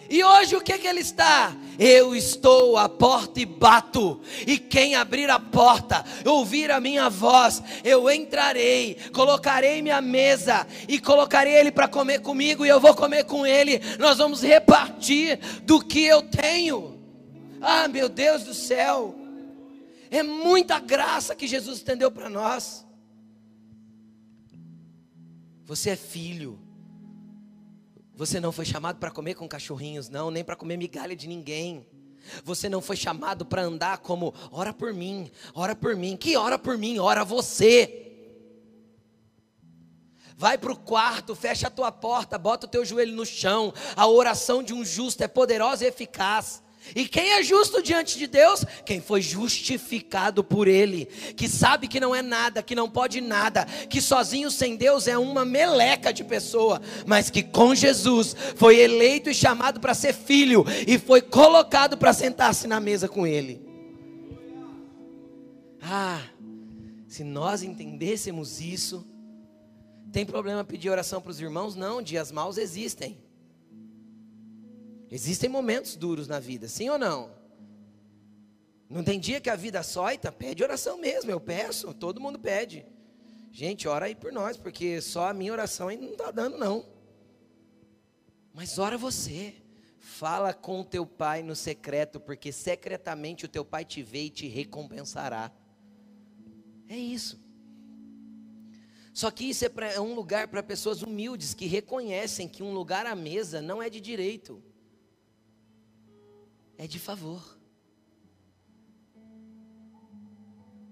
E 0.09 0.23
hoje 0.23 0.55
o 0.55 0.61
que, 0.61 0.77
que 0.77 0.87
ele 0.87 1.01
está? 1.01 1.55
Eu 1.77 2.15
estou 2.15 2.77
à 2.77 2.89
porta 2.89 3.39
e 3.39 3.45
bato, 3.45 4.19
e 4.45 4.57
quem 4.57 4.95
abrir 4.95 5.29
a 5.29 5.39
porta, 5.39 6.03
ouvir 6.25 6.71
a 6.71 6.79
minha 6.79 7.09
voz, 7.09 7.61
eu 7.83 8.09
entrarei, 8.09 8.97
colocarei 9.13 9.81
minha 9.81 10.01
mesa 10.01 10.67
e 10.87 10.99
colocarei 10.99 11.53
ele 11.53 11.71
para 11.71 11.87
comer 11.87 12.21
comigo, 12.21 12.65
e 12.65 12.69
eu 12.69 12.79
vou 12.79 12.95
comer 12.95 13.23
com 13.23 13.45
ele. 13.45 13.79
Nós 13.99 14.17
vamos 14.17 14.41
repartir 14.41 15.39
do 15.63 15.79
que 15.79 16.03
eu 16.03 16.23
tenho. 16.23 16.99
Ah, 17.61 17.87
meu 17.87 18.09
Deus 18.09 18.43
do 18.43 18.53
céu, 18.53 19.15
é 20.09 20.23
muita 20.23 20.79
graça 20.79 21.35
que 21.35 21.47
Jesus 21.47 21.77
estendeu 21.77 22.09
para 22.09 22.29
nós. 22.29 22.85
Você 25.65 25.91
é 25.91 25.95
filho. 25.95 26.59
Você 28.19 28.37
não 28.37 28.51
foi 28.51 28.65
chamado 28.65 28.97
para 28.99 29.09
comer 29.09 29.35
com 29.35 29.47
cachorrinhos, 29.47 30.09
não, 30.09 30.29
nem 30.29 30.43
para 30.43 30.53
comer 30.53 30.75
migalha 30.75 31.15
de 31.15 31.25
ninguém. 31.25 31.87
Você 32.43 32.67
não 32.67 32.81
foi 32.81 32.97
chamado 32.97 33.45
para 33.45 33.61
andar 33.61 33.99
como, 33.99 34.33
ora 34.51 34.73
por 34.73 34.93
mim, 34.93 35.31
ora 35.53 35.73
por 35.73 35.95
mim. 35.95 36.17
Que 36.17 36.35
ora 36.35 36.59
por 36.59 36.77
mim? 36.77 36.99
Ora 36.99 37.23
você. 37.23 38.11
Vai 40.35 40.57
para 40.57 40.73
o 40.73 40.75
quarto, 40.75 41.33
fecha 41.33 41.67
a 41.67 41.71
tua 41.71 41.93
porta, 41.93 42.37
bota 42.37 42.67
o 42.67 42.69
teu 42.69 42.83
joelho 42.83 43.15
no 43.15 43.25
chão. 43.25 43.73
A 43.95 44.05
oração 44.05 44.61
de 44.61 44.73
um 44.73 44.83
justo 44.83 45.23
é 45.23 45.27
poderosa 45.29 45.85
e 45.85 45.87
eficaz. 45.87 46.61
E 46.95 47.07
quem 47.07 47.31
é 47.31 47.43
justo 47.43 47.81
diante 47.81 48.17
de 48.17 48.27
Deus? 48.27 48.65
Quem 48.85 49.01
foi 49.01 49.21
justificado 49.21 50.43
por 50.43 50.67
Ele, 50.67 51.05
que 51.35 51.47
sabe 51.47 51.87
que 51.87 51.99
não 51.99 52.15
é 52.15 52.21
nada, 52.21 52.63
que 52.63 52.75
não 52.75 52.89
pode 52.89 53.21
nada, 53.21 53.65
que 53.89 54.01
sozinho 54.01 54.49
sem 54.49 54.75
Deus 54.75 55.07
é 55.07 55.17
uma 55.17 55.45
meleca 55.45 56.11
de 56.11 56.23
pessoa, 56.23 56.81
mas 57.05 57.29
que 57.29 57.43
com 57.43 57.75
Jesus 57.75 58.35
foi 58.55 58.79
eleito 58.79 59.29
e 59.29 59.33
chamado 59.33 59.79
para 59.79 59.93
ser 59.93 60.13
filho 60.13 60.65
e 60.87 60.97
foi 60.97 61.21
colocado 61.21 61.97
para 61.97 62.13
sentar-se 62.13 62.67
na 62.67 62.79
mesa 62.79 63.07
com 63.07 63.25
Ele. 63.25 63.61
Ah, 65.81 66.21
se 67.07 67.23
nós 67.23 67.63
entendêssemos 67.63 68.61
isso, 68.61 69.05
tem 70.11 70.25
problema 70.25 70.63
pedir 70.63 70.89
oração 70.89 71.21
para 71.21 71.31
os 71.31 71.39
irmãos? 71.39 71.75
Não, 71.75 72.01
dias 72.01 72.31
maus 72.31 72.57
existem. 72.57 73.17
Existem 75.11 75.49
momentos 75.49 75.95
duros 75.95 76.27
na 76.27 76.39
vida, 76.39 76.67
sim 76.67 76.89
ou 76.89 76.97
não? 76.97 77.31
Não 78.89 79.03
tem 79.03 79.19
dia 79.19 79.39
que 79.39 79.49
a 79.49 79.55
vida 79.55 79.83
soita, 79.83 80.31
pede 80.31 80.63
oração 80.63 80.97
mesmo, 80.97 81.29
eu 81.29 81.39
peço, 81.39 81.93
todo 81.93 82.21
mundo 82.21 82.39
pede. 82.39 82.85
Gente, 83.51 83.87
ora 83.87 84.05
aí 84.05 84.15
por 84.15 84.31
nós, 84.31 84.57
porque 84.57 85.01
só 85.01 85.29
a 85.29 85.33
minha 85.33 85.51
oração 85.51 85.87
ainda 85.87 86.05
não 86.05 86.13
está 86.13 86.31
dando, 86.31 86.57
não. 86.57 86.85
Mas 88.53 88.77
ora 88.77 88.97
você. 88.97 89.55
Fala 90.01 90.53
com 90.53 90.81
o 90.81 90.85
teu 90.85 91.05
pai 91.05 91.43
no 91.43 91.55
secreto, 91.55 92.19
porque 92.19 92.51
secretamente 92.51 93.45
o 93.45 93.49
teu 93.49 93.63
pai 93.63 93.85
te 93.85 94.01
vê 94.01 94.23
e 94.23 94.29
te 94.29 94.47
recompensará. 94.47 95.51
É 96.87 96.97
isso. 96.97 97.39
Só 99.13 99.29
que 99.29 99.49
isso 99.49 99.65
é, 99.65 99.69
pra, 99.69 99.91
é 99.91 99.99
um 99.99 100.15
lugar 100.15 100.47
para 100.47 100.63
pessoas 100.63 101.01
humildes 101.01 101.53
que 101.53 101.67
reconhecem 101.67 102.47
que 102.47 102.63
um 102.63 102.73
lugar 102.73 103.05
à 103.05 103.15
mesa 103.15 103.61
não 103.61 103.81
é 103.81 103.89
de 103.89 103.99
direito, 103.99 104.63
é 106.79 106.87
de 106.87 106.97
favor. 106.97 107.59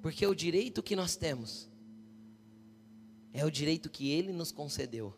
Porque 0.01 0.27
o 0.27 0.35
direito 0.35 0.83
que 0.83 0.97
nós 0.97 1.15
temos 1.15 1.69
é 3.33 3.45
o 3.45 3.49
direito 3.49 3.89
que 3.89 4.11
Ele 4.11 4.33
nos 4.33 4.51
concedeu 4.51 5.17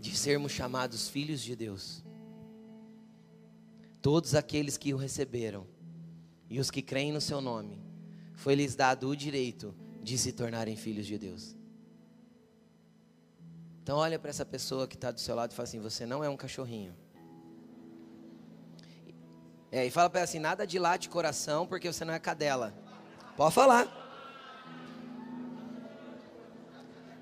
de 0.00 0.16
sermos 0.16 0.50
chamados 0.50 1.08
filhos 1.08 1.40
de 1.40 1.54
Deus. 1.54 2.04
Todos 4.02 4.34
aqueles 4.34 4.76
que 4.76 4.92
o 4.92 4.96
receberam 4.96 5.66
e 6.50 6.58
os 6.58 6.72
que 6.72 6.82
creem 6.82 7.12
no 7.12 7.20
Seu 7.20 7.40
nome, 7.40 7.80
foi-lhes 8.34 8.74
dado 8.74 9.08
o 9.08 9.16
direito 9.16 9.72
de 10.02 10.18
se 10.18 10.32
tornarem 10.32 10.76
filhos 10.76 11.06
de 11.06 11.16
Deus. 11.16 11.56
Então 13.80 13.96
olha 13.96 14.18
para 14.18 14.30
essa 14.30 14.44
pessoa 14.44 14.88
que 14.88 14.96
está 14.96 15.12
do 15.12 15.20
seu 15.20 15.36
lado 15.36 15.52
e 15.52 15.54
fala 15.54 15.68
assim: 15.68 15.78
você 15.78 16.04
não 16.04 16.24
é 16.24 16.28
um 16.28 16.36
cachorrinho. 16.36 17.03
É, 19.74 19.84
e 19.84 19.90
fala 19.90 20.08
para 20.08 20.20
ela 20.20 20.24
assim: 20.24 20.38
nada 20.38 20.64
de 20.64 20.78
late 20.78 21.08
coração, 21.08 21.66
porque 21.66 21.92
você 21.92 22.04
não 22.04 22.14
é 22.14 22.18
cadela. 22.20 22.72
Pode 23.36 23.52
falar. 23.52 23.88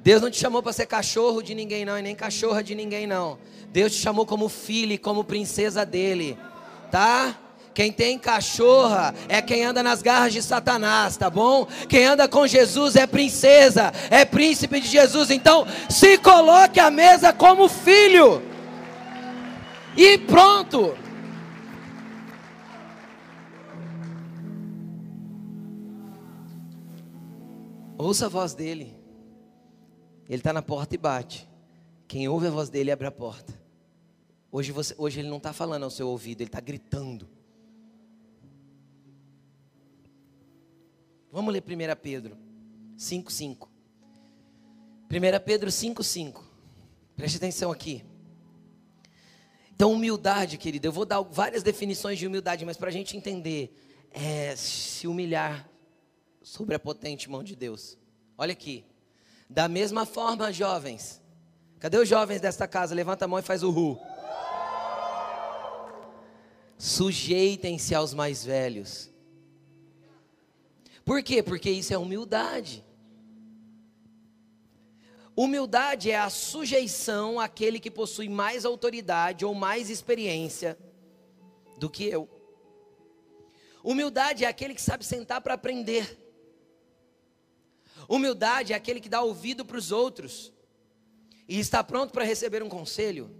Deus 0.00 0.20
não 0.20 0.30
te 0.30 0.38
chamou 0.38 0.62
para 0.62 0.74
ser 0.74 0.84
cachorro 0.84 1.40
de 1.40 1.54
ninguém, 1.54 1.86
não, 1.86 1.98
e 1.98 2.02
nem 2.02 2.14
cachorra 2.14 2.62
de 2.62 2.74
ninguém, 2.74 3.06
não. 3.06 3.38
Deus 3.68 3.92
te 3.92 3.98
chamou 3.98 4.26
como 4.26 4.50
filho, 4.50 5.00
como 5.00 5.24
princesa 5.24 5.86
dele, 5.86 6.36
tá? 6.90 7.38
Quem 7.72 7.90
tem 7.90 8.18
cachorra 8.18 9.14
é 9.30 9.40
quem 9.40 9.64
anda 9.64 9.82
nas 9.82 10.02
garras 10.02 10.34
de 10.34 10.42
Satanás, 10.42 11.16
tá 11.16 11.30
bom? 11.30 11.66
Quem 11.88 12.04
anda 12.04 12.28
com 12.28 12.46
Jesus 12.46 12.96
é 12.96 13.06
princesa, 13.06 13.94
é 14.10 14.26
príncipe 14.26 14.78
de 14.78 14.88
Jesus. 14.88 15.30
Então, 15.30 15.66
se 15.88 16.18
coloque 16.18 16.78
à 16.78 16.90
mesa 16.90 17.32
como 17.32 17.66
filho. 17.66 18.42
E 19.96 20.18
pronto. 20.18 21.00
Ouça 28.02 28.26
a 28.26 28.28
voz 28.28 28.52
dele. 28.52 28.96
Ele 30.28 30.38
está 30.40 30.52
na 30.52 30.60
porta 30.60 30.96
e 30.96 30.98
bate. 30.98 31.48
Quem 32.08 32.28
ouve 32.28 32.48
a 32.48 32.50
voz 32.50 32.68
dele 32.68 32.90
abre 32.90 33.06
a 33.06 33.12
porta. 33.12 33.56
Hoje, 34.50 34.72
você, 34.72 34.92
hoje 34.98 35.20
ele 35.20 35.28
não 35.28 35.36
está 35.36 35.52
falando 35.52 35.84
ao 35.84 35.90
seu 35.90 36.08
ouvido, 36.08 36.40
ele 36.40 36.48
está 36.48 36.58
gritando. 36.58 37.28
Vamos 41.30 41.52
ler 41.54 41.62
1 41.62 42.00
Pedro 42.02 42.36
5,5. 42.98 43.68
1 45.08 45.44
Pedro 45.44 45.70
5,5. 45.70 46.42
Preste 47.14 47.36
atenção 47.36 47.70
aqui. 47.70 48.04
Então, 49.74 49.92
humildade, 49.92 50.58
querido, 50.58 50.88
eu 50.88 50.92
vou 50.92 51.04
dar 51.04 51.20
várias 51.20 51.62
definições 51.62 52.18
de 52.18 52.26
humildade, 52.26 52.64
mas 52.64 52.76
para 52.76 52.88
a 52.88 52.92
gente 52.92 53.16
entender, 53.16 53.74
é 54.10 54.56
se 54.56 55.06
humilhar 55.06 55.71
sobre 56.42 56.74
a 56.74 56.78
potente 56.78 57.30
mão 57.30 57.42
de 57.42 57.54
Deus. 57.54 57.98
Olha 58.36 58.52
aqui. 58.52 58.84
Da 59.48 59.68
mesma 59.68 60.06
forma, 60.06 60.52
jovens. 60.52 61.20
Cadê 61.78 61.98
os 61.98 62.08
jovens 62.08 62.40
desta 62.40 62.66
casa? 62.66 62.94
Levanta 62.94 63.24
a 63.24 63.28
mão 63.28 63.38
e 63.38 63.42
faz 63.42 63.62
o 63.62 63.70
ru. 63.70 63.98
Sujeitem-se 66.78 67.94
aos 67.94 68.14
mais 68.14 68.44
velhos. 68.44 69.10
Por 71.04 71.22
quê? 71.22 71.42
Porque 71.42 71.70
isso 71.70 71.92
é 71.92 71.98
humildade. 71.98 72.84
Humildade 75.36 76.10
é 76.10 76.18
a 76.18 76.30
sujeição 76.30 77.40
àquele 77.40 77.80
que 77.80 77.90
possui 77.90 78.28
mais 78.28 78.64
autoridade 78.64 79.44
ou 79.44 79.54
mais 79.54 79.90
experiência 79.90 80.78
do 81.78 81.88
que 81.88 82.04
eu. 82.04 82.28
Humildade 83.82 84.44
é 84.44 84.48
aquele 84.48 84.74
que 84.74 84.82
sabe 84.82 85.04
sentar 85.04 85.40
para 85.40 85.54
aprender. 85.54 86.21
Humildade 88.12 88.74
é 88.74 88.76
aquele 88.76 89.00
que 89.00 89.08
dá 89.08 89.22
ouvido 89.22 89.64
para 89.64 89.78
os 89.78 89.90
outros 89.90 90.52
e 91.48 91.58
está 91.58 91.82
pronto 91.82 92.12
para 92.12 92.26
receber 92.26 92.62
um 92.62 92.68
conselho. 92.68 93.34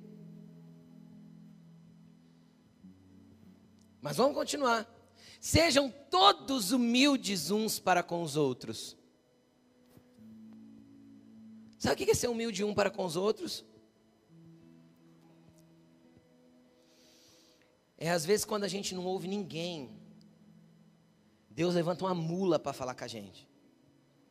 Mas 4.00 4.16
vamos 4.16 4.34
continuar. 4.34 4.90
Sejam 5.38 5.90
todos 6.08 6.72
humildes 6.72 7.50
uns 7.50 7.78
para 7.78 8.02
com 8.02 8.22
os 8.22 8.34
outros. 8.34 8.96
Sabe 11.78 11.92
o 11.92 12.06
que 12.06 12.10
é 12.10 12.14
ser 12.14 12.28
humilde 12.28 12.64
um 12.64 12.72
para 12.72 12.90
com 12.90 13.04
os 13.04 13.14
outros? 13.14 13.62
É 17.98 18.08
às 18.10 18.24
vezes 18.24 18.46
quando 18.46 18.64
a 18.64 18.68
gente 18.68 18.94
não 18.94 19.04
ouve 19.04 19.28
ninguém, 19.28 19.90
Deus 21.50 21.74
levanta 21.74 22.06
uma 22.06 22.14
mula 22.14 22.58
para 22.58 22.72
falar 22.72 22.94
com 22.94 23.04
a 23.04 23.08
gente. 23.08 23.51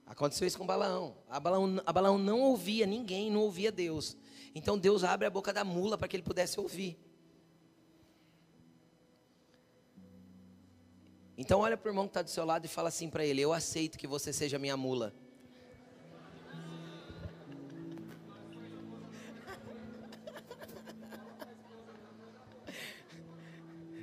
Aconteceu 0.06 0.48
isso 0.48 0.58
com 0.58 0.66
Balaão. 0.66 1.16
A 1.30 1.40
Balaão, 1.40 1.82
a 1.86 1.94
Balaão 1.94 2.18
não 2.18 2.42
ouvia 2.42 2.86
ninguém, 2.86 3.32
não 3.32 3.42
ouvia 3.42 3.72
Deus. 3.72 4.18
Então 4.54 4.78
Deus 4.78 5.04
abre 5.04 5.26
a 5.26 5.30
boca 5.30 5.54
da 5.54 5.64
mula 5.64 5.98
para 5.98 6.08
que 6.08 6.16
ele 6.16 6.24
pudesse 6.24 6.60
ouvir. 6.60 7.00
Então 11.38 11.62
olha 11.62 11.78
para 11.78 11.88
o 11.88 11.92
irmão 11.92 12.06
que 12.06 12.10
está 12.10 12.22
do 12.22 12.30
seu 12.30 12.46
lado 12.46 12.66
e 12.66 12.68
fala 12.68 12.90
assim 12.90 13.10
para 13.10 13.26
ele: 13.26 13.42
Eu 13.42 13.54
aceito 13.54 13.98
que 13.98 14.06
você 14.06 14.32
seja 14.34 14.60
minha 14.60 14.78
mula. 14.78 15.14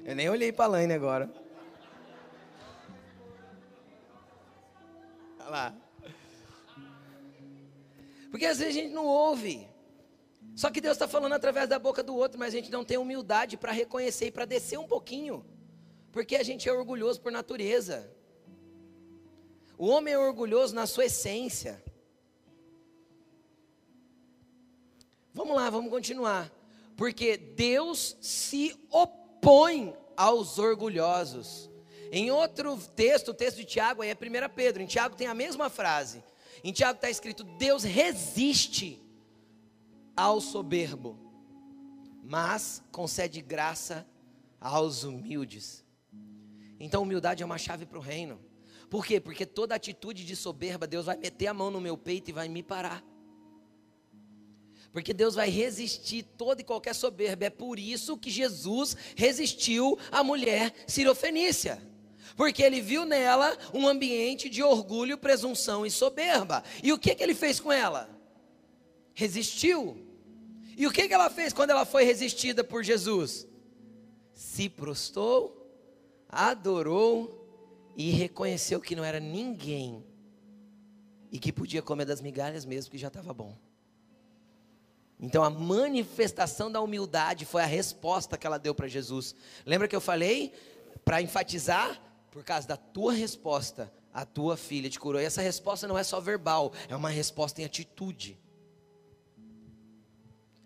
Eu 0.05 0.17
nem 0.17 0.31
olhei 0.31 0.51
para 0.51 0.65
a 0.65 0.69
Laine 0.69 0.95
agora. 0.95 1.31
Olha 5.39 5.49
lá. 5.51 5.88
Porque 8.31 8.47
às 8.47 8.59
vezes 8.59 8.77
a 8.77 8.81
gente 8.81 8.93
não 8.93 9.07
ouve. 9.07 9.69
Só 10.55 10.71
que 10.71 10.81
Deus 10.81 10.97
está 10.97 11.07
falando 11.07 11.35
através 11.35 11.69
da 11.69 11.79
boca 11.79 12.03
do 12.03 12.17
outro, 12.17 12.39
mas 12.39 12.53
a 12.53 12.57
gente 12.57 12.71
não 12.71 12.85
tem 12.85 12.99
humildade 12.99 13.57
para 13.57 13.73
reconhecer 13.73 14.27
e 14.27 14.31
para 14.31 14.45
descer 14.45 14.79
um 14.79 14.87
pouquinho. 14.87 15.45
Porque 16.11 16.37
a 16.37 16.43
gente 16.43 16.69
é 16.69 16.73
orgulhoso 16.73 17.21
por 17.21 17.31
natureza. 17.31 18.13
O 19.77 19.87
homem 19.87 20.15
é 20.15 20.19
orgulhoso 20.19 20.75
na 20.75 20.87
sua 20.87 21.05
essência. 21.05 21.83
Vamos 25.33 25.55
lá, 25.55 25.71
vamos 25.71 25.91
continuar. 25.91 26.53
Porque 26.97 27.37
Deus 27.37 28.17
se 28.21 28.75
opõe 28.91 29.97
aos 30.17 30.59
orgulhosos. 30.59 31.71
Em 32.11 32.33
outro 32.33 32.77
texto, 32.97 33.29
o 33.29 33.35
texto 33.35 33.59
de 33.59 33.65
Tiago, 33.65 34.03
aí 34.03 34.11
é 34.11 34.15
1 34.15 34.53
Pedro. 34.53 34.83
Em 34.83 34.87
Tiago 34.87 35.15
tem 35.15 35.29
a 35.29 35.35
mesma 35.35 35.71
frase. 35.71 36.25
Em 36.63 36.73
Tiago 36.73 36.97
está 36.97 37.11
escrito: 37.11 37.45
Deus 37.45 37.83
resiste 37.83 39.03
ao 40.17 40.41
soberbo, 40.41 41.19
mas 42.23 42.83
concede 42.91 43.41
graça 43.41 44.07
aos 44.61 45.05
humildes. 45.05 45.85
Então, 46.81 47.03
humildade 47.03 47.43
é 47.43 47.47
uma 47.47 47.59
chave 47.59 47.87
para 47.87 47.99
o 47.99 48.03
reino. 48.03 48.41
Por 48.89 49.05
quê? 49.05 49.21
Porque 49.21 49.45
toda 49.45 49.75
atitude 49.75 50.25
de 50.25 50.35
soberba, 50.35 50.87
Deus 50.87 51.07
vai 51.07 51.17
meter 51.17 51.49
a 51.49 51.55
mão 51.55 51.71
no 51.71 51.81
meu 51.81 51.97
peito 51.97 52.31
e 52.31 52.33
vai 52.33 52.49
me 52.49 52.63
parar. 52.63 53.05
Porque 54.91 55.13
Deus 55.13 55.35
vai 55.35 55.51
resistir 55.51 56.23
toda 56.23 56.63
e 56.63 56.65
qualquer 56.65 56.95
soberba. 56.95 57.45
É 57.45 57.51
por 57.51 57.79
isso 57.79 58.17
que 58.17 58.31
Jesus 58.31 58.97
resistiu 59.15 59.99
à 60.11 60.25
mulher 60.25 60.73
sirofenícia 60.87 61.81
porque 62.39 62.63
ele 62.63 62.81
viu 62.81 63.05
nela 63.05 63.59
um 63.75 63.89
ambiente 63.89 64.49
de 64.49 64.63
orgulho, 64.63 65.19
presunção 65.19 65.85
e 65.85 65.91
soberba. 65.91 66.63
E 66.85 66.93
o 66.93 66.99
que, 66.99 67.13
que 67.13 67.21
ele 67.21 67.35
fez 67.35 67.59
com 67.59 67.73
ela? 67.73 68.09
Resistiu. 69.13 70.07
E 70.77 70.87
o 70.87 70.93
que, 70.93 71.09
que 71.09 71.13
ela 71.13 71.29
fez 71.29 71.53
quando 71.53 71.71
ela 71.71 71.85
foi 71.85 72.05
resistida 72.05 72.63
por 72.63 72.85
Jesus? 72.85 73.45
Se 74.33 74.69
prostrou, 74.69 75.69
adorou 76.29 77.45
e 77.97 78.13
reconheceu 78.13 78.81
que 78.81 78.95
não 78.95 79.03
era 79.03 79.19
ninguém 79.19 80.07
e 81.33 81.41
que 81.41 81.53
podia 81.53 81.83
comer 81.83 82.05
das 82.05 82.21
migalhas 82.21 82.65
mesmo, 82.65 82.93
que 82.93 82.99
já 82.99 83.09
estava 83.09 83.35
bom. 83.35 83.59
Então 85.19 85.43
a 85.43 85.51
manifestação 85.51 86.71
da 86.71 86.81
humildade 86.81 87.45
foi 87.45 87.65
a 87.65 87.67
resposta 87.67 88.39
que 88.39 88.47
ela 88.47 88.59
deu 88.61 88.77
para 88.77 88.87
Jesus. 88.87 89.35
Lembra 89.67 89.89
que 89.89 89.97
eu 89.97 90.01
falei? 90.01 90.55
para 91.09 91.23
enfatizar, 91.23 91.99
por 92.31 92.45
causa 92.45 92.67
da 92.69 92.77
tua 92.77 93.13
resposta, 93.13 93.93
a 94.13 94.25
tua 94.25 94.57
filha 94.57 94.91
te 94.91 94.99
curou. 94.99 95.21
E 95.21 95.25
essa 95.25 95.43
resposta 95.43 95.87
não 95.87 95.99
é 95.99 96.05
só 96.05 96.21
verbal, 96.21 96.73
é 96.89 96.97
uma 96.97 97.11
resposta 97.11 97.61
em 97.61 97.65
atitude. 97.65 98.39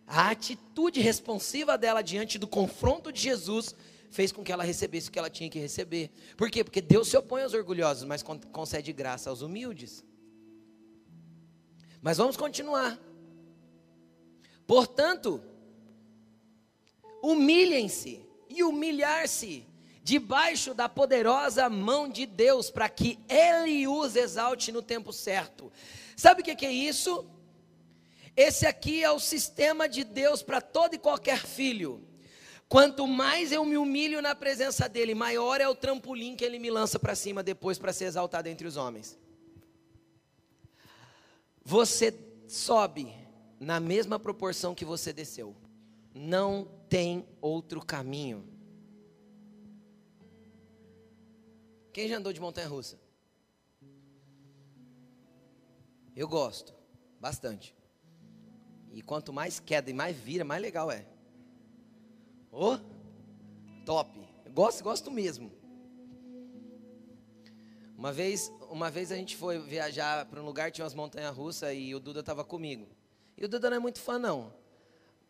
A 0.06 0.30
atitude 0.30 1.00
responsiva 1.00 1.78
dela 1.78 2.02
diante 2.02 2.38
do 2.38 2.46
confronto 2.46 3.12
de 3.12 3.20
Jesus 3.20 3.74
fez 4.10 4.30
com 4.30 4.44
que 4.44 4.52
ela 4.52 4.62
recebesse 4.62 5.08
o 5.08 5.12
que 5.12 5.18
ela 5.18 5.30
tinha 5.30 5.48
que 5.48 5.58
receber. 5.58 6.10
Por 6.36 6.50
quê? 6.50 6.62
Porque 6.62 6.82
Deus 6.82 7.08
se 7.08 7.16
opõe 7.16 7.42
aos 7.42 7.54
orgulhosos, 7.54 8.04
mas 8.04 8.22
concede 8.22 8.92
graça 8.92 9.30
aos 9.30 9.40
humildes. 9.40 10.04
Mas 12.02 12.18
vamos 12.18 12.36
continuar. 12.36 13.00
Portanto, 14.66 15.42
humilhem-se 17.22 18.26
e 18.50 18.62
humilhar-se 18.62 19.66
debaixo 20.03 20.74
da 20.74 20.88
poderosa 20.88 21.68
mão 21.68 22.09
de 22.09 22.26
Deus, 22.26 22.70
para 22.70 22.88
que 22.88 23.18
Ele 23.28 23.86
os 23.86 24.16
exalte 24.16 24.72
no 24.72 24.82
tempo 24.82 25.12
certo. 25.12 25.72
Sabe 26.16 26.42
o 26.42 26.44
que 26.44 26.66
é 26.66 26.72
isso? 26.72 27.24
Esse 28.36 28.66
aqui 28.66 29.03
é 29.03 29.11
o 29.11 29.20
sistema 29.20 29.88
de 29.88 30.05
Deus 30.05 30.42
para 30.42 30.61
todo 30.61 30.94
e 30.94 30.98
qualquer 30.98 31.38
filho. 31.38 32.03
Quanto 32.68 33.07
mais 33.07 33.53
eu 33.53 33.64
me 33.66 33.76
humilho 33.76 34.22
na 34.22 34.34
presença 34.34 34.88
dele, 34.88 35.14
maior 35.14 35.61
é 35.61 35.68
o 35.68 35.74
trampolim 35.74 36.34
que 36.34 36.44
ele 36.44 36.59
me 36.59 36.70
lança 36.70 36.98
para 36.98 37.14
cima 37.14 37.42
depois 37.42 37.78
para 37.78 37.92
ser 37.92 38.07
exaltado 38.07 38.48
entre 38.48 38.66
os 38.66 38.78
homens. 38.78 39.18
Você 41.62 42.18
sobe 42.48 43.14
na 43.61 43.78
mesma 43.78 44.18
proporção 44.18 44.74
que 44.74 44.86
você 44.86 45.12
desceu. 45.12 45.55
Não 46.14 46.66
tem 46.88 47.26
outro 47.42 47.84
caminho. 47.84 48.44
Quem 51.93 52.09
já 52.09 52.16
andou 52.16 52.32
de 52.32 52.40
montanha 52.40 52.68
russa? 52.68 52.99
Eu 56.16 56.26
gosto, 56.26 56.74
bastante. 57.20 57.74
E 58.93 59.03
quanto 59.03 59.32
mais 59.32 59.61
queda 59.61 59.90
e 59.90 59.95
mais 59.95 60.16
vira, 60.16 60.45
mais 60.45 60.61
legal 60.61 60.90
é. 60.90 61.07
Oh, 62.51 62.78
top. 63.84 64.11
Gosto, 64.51 64.82
gosto 64.84 65.11
mesmo. 65.11 65.51
Uma 67.97 68.12
vez, 68.12 68.53
uma 68.70 68.90
vez 68.90 69.12
a 69.12 69.16
gente 69.16 69.36
foi 69.36 69.59
viajar 69.59 70.26
para 70.26 70.43
um 70.43 70.45
lugar 70.45 70.70
tinha 70.70 70.84
umas 70.84 70.95
montanhas 70.95 71.34
russas 71.34 71.74
e 71.74 71.95
o 71.95 72.01
Duda 72.01 72.20
estava 72.20 72.45
comigo. 72.45 72.88
E 73.36 73.45
o 73.45 73.49
Duda 73.49 73.70
não 73.70 73.76
é 73.76 73.80
muito 73.80 74.01
fã 74.01 74.18
não. 74.18 74.53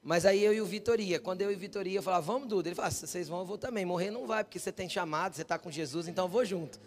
Mas 0.03 0.27
aí 0.27 0.43
eu 0.43 0.53
e 0.53 0.61
o 0.61 0.67
Vitoria, 0.67 1.21
quando 1.21 1.43
eu 1.43 1.53
e 1.53 1.55
o 1.55 1.59
Vitoria 1.59 1.99
eu 1.99 2.03
falava, 2.03 2.27
vamos 2.27 2.49
Duda, 2.49 2.69
ele 2.69 2.75
falava, 2.75 2.93
vocês 2.93 3.29
vão 3.29 3.39
eu 3.41 3.47
vou 3.47 3.57
também. 3.57 3.85
Morrer 3.85 4.11
não 4.11 4.27
vai, 4.27 4.43
porque 4.43 4.59
você 4.59 4.73
tem 4.73 4.89
chamado, 4.89 5.37
você 5.37 5.43
está 5.43 5.57
com 5.59 5.71
Jesus, 5.71 6.09
então 6.09 6.25
eu 6.25 6.29
vou 6.29 6.45
junto. 6.45 6.81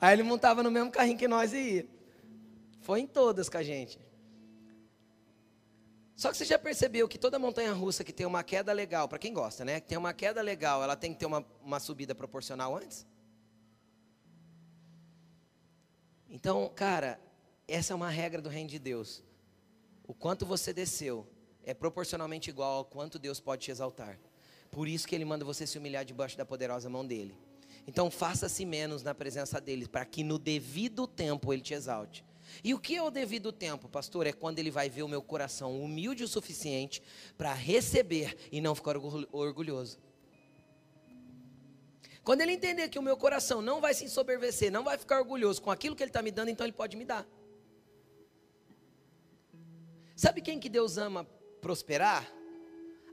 Aí 0.00 0.14
ele 0.14 0.22
montava 0.22 0.62
no 0.62 0.70
mesmo 0.70 0.90
carrinho 0.90 1.18
que 1.18 1.28
nós 1.28 1.52
e 1.52 1.58
ia. 1.58 1.86
Foi 2.80 3.00
em 3.00 3.06
todas 3.06 3.48
com 3.50 3.58
a 3.58 3.62
gente. 3.62 3.98
Só 6.16 6.30
que 6.30 6.36
você 6.36 6.44
já 6.44 6.58
percebeu 6.58 7.06
que 7.08 7.18
toda 7.18 7.38
montanha 7.38 7.72
russa 7.72 8.02
que 8.02 8.12
tem 8.12 8.24
uma 8.24 8.42
queda 8.42 8.72
legal, 8.72 9.06
para 9.06 9.18
quem 9.18 9.34
gosta, 9.34 9.64
né? 9.64 9.80
Que 9.80 9.88
tem 9.88 9.98
uma 9.98 10.14
queda 10.14 10.40
legal, 10.40 10.82
ela 10.82 10.96
tem 10.96 11.12
que 11.12 11.18
ter 11.18 11.26
uma, 11.26 11.44
uma 11.62 11.78
subida 11.78 12.14
proporcional 12.14 12.76
antes? 12.76 13.06
Então, 16.30 16.70
cara, 16.74 17.20
essa 17.68 17.92
é 17.92 17.96
uma 17.96 18.08
regra 18.08 18.40
do 18.40 18.48
reino 18.48 18.70
de 18.70 18.78
Deus. 18.78 19.22
O 20.04 20.14
quanto 20.14 20.46
você 20.46 20.72
desceu 20.72 21.26
é 21.64 21.74
proporcionalmente 21.74 22.50
igual 22.50 22.78
ao 22.78 22.84
quanto 22.84 23.18
Deus 23.18 23.40
pode 23.40 23.62
te 23.62 23.70
exaltar. 23.70 24.18
Por 24.70 24.88
isso 24.88 25.06
que 25.06 25.14
ele 25.14 25.24
manda 25.24 25.44
você 25.44 25.66
se 25.66 25.78
humilhar 25.78 26.04
debaixo 26.04 26.36
da 26.36 26.44
poderosa 26.44 26.88
mão 26.88 27.06
dele. 27.06 27.36
Então 27.86 28.10
faça-se 28.10 28.64
menos 28.64 29.02
na 29.02 29.14
presença 29.14 29.60
dele, 29.60 29.86
para 29.86 30.04
que 30.04 30.22
no 30.22 30.38
devido 30.38 31.06
tempo 31.06 31.52
ele 31.52 31.62
te 31.62 31.74
exalte. 31.74 32.24
E 32.62 32.74
o 32.74 32.78
que 32.78 32.96
é 32.96 33.02
o 33.02 33.10
devido 33.10 33.52
tempo, 33.52 33.88
pastor? 33.88 34.26
É 34.26 34.32
quando 34.32 34.58
ele 34.58 34.70
vai 34.70 34.88
ver 34.88 35.02
o 35.02 35.08
meu 35.08 35.22
coração 35.22 35.80
humilde 35.80 36.24
o 36.24 36.28
suficiente 36.28 37.02
para 37.36 37.52
receber 37.52 38.36
e 38.50 38.60
não 38.60 38.74
ficar 38.74 38.96
orgulhoso. 38.96 39.98
Quando 42.22 42.40
ele 42.40 42.52
entender 42.52 42.88
que 42.88 42.98
o 42.98 43.02
meu 43.02 43.16
coração 43.16 43.60
não 43.60 43.80
vai 43.80 43.94
se 43.94 44.04
ensoberbecer, 44.04 44.70
não 44.70 44.84
vai 44.84 44.96
ficar 44.96 45.18
orgulhoso 45.18 45.60
com 45.60 45.70
aquilo 45.70 45.96
que 45.96 46.02
ele 46.02 46.10
está 46.10 46.22
me 46.22 46.30
dando, 46.30 46.50
então 46.50 46.64
ele 46.64 46.72
pode 46.72 46.96
me 46.96 47.04
dar. 47.04 47.26
Sabe 50.14 50.40
quem 50.40 50.60
que 50.60 50.68
Deus 50.68 50.98
ama 50.98 51.26
prosperar? 51.62 52.30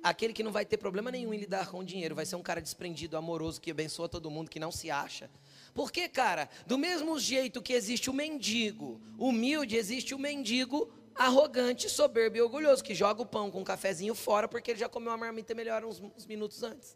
Aquele 0.01 0.33
que 0.33 0.43
não 0.43 0.51
vai 0.51 0.65
ter 0.65 0.77
problema 0.77 1.11
nenhum 1.11 1.33
em 1.33 1.37
lidar 1.37 1.69
com 1.69 1.79
o 1.79 1.83
dinheiro, 1.83 2.15
vai 2.15 2.25
ser 2.25 2.35
um 2.35 2.41
cara 2.41 2.61
desprendido, 2.61 3.15
amoroso, 3.15 3.61
que 3.61 3.69
abençoa 3.69 4.09
todo 4.09 4.31
mundo, 4.31 4.49
que 4.49 4.59
não 4.59 4.71
se 4.71 4.89
acha, 4.89 5.29
porque, 5.73 6.09
cara, 6.09 6.49
do 6.65 6.77
mesmo 6.77 7.19
jeito 7.19 7.61
que 7.61 7.73
existe 7.73 8.09
o 8.09 8.13
mendigo 8.13 8.99
humilde, 9.17 9.75
existe 9.75 10.15
o 10.15 10.19
mendigo 10.19 10.91
arrogante, 11.13 11.89
soberbo 11.89 12.37
e 12.37 12.41
orgulhoso, 12.41 12.83
que 12.83 12.95
joga 12.95 13.21
o 13.21 13.25
pão 13.25 13.51
com 13.51 13.59
um 13.59 13.63
cafezinho 13.63 14.15
fora 14.15 14.47
porque 14.47 14.71
ele 14.71 14.79
já 14.79 14.87
comeu 14.87 15.11
uma 15.11 15.17
marmita 15.17 15.53
melhor 15.53 15.83
uns, 15.83 15.99
uns 15.99 16.25
minutos 16.25 16.63
antes. 16.63 16.95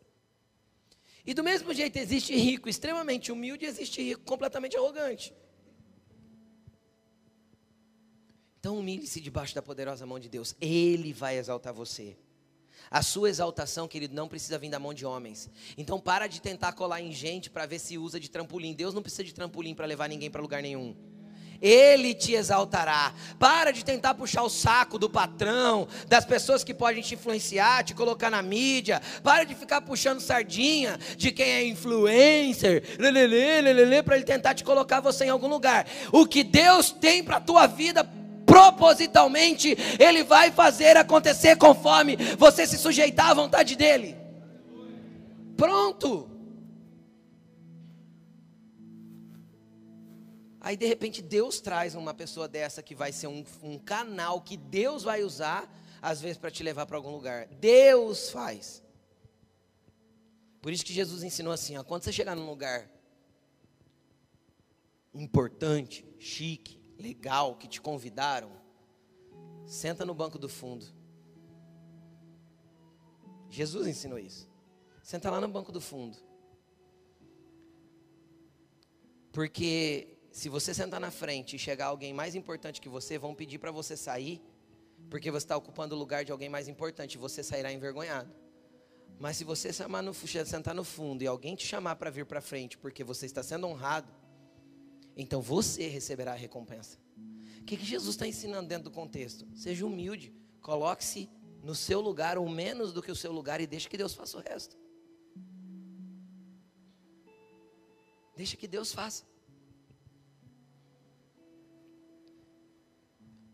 E 1.26 1.34
do 1.34 1.44
mesmo 1.44 1.74
jeito 1.74 1.98
existe 1.98 2.36
rico 2.36 2.68
extremamente 2.68 3.32
humilde 3.32 3.66
existe 3.66 4.02
rico 4.02 4.22
completamente 4.24 4.78
arrogante. 4.78 5.34
Então 8.64 8.78
humilhe-se 8.78 9.20
debaixo 9.20 9.54
da 9.54 9.62
poderosa 9.62 10.06
mão 10.06 10.18
de 10.18 10.30
Deus. 10.30 10.56
Ele 10.62 11.12
vai 11.12 11.38
exaltar 11.38 11.74
você. 11.74 12.16
A 12.90 13.02
sua 13.02 13.30
exaltação, 13.30 13.90
querido, 13.90 14.16
não 14.16 14.30
precisa 14.30 14.58
vir 14.58 14.70
da 14.70 14.80
mão 14.80 14.94
de 14.94 15.06
homens. 15.06 15.50
Então 15.78 16.00
para 16.00 16.28
de 16.28 16.40
tentar 16.40 16.72
colar 16.72 17.02
em 17.02 17.12
gente 17.12 17.50
para 17.50 17.66
ver 17.66 17.78
se 17.78 17.98
usa 17.98 18.22
de 18.22 18.30
trampolim. 18.30 18.74
Deus 18.74 18.94
não 18.94 19.02
precisa 19.02 19.26
de 19.26 19.34
trampolim 19.34 19.76
para 19.76 19.86
levar 19.86 20.08
ninguém 20.08 20.32
para 20.32 20.42
lugar 20.42 20.62
nenhum. 20.62 20.96
Ele 21.62 22.14
te 22.14 22.36
exaltará. 22.36 23.14
Para 23.38 23.72
de 23.72 23.84
tentar 23.84 24.14
puxar 24.14 24.44
o 24.44 24.50
saco 24.50 24.98
do 24.98 25.10
patrão, 25.10 25.86
das 26.08 26.24
pessoas 26.24 26.64
que 26.64 26.74
podem 26.74 27.04
te 27.04 27.16
influenciar, 27.16 27.84
te 27.84 27.94
colocar 27.94 28.30
na 28.30 28.42
mídia. 28.42 29.02
Para 29.22 29.44
de 29.44 29.56
ficar 29.56 29.82
puxando 29.82 30.22
sardinha 30.22 30.98
de 31.18 31.34
quem 31.34 31.52
é 31.52 31.68
influencer, 31.68 32.82
para 34.06 34.16
ele 34.16 34.24
tentar 34.24 34.54
te 34.54 34.64
colocar 34.64 35.02
você 35.02 35.26
em 35.26 35.30
algum 35.30 35.50
lugar. 35.50 35.86
O 36.14 36.26
que 36.26 36.46
Deus 36.46 36.92
tem 36.92 37.22
para 37.22 37.36
a 37.38 37.42
tua 37.42 37.68
vida 37.68 38.10
propositalmente, 38.54 39.76
Ele 40.00 40.24
vai 40.24 40.52
fazer 40.52 40.96
acontecer 40.96 41.58
conforme 41.58 42.16
você 42.38 42.68
se 42.68 42.78
sujeitar 42.78 43.32
à 43.32 43.34
vontade 43.34 43.76
dEle. 43.76 44.16
Pronto. 45.58 46.30
Aí 50.62 50.78
de 50.78 50.86
repente 50.86 51.20
Deus 51.20 51.60
traz 51.60 51.96
uma 51.96 52.14
pessoa 52.14 52.48
dessa 52.48 52.84
que 52.84 52.94
vai 52.94 53.12
ser 53.12 53.26
um, 53.26 53.44
um 53.64 53.80
canal 53.80 54.40
que 54.40 54.56
Deus 54.56 55.02
vai 55.02 55.24
usar, 55.24 55.68
às 56.00 56.22
vezes 56.22 56.38
para 56.38 56.52
te 56.52 56.62
levar 56.62 56.86
para 56.86 56.96
algum 56.96 57.10
lugar. 57.10 57.48
Deus 57.60 58.30
faz. 58.30 58.84
Por 60.62 60.72
isso 60.72 60.86
que 60.86 60.94
Jesus 60.94 61.24
ensinou 61.24 61.52
assim: 61.52 61.76
ó, 61.76 61.84
quando 61.84 62.04
você 62.04 62.12
chegar 62.12 62.36
num 62.36 62.46
lugar 62.46 62.88
importante, 65.12 66.06
chique, 66.20 66.83
legal 67.04 67.56
que 67.58 67.68
te 67.68 67.82
convidaram, 67.82 68.50
senta 69.66 70.06
no 70.06 70.14
banco 70.14 70.40
do 70.40 70.48
fundo. 70.48 70.86
Jesus 73.50 73.86
ensinou 73.88 74.18
isso. 74.18 74.50
Senta 75.04 75.30
lá 75.30 75.42
no 75.42 75.50
banco 75.50 75.72
do 75.72 75.82
fundo. 75.82 76.18
Porque 79.34 80.18
se 80.32 80.48
você 80.48 80.74
sentar 80.74 81.02
na 81.02 81.12
frente 81.12 81.58
e 81.58 81.60
chegar 81.60 81.88
alguém 81.88 82.14
mais 82.14 82.36
importante 82.36 82.80
que 82.80 82.88
você, 82.88 83.18
vão 83.18 83.36
pedir 83.36 83.60
para 83.60 83.72
você 83.72 83.98
sair, 83.98 84.42
porque 85.10 85.30
você 85.30 85.46
está 85.46 85.58
ocupando 85.58 85.96
o 85.96 86.00
lugar 86.00 86.24
de 86.24 86.32
alguém 86.32 86.48
mais 86.48 86.70
importante, 86.70 87.18
você 87.18 87.44
sairá 87.44 87.72
envergonhado. 87.72 88.34
Mas 89.20 89.38
se 89.38 89.44
você 89.44 89.70
no, 90.02 90.14
sentar 90.14 90.74
no 90.74 90.84
fundo 90.84 91.22
e 91.22 91.28
alguém 91.28 91.56
te 91.56 91.68
chamar 91.68 91.98
para 91.98 92.10
vir 92.10 92.26
para 92.26 92.42
frente, 92.42 92.78
porque 92.78 93.04
você 93.04 93.26
está 93.26 93.44
sendo 93.44 93.68
honrado, 93.68 94.12
então 95.16 95.42
você 95.42 95.88
receberá 95.88 96.34
a 96.34 96.36
recompensa. 96.36 96.98
O 97.60 97.66
que, 97.66 97.78
que 97.78 97.86
Jesus 97.86 98.16
está 98.16 98.28
ensinando 98.28 98.68
dentro 98.68 98.86
do 98.86 98.92
contexto? 98.92 99.48
Seja 99.56 99.86
humilde, 99.86 100.34
coloque-se 100.62 101.30
no 101.64 101.74
seu 101.74 102.02
lugar 102.02 102.38
ou 102.38 102.50
menos 102.50 102.92
do 102.92 103.02
que 103.02 103.12
o 103.12 103.16
seu 103.16 103.32
lugar 103.32 103.62
e 103.62 103.68
deixe 103.68 103.88
que 103.88 103.98
Deus 103.98 104.14
faça 104.14 104.38
o 104.38 104.42
resto. 104.42 104.78
Deixa 108.36 108.58
que 108.58 108.68
Deus 108.68 108.92
faça. 108.92 109.24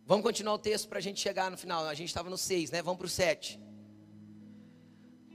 Vamos 0.06 0.24
continuar 0.24 0.56
o 0.56 0.60
texto 0.60 0.88
para 0.88 0.98
a 0.98 1.02
gente 1.02 1.20
chegar 1.20 1.52
no 1.52 1.58
final. 1.58 1.86
A 1.86 1.94
gente 1.94 2.08
estava 2.08 2.32
no 2.32 2.38
6, 2.38 2.72
né? 2.72 2.82
Vamos 2.82 2.98
para 2.98 3.06
o 3.06 3.10
7. 3.10 3.60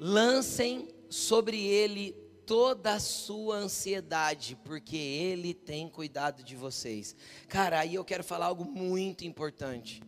Lancem 0.01 0.89
sobre 1.09 1.65
ele 1.65 2.24
toda 2.47 2.95
a 2.95 3.01
sua 3.01 3.57
ansiedade, 3.57 4.57
porque 4.65 4.97
Ele 4.97 5.55
tem 5.55 5.89
cuidado 5.89 6.43
de 6.43 6.55
vocês. 6.57 7.17
Cara, 7.49 7.81
aí 7.81 7.95
eu 7.95 8.05
quero 8.05 8.25
falar 8.25 8.47
algo 8.47 8.65
muito 8.65 9.25
importante. 9.25 10.03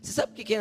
Você 0.00 0.12
sabe 0.12 0.32
o 0.32 0.44
que 0.44 0.54
é 0.54 0.58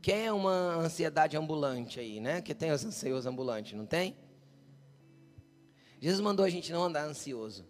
Quem 0.00 0.26
é 0.26 0.32
uma 0.32 0.76
ansiedade 0.76 1.36
ambulante 1.36 2.00
aí, 2.00 2.20
né? 2.20 2.40
Que 2.42 2.54
tem 2.54 2.70
os 2.72 2.84
ansiosos 2.84 3.26
ambulantes, 3.26 3.72
não 3.72 3.86
tem? 3.86 4.16
Jesus 6.00 6.20
mandou 6.20 6.44
a 6.44 6.50
gente 6.50 6.72
não 6.72 6.84
andar 6.84 7.04
ansioso. 7.04 7.66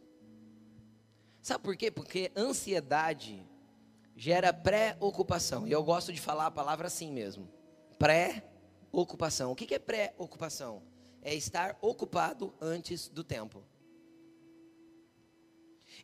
Sabe 1.40 1.62
por 1.62 1.76
quê? 1.76 1.90
Porque 1.90 2.32
ansiedade 2.34 3.46
gera 4.16 4.52
pré-ocupação. 4.52 5.66
E 5.66 5.72
eu 5.72 5.82
gosto 5.82 6.12
de 6.12 6.20
falar 6.20 6.46
a 6.46 6.50
palavra 6.50 6.86
assim 6.86 7.12
mesmo. 7.12 7.48
Pré-ocupação. 7.98 9.52
O 9.52 9.54
que 9.56 9.74
é 9.74 9.78
pré-ocupação? 9.78 10.82
É 11.22 11.34
estar 11.34 11.76
ocupado 11.80 12.54
antes 12.60 13.08
do 13.08 13.24
tempo. 13.24 13.64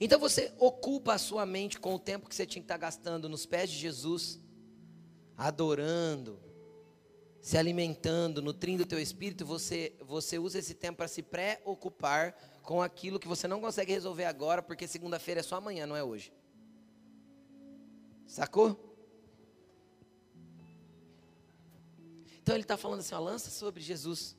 Então 0.00 0.18
você 0.18 0.52
ocupa 0.58 1.14
a 1.14 1.18
sua 1.18 1.44
mente 1.44 1.78
com 1.78 1.94
o 1.94 1.98
tempo 1.98 2.28
que 2.28 2.34
você 2.34 2.46
tinha 2.46 2.62
que 2.62 2.64
estar 2.64 2.78
gastando 2.78 3.28
nos 3.28 3.44
pés 3.44 3.70
de 3.70 3.76
Jesus, 3.76 4.40
adorando, 5.36 6.40
se 7.40 7.56
alimentando, 7.56 8.42
nutrindo 8.42 8.82
o 8.82 8.86
teu 8.86 9.00
espírito, 9.00 9.44
você, 9.44 9.96
você 10.00 10.38
usa 10.38 10.58
esse 10.58 10.74
tempo 10.74 10.98
para 10.98 11.08
se 11.08 11.22
preocupar 11.22 12.34
com 12.62 12.82
aquilo 12.82 13.18
que 13.18 13.26
você 13.26 13.48
não 13.48 13.60
consegue 13.60 13.92
resolver 13.92 14.24
agora, 14.24 14.62
porque 14.62 14.86
segunda-feira 14.86 15.40
é 15.40 15.42
só 15.42 15.56
amanhã, 15.56 15.86
não 15.86 15.96
é 15.96 16.04
hoje. 16.04 16.32
Sacou? 18.30 18.78
Então 22.40 22.54
ele 22.54 22.62
está 22.62 22.76
falando 22.76 23.00
assim: 23.00 23.12
ó, 23.12 23.18
lança 23.18 23.50
sobre 23.50 23.82
Jesus 23.82 24.36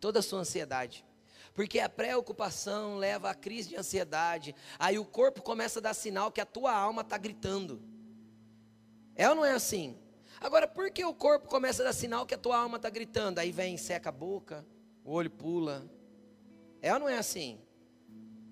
toda 0.00 0.20
a 0.20 0.22
sua 0.22 0.40
ansiedade. 0.40 1.04
Porque 1.52 1.78
a 1.78 1.90
preocupação 1.90 2.96
leva 2.96 3.28
à 3.28 3.34
crise 3.34 3.68
de 3.68 3.76
ansiedade. 3.76 4.54
Aí 4.78 4.98
o 4.98 5.04
corpo 5.04 5.42
começa 5.42 5.78
a 5.78 5.82
dar 5.82 5.92
sinal 5.92 6.32
que 6.32 6.40
a 6.40 6.46
tua 6.46 6.74
alma 6.74 7.02
está 7.02 7.18
gritando. 7.18 7.82
É 9.14 9.28
ou 9.28 9.34
não 9.34 9.44
é 9.44 9.52
assim? 9.52 9.98
Agora, 10.40 10.66
por 10.66 10.90
que 10.90 11.04
o 11.04 11.12
corpo 11.12 11.48
começa 11.48 11.82
a 11.82 11.86
dar 11.86 11.92
sinal 11.92 12.24
que 12.24 12.34
a 12.34 12.38
tua 12.38 12.56
alma 12.56 12.76
está 12.76 12.88
gritando? 12.88 13.40
Aí 13.40 13.52
vem, 13.52 13.76
seca 13.76 14.08
a 14.08 14.12
boca, 14.12 14.64
o 15.04 15.12
olho 15.12 15.30
pula. 15.30 15.86
É 16.80 16.94
ou 16.94 17.00
não 17.00 17.08
é 17.10 17.18
assim? 17.18 17.60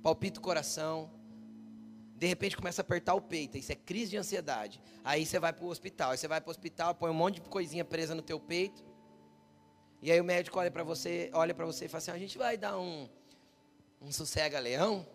Palpita 0.02 0.38
o 0.38 0.42
coração. 0.42 1.15
De 2.16 2.26
repente 2.26 2.56
começa 2.56 2.80
a 2.80 2.84
apertar 2.84 3.14
o 3.14 3.20
peito. 3.20 3.58
Isso 3.58 3.70
é 3.70 3.74
crise 3.74 4.12
de 4.12 4.16
ansiedade. 4.16 4.80
Aí 5.04 5.26
você 5.26 5.38
vai 5.38 5.52
para 5.52 5.64
o 5.64 5.68
hospital. 5.68 6.12
Aí 6.12 6.18
você 6.18 6.26
vai 6.26 6.40
para 6.40 6.48
o 6.48 6.50
hospital, 6.50 6.94
põe 6.94 7.10
um 7.10 7.14
monte 7.14 7.34
de 7.36 7.42
coisinha 7.42 7.84
presa 7.84 8.14
no 8.14 8.22
teu 8.22 8.40
peito. 8.40 8.82
E 10.00 10.10
aí 10.10 10.18
o 10.18 10.24
médico 10.24 10.58
olha 10.58 10.70
para 10.70 10.82
você, 10.82 11.30
olha 11.34 11.54
para 11.54 11.66
você 11.66 11.84
e 11.84 11.88
fala 11.88 11.98
assim: 11.98 12.10
a 12.10 12.18
gente 12.18 12.38
vai 12.38 12.56
dar 12.56 12.78
um, 12.78 13.06
um 14.00 14.10
sossega-leão. 14.10 15.06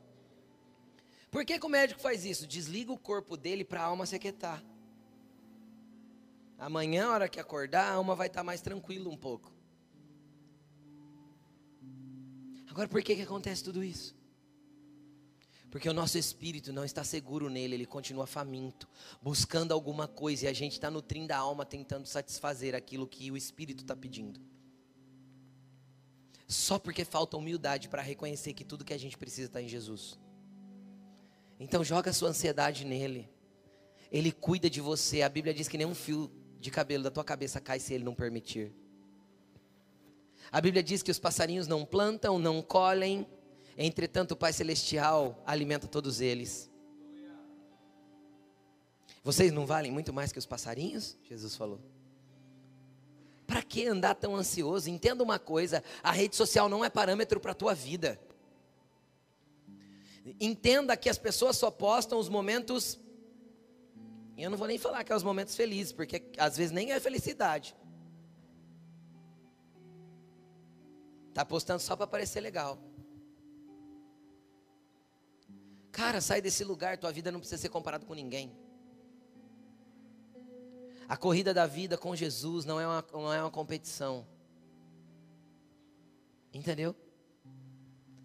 Por 1.31 1.43
que, 1.43 1.57
que 1.57 1.65
o 1.65 1.69
médico 1.69 1.99
faz 1.99 2.23
isso? 2.23 2.45
Desliga 2.45 2.91
o 2.91 2.97
corpo 2.97 3.35
dele 3.35 3.63
para 3.63 3.81
a 3.81 3.85
alma 3.85 4.05
se 4.05 4.15
aquietar. 4.15 4.63
Amanhã, 6.59 7.07
a 7.07 7.11
hora 7.13 7.29
que 7.29 7.39
acordar, 7.39 7.85
a 7.85 7.93
alma 7.93 8.15
vai 8.15 8.27
estar 8.27 8.41
tá 8.41 8.43
mais 8.43 8.61
tranquila 8.61 9.09
um 9.09 9.17
pouco. 9.17 9.51
Agora, 12.69 12.87
por 12.87 13.01
que, 13.01 13.15
que 13.15 13.23
acontece 13.23 13.63
tudo 13.63 13.83
isso? 13.83 14.15
Porque 15.71 15.89
o 15.89 15.93
nosso 15.93 16.17
espírito 16.17 16.71
não 16.71 16.85
está 16.85 17.03
seguro 17.03 17.49
nele, 17.49 17.73
ele 17.73 17.85
continua 17.87 18.27
faminto, 18.27 18.87
buscando 19.21 19.71
alguma 19.71 20.07
coisa, 20.07 20.45
e 20.45 20.47
a 20.47 20.53
gente 20.53 20.73
está 20.73 20.91
nutrindo 20.91 21.31
a 21.31 21.37
alma, 21.37 21.65
tentando 21.65 22.05
satisfazer 22.05 22.75
aquilo 22.75 23.07
que 23.07 23.31
o 23.31 23.37
espírito 23.37 23.81
está 23.81 23.95
pedindo 23.95 24.39
só 26.51 26.77
porque 26.77 27.05
falta 27.05 27.37
humildade 27.37 27.87
para 27.87 28.01
reconhecer 28.01 28.53
que 28.53 28.65
tudo 28.65 28.83
que 28.83 28.93
a 28.93 28.97
gente 28.97 29.17
precisa 29.17 29.47
está 29.47 29.61
em 29.61 29.67
Jesus. 29.67 30.19
Então 31.59 31.83
joga 31.83 32.09
a 32.09 32.13
sua 32.13 32.29
ansiedade 32.29 32.85
nele. 32.85 33.29
Ele 34.11 34.31
cuida 34.31 34.69
de 34.69 34.81
você. 34.81 35.21
A 35.21 35.29
Bíblia 35.29 35.53
diz 35.53 35.67
que 35.67 35.77
nenhum 35.77 35.95
fio 35.95 36.29
de 36.59 36.69
cabelo 36.69 37.03
da 37.03 37.11
tua 37.11 37.23
cabeça 37.23 37.61
cai 37.61 37.79
se 37.79 37.93
ele 37.93 38.03
não 38.03 38.13
permitir. 38.13 38.73
A 40.51 40.59
Bíblia 40.59 40.83
diz 40.83 41.01
que 41.01 41.11
os 41.11 41.19
passarinhos 41.19 41.67
não 41.67 41.85
plantam, 41.85 42.37
não 42.37 42.61
colhem, 42.61 43.25
entretanto 43.85 44.31
o 44.31 44.35
Pai 44.35 44.53
celestial 44.53 45.41
alimenta 45.45 45.87
todos 45.87 46.21
eles. 46.21 46.69
Vocês 49.23 49.51
não 49.51 49.65
valem 49.65 49.91
muito 49.91 50.11
mais 50.11 50.31
que 50.31 50.39
os 50.39 50.45
passarinhos? 50.45 51.17
Jesus 51.23 51.55
falou. 51.55 51.79
Para 53.45 53.61
que 53.61 53.85
andar 53.85 54.15
tão 54.15 54.35
ansioso? 54.35 54.89
Entenda 54.89 55.23
uma 55.23 55.37
coisa: 55.37 55.83
a 56.01 56.11
rede 56.11 56.35
social 56.35 56.67
não 56.67 56.83
é 56.83 56.89
parâmetro 56.89 57.39
para 57.39 57.51
a 57.51 57.55
tua 57.55 57.75
vida. 57.75 58.19
Entenda 60.39 60.95
que 60.95 61.09
as 61.09 61.17
pessoas 61.17 61.57
só 61.57 61.69
postam 61.69 62.17
os 62.17 62.29
momentos. 62.29 62.99
E 64.37 64.43
eu 64.43 64.49
não 64.49 64.57
vou 64.57 64.67
nem 64.67 64.77
falar 64.77 65.03
que 65.03 65.11
é 65.11 65.15
os 65.15 65.23
momentos 65.23 65.55
felizes, 65.55 65.91
porque 65.91 66.23
às 66.37 66.57
vezes 66.57 66.71
nem 66.71 66.91
é 66.91 66.99
felicidade. 66.99 67.75
Tá 71.33 71.45
postando 71.45 71.81
só 71.81 71.95
para 71.95 72.07
parecer 72.07 72.41
legal. 72.41 72.79
Cara, 75.91 76.21
sai 76.21 76.41
desse 76.41 76.63
lugar, 76.63 76.97
tua 76.97 77.11
vida 77.11 77.31
não 77.31 77.39
precisa 77.39 77.61
ser 77.61 77.69
comparada 77.69 78.05
com 78.05 78.13
ninguém. 78.13 78.55
A 81.07 81.17
corrida 81.17 81.53
da 81.53 81.67
vida 81.67 81.97
com 81.97 82.15
Jesus 82.15 82.63
não 82.63 82.79
é 82.79 82.87
uma, 82.87 83.05
não 83.11 83.33
é 83.33 83.41
uma 83.41 83.51
competição. 83.51 84.25
Entendeu? 86.53 86.95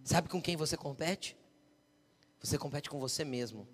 Sabe 0.05 0.29
com 0.29 0.41
quem 0.41 0.57
você 0.57 0.77
compete? 0.77 1.37
Você 2.41 2.57
compete 2.57 2.89
com 2.89 3.01
você 3.01 3.25
mesmo. 3.25 3.67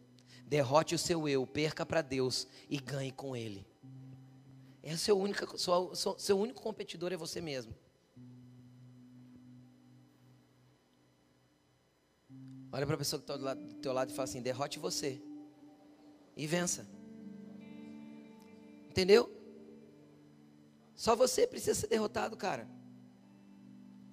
Derrote 0.47 0.95
o 0.95 0.99
seu 0.99 1.29
eu, 1.29 1.47
perca 1.47 1.85
para 1.85 2.01
Deus 2.01 2.47
e 2.71 2.79
ganhe 2.79 3.13
com 3.13 3.37
Ele. 3.37 3.67
É 4.83 4.95
o 4.95 4.99
seu 4.99 5.19
único, 5.19 5.59
seu, 5.59 5.95
seu 5.95 6.39
único 6.39 6.63
competidor 6.63 7.13
é 7.13 7.17
você 7.17 7.41
mesmo. 7.41 7.75
Olha 12.73 12.87
para 12.87 12.95
a 12.95 12.99
pessoa 12.99 13.21
que 13.21 13.31
está 13.31 13.37
do, 13.37 13.61
do 13.69 13.75
teu 13.75 13.93
lado 13.93 14.11
e 14.11 14.15
fala 14.15 14.25
assim: 14.25 14.41
derrote 14.41 14.79
você 14.79 15.21
e 16.37 16.47
vença. 16.47 16.89
Entendeu? 18.89 19.31
Só 20.95 21.15
você 21.15 21.47
precisa 21.47 21.79
ser 21.79 21.89
derrotado, 21.89 22.37
cara. 22.37 22.69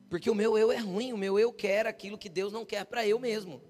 Porque 0.10 0.30
o 0.30 0.36
meu 0.36 0.58
eu 0.58 0.72
é 0.72 0.78
ruim, 0.78 1.14
o 1.14 1.18
meu 1.18 1.40
eu 1.40 1.54
quer 1.54 1.86
aquilo 1.86 2.18
que 2.18 2.28
Deus 2.28 2.52
não 2.52 2.66
quer 2.66 2.84
para 2.86 3.08
eu 3.08 3.20
mesmo. 3.20 3.62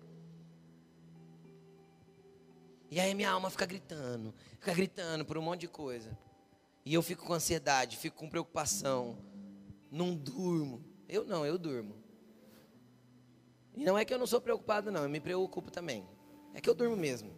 E 2.90 3.00
aí 3.00 3.14
minha 3.14 3.30
alma 3.30 3.50
fica 3.52 3.66
gritando, 3.68 4.34
fica 4.54 4.74
gritando 4.74 5.24
por 5.24 5.38
um 5.38 5.42
monte 5.42 5.62
de 5.62 5.68
coisa. 5.68 6.18
E 6.84 6.94
eu 6.94 7.04
fico 7.04 7.26
com 7.26 7.34
ansiedade, 7.34 7.98
fico 7.98 8.18
com 8.18 8.30
preocupação, 8.30 9.18
não 9.92 10.16
durmo. 10.16 10.84
Eu 11.08 11.26
não, 11.26 11.46
eu 11.46 11.58
durmo. 11.58 11.99
E 13.76 13.84
não 13.84 13.98
é 13.98 14.04
que 14.04 14.14
eu 14.14 14.18
não 14.18 14.28
sou 14.28 14.42
preocupado, 14.42 14.92
não, 14.92 15.04
eu 15.04 15.10
me 15.10 15.20
preocupo 15.20 15.72
também. 15.72 16.08
É 16.54 16.62
que 16.62 16.70
eu 16.70 16.76
durmo 16.76 16.96
mesmo. 16.96 17.32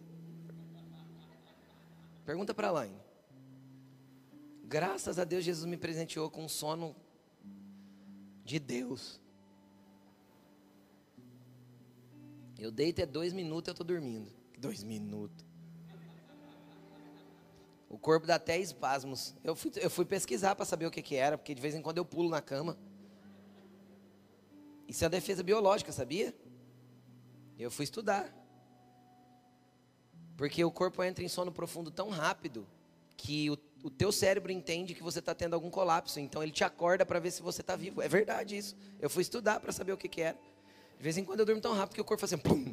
Pergunta 2.24 2.54
para 2.54 2.68
a 2.68 2.70
Laine. 2.70 3.00
Graças 4.64 5.18
a 5.18 5.24
Deus, 5.24 5.44
Jesus 5.44 5.66
me 5.66 5.76
presenteou 5.76 6.30
com 6.30 6.44
um 6.44 6.48
sono 6.48 6.96
de 8.44 8.58
Deus. 8.58 9.20
Eu 12.58 12.70
deito 12.70 13.00
é 13.00 13.06
dois 13.06 13.32
minutos 13.32 13.68
eu 13.68 13.72
estou 13.72 13.86
dormindo. 13.86 14.32
Dois 14.56 14.82
minutos. 14.82 15.44
O 17.88 17.98
corpo 17.98 18.26
dá 18.26 18.36
até 18.36 18.58
espasmos. 18.58 19.34
Eu 19.44 19.54
fui, 19.54 19.70
eu 19.76 19.90
fui 19.90 20.04
pesquisar 20.04 20.54
para 20.54 20.64
saber 20.64 20.86
o 20.86 20.90
que, 20.90 21.02
que 21.02 21.16
era, 21.16 21.36
porque 21.36 21.54
de 21.54 21.60
vez 21.60 21.74
em 21.74 21.82
quando 21.82 21.98
eu 21.98 22.04
pulo 22.04 22.30
na 22.30 22.40
cama. 22.40 22.78
Isso 24.92 25.04
é 25.04 25.08
defesa 25.08 25.42
biológica, 25.42 25.90
sabia? 25.90 26.34
Eu 27.58 27.70
fui 27.70 27.84
estudar. 27.84 28.32
Porque 30.36 30.64
o 30.64 30.70
corpo 30.70 31.02
entra 31.02 31.24
em 31.24 31.28
sono 31.28 31.50
profundo 31.50 31.90
tão 31.90 32.10
rápido 32.10 32.66
que 33.16 33.50
o 33.50 33.56
o 33.82 33.90
teu 33.90 34.12
cérebro 34.12 34.52
entende 34.52 34.94
que 34.94 35.02
você 35.02 35.18
está 35.18 35.34
tendo 35.34 35.54
algum 35.54 35.68
colapso, 35.68 36.20
então 36.20 36.42
ele 36.42 36.52
te 36.52 36.62
acorda 36.62 37.04
para 37.04 37.18
ver 37.18 37.32
se 37.32 37.42
você 37.42 37.60
está 37.60 37.74
vivo. 37.74 38.00
É 38.00 38.08
verdade 38.08 38.56
isso. 38.56 38.76
Eu 39.00 39.10
fui 39.10 39.22
estudar 39.22 39.58
para 39.58 39.72
saber 39.72 39.92
o 39.92 39.96
que, 39.96 40.08
que 40.08 40.22
era. 40.22 40.38
De 40.96 41.02
vez 41.02 41.18
em 41.18 41.24
quando 41.24 41.40
eu 41.40 41.46
durmo 41.46 41.60
tão 41.60 41.74
rápido 41.74 41.96
que 41.96 42.00
o 42.00 42.04
corpo 42.04 42.20
faz 42.20 42.32
assim, 42.32 42.42
pum. 42.42 42.72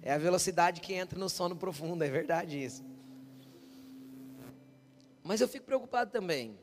É 0.00 0.12
a 0.12 0.18
velocidade 0.18 0.80
que 0.80 0.94
entra 0.94 1.18
no 1.18 1.28
sono 1.28 1.56
profundo, 1.56 2.04
é 2.04 2.08
verdade 2.08 2.62
isso. 2.62 2.84
Mas 5.24 5.40
eu 5.40 5.48
fico 5.48 5.66
preocupado 5.66 6.10
também. 6.10 6.56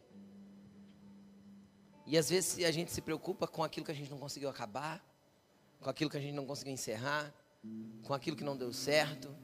E 2.08 2.18
às 2.18 2.30
vezes 2.30 2.64
a 2.64 2.72
gente 2.72 2.90
se 2.90 3.02
preocupa 3.02 3.46
com 3.46 3.62
aquilo 3.62 3.86
que 3.86 3.92
a 3.92 3.96
gente 3.96 4.10
não 4.10 4.18
conseguiu 4.18 4.48
acabar, 4.48 5.06
com 5.82 5.90
aquilo 5.90 6.10
que 6.10 6.16
a 6.16 6.22
gente 6.22 6.34
não 6.34 6.46
conseguiu 6.46 6.74
encerrar, 6.74 7.34
com 8.04 8.14
aquilo 8.14 8.38
que 8.38 8.46
não 8.46 8.56
deu 8.56 8.72
certo. 8.72 9.36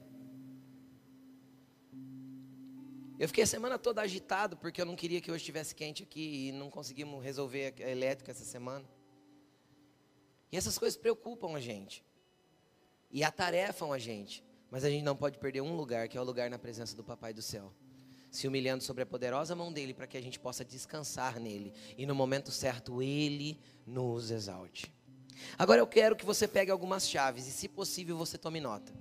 Eu 3.18 3.28
fiquei 3.28 3.44
a 3.44 3.46
semana 3.46 3.78
toda 3.78 4.00
agitado 4.00 4.56
porque 4.56 4.80
eu 4.80 4.86
não 4.86 4.96
queria 4.96 5.20
que 5.20 5.30
hoje 5.30 5.42
estivesse 5.42 5.74
quente 5.74 6.02
aqui 6.02 6.48
e 6.48 6.52
não 6.52 6.70
conseguimos 6.70 7.22
resolver 7.22 7.74
a 7.78 7.90
elétrica 7.90 8.30
essa 8.30 8.44
semana. 8.44 8.88
E 10.50 10.56
essas 10.56 10.78
coisas 10.78 10.96
preocupam 10.96 11.54
a 11.54 11.60
gente. 11.60 12.02
E 13.10 13.22
atarefam 13.22 13.92
a 13.92 13.98
gente. 13.98 14.42
Mas 14.70 14.84
a 14.84 14.90
gente 14.90 15.02
não 15.02 15.14
pode 15.14 15.38
perder 15.38 15.60
um 15.60 15.76
lugar, 15.76 16.08
que 16.08 16.16
é 16.16 16.20
o 16.20 16.24
lugar 16.24 16.48
na 16.48 16.58
presença 16.58 16.96
do 16.96 17.04
Papai 17.04 17.34
do 17.34 17.42
Céu. 17.42 17.72
Se 18.34 18.48
humilhando 18.48 18.82
sobre 18.82 19.04
a 19.04 19.06
poderosa 19.06 19.54
mão 19.54 19.72
dele 19.72 19.94
para 19.94 20.08
que 20.08 20.16
a 20.16 20.20
gente 20.20 20.40
possa 20.40 20.64
descansar 20.64 21.38
nele 21.38 21.72
e 21.96 22.04
no 22.04 22.16
momento 22.16 22.50
certo 22.50 23.00
ele 23.00 23.60
nos 23.86 24.32
exalte. 24.32 24.92
Agora 25.56 25.80
eu 25.80 25.86
quero 25.86 26.16
que 26.16 26.24
você 26.24 26.48
pegue 26.48 26.68
algumas 26.68 27.08
chaves 27.08 27.46
e, 27.46 27.52
se 27.52 27.68
possível, 27.68 28.16
você 28.16 28.36
tome 28.36 28.60
nota. 28.60 28.92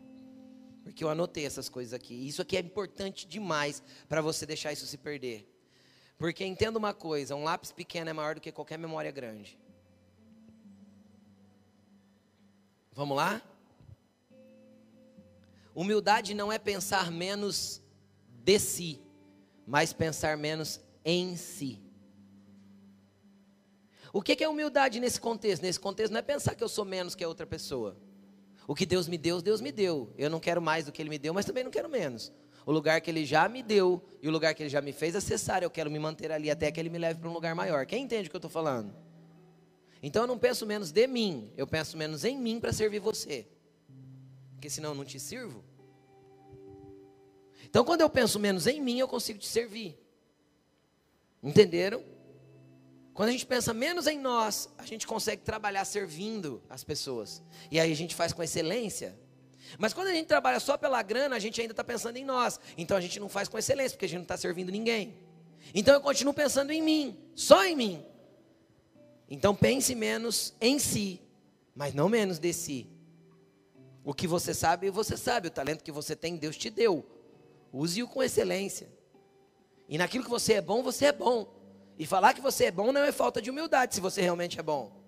Porque 0.84 1.04
eu 1.04 1.10
anotei 1.10 1.48
essas 1.48 1.68
coisas 1.68 1.94
aqui. 1.94 2.14
Isso 2.14 2.44
aqui 2.44 2.56
é 2.56 2.60
importante 2.60 3.26
demais 3.26 3.82
para 4.08 4.22
você 4.22 4.46
deixar 4.46 4.72
isso 4.72 4.86
se 4.86 5.00
perder. 5.00 5.50
Porque 6.16 6.46
entenda 6.46 6.78
uma 6.78 6.94
coisa: 6.94 7.36
um 7.36 7.44
lápis 7.44 7.72
pequeno 7.72 8.12
é 8.12 8.14
maior 8.14 8.36
do 8.36 8.42
que 8.42 8.52
qualquer 8.52 8.78
memória 8.78 9.10
grande. 9.10 9.58
Vamos 12.92 13.18
lá? 13.18 13.42
Humildade 15.74 16.36
não 16.36 16.52
é 16.52 16.60
pensar 16.60 17.12
menos 17.12 17.82
de 18.44 18.60
si, 18.60 19.02
mas 19.66 19.94
pensar 19.94 20.38
menos 20.38 20.80
em 21.04 21.36
si. 21.36 21.82
O 24.12 24.22
que 24.22 24.44
é 24.44 24.48
humildade 24.48 25.00
nesse 25.00 25.20
contexto? 25.20 25.64
Nesse 25.64 25.80
contexto 25.80 26.12
não 26.12 26.20
é 26.20 26.22
pensar 26.22 26.54
que 26.54 26.64
eu 26.64 26.70
sou 26.70 26.86
menos 26.86 27.16
que 27.16 27.24
a 27.24 27.28
outra 27.28 27.48
pessoa. 27.48 27.98
O 28.68 28.76
que 28.76 28.86
Deus 28.86 29.08
me 29.08 29.18
deu, 29.18 29.42
Deus 29.42 29.60
me 29.60 29.72
deu. 29.72 30.14
Eu 30.18 30.30
não 30.30 30.40
quero 30.40 30.62
mais 30.62 30.86
do 30.86 30.92
que 30.92 31.02
Ele 31.02 31.10
me 31.10 31.18
deu, 31.18 31.34
mas 31.34 31.46
também 31.46 31.64
não 31.64 31.72
quero 31.72 31.90
menos. 31.90 32.32
O 32.66 32.72
lugar 32.72 33.02
que 33.02 33.10
Ele 33.10 33.26
já 33.26 33.50
me 33.50 33.64
deu 33.64 34.02
e 34.22 34.28
o 34.28 34.32
lugar 34.32 34.54
que 34.54 34.64
Ele 34.64 34.70
já 34.70 34.82
me 34.82 34.94
fez 34.94 35.16
acessar, 35.16 35.64
eu 35.64 35.70
quero 35.70 35.90
me 35.90 36.00
manter 36.00 36.32
ali 36.32 36.50
até 36.50 36.72
que 36.72 36.80
Ele 36.80 36.90
me 36.90 36.98
leve 36.98 37.20
para 37.20 37.30
um 37.30 37.34
lugar 37.34 37.56
maior. 37.56 37.86
Quem 37.86 38.04
entende 38.04 38.28
o 38.28 38.30
que 38.30 38.36
eu 38.36 38.40
estou 38.40 38.52
falando? 38.52 38.94
Então 40.02 40.24
eu 40.24 40.28
não 40.28 40.38
penso 40.38 40.66
menos 40.66 40.92
de 40.92 41.08
mim, 41.08 41.52
eu 41.58 41.66
penso 41.66 41.98
menos 41.98 42.24
em 42.24 42.38
mim 42.38 42.60
para 42.60 42.72
servir 42.72 43.00
você. 43.00 43.48
Porque 44.54 44.70
senão 44.70 44.90
eu 44.90 44.96
não 44.96 45.06
te 45.06 45.20
sirvo. 45.20 45.64
Então, 47.74 47.84
quando 47.84 48.02
eu 48.02 48.10
penso 48.10 48.38
menos 48.38 48.68
em 48.68 48.80
mim, 48.80 49.00
eu 49.00 49.08
consigo 49.08 49.40
te 49.40 49.48
servir. 49.48 49.98
Entenderam? 51.42 52.04
Quando 53.16 53.30
a 53.30 53.32
gente 53.32 53.48
pensa 53.48 53.74
menos 53.74 54.06
em 54.06 54.20
nós, 54.20 54.70
a 54.78 54.86
gente 54.86 55.08
consegue 55.08 55.42
trabalhar 55.42 55.84
servindo 55.84 56.62
as 56.70 56.84
pessoas. 56.84 57.42
E 57.72 57.80
aí 57.80 57.92
a 57.92 57.96
gente 57.96 58.14
faz 58.14 58.32
com 58.32 58.44
excelência. 58.44 59.18
Mas 59.80 59.92
quando 59.92 60.10
a 60.10 60.14
gente 60.14 60.28
trabalha 60.28 60.60
só 60.60 60.78
pela 60.78 61.02
grana, 61.02 61.36
a 61.36 61.40
gente 61.40 61.60
ainda 61.60 61.74
está 61.74 61.84
pensando 61.84 62.16
em 62.16 62.24
nós. 62.24 62.60
Então 62.78 62.96
a 62.96 63.02
gente 63.02 63.20
não 63.20 63.28
faz 63.28 63.50
com 63.50 63.58
excelência, 63.58 63.96
porque 63.96 64.06
a 64.06 64.08
gente 64.08 64.20
não 64.20 64.24
está 64.26 64.38
servindo 64.38 64.72
ninguém. 64.72 65.16
Então 65.74 65.96
eu 65.96 66.02
continuo 66.02 66.32
pensando 66.32 66.70
em 66.70 66.80
mim, 66.80 67.18
só 67.34 67.66
em 67.66 67.76
mim. 67.76 68.06
Então 69.28 69.56
pense 69.56 69.96
menos 69.96 70.54
em 70.62 70.78
si, 70.78 71.20
mas 71.76 71.92
não 71.96 72.08
menos 72.08 72.38
de 72.38 72.54
si. 72.54 72.88
O 74.04 74.14
que 74.14 74.28
você 74.28 74.54
sabe, 74.54 74.92
você 74.92 75.18
sabe. 75.18 75.48
O 75.48 75.52
talento 75.52 75.84
que 75.84 75.92
você 75.92 76.16
tem, 76.16 76.38
Deus 76.38 76.56
te 76.56 76.70
deu. 76.70 77.04
Use-o 77.74 78.08
com 78.08 78.22
excelência. 78.22 78.88
E 79.90 79.98
naquilo 79.98 80.24
que 80.24 80.30
você 80.30 80.54
é 80.54 80.62
bom, 80.62 80.84
você 80.84 81.06
é 81.06 81.12
bom. 81.12 81.52
E 81.98 82.06
falar 82.06 82.34
que 82.34 82.42
você 82.42 82.66
é 82.66 82.72
bom 82.72 82.92
não 82.92 83.02
é 83.02 83.12
falta 83.12 83.42
de 83.42 83.50
humildade, 83.50 83.96
se 83.96 84.02
você 84.02 84.22
realmente 84.22 84.60
é 84.60 84.64
bom. 84.64 85.02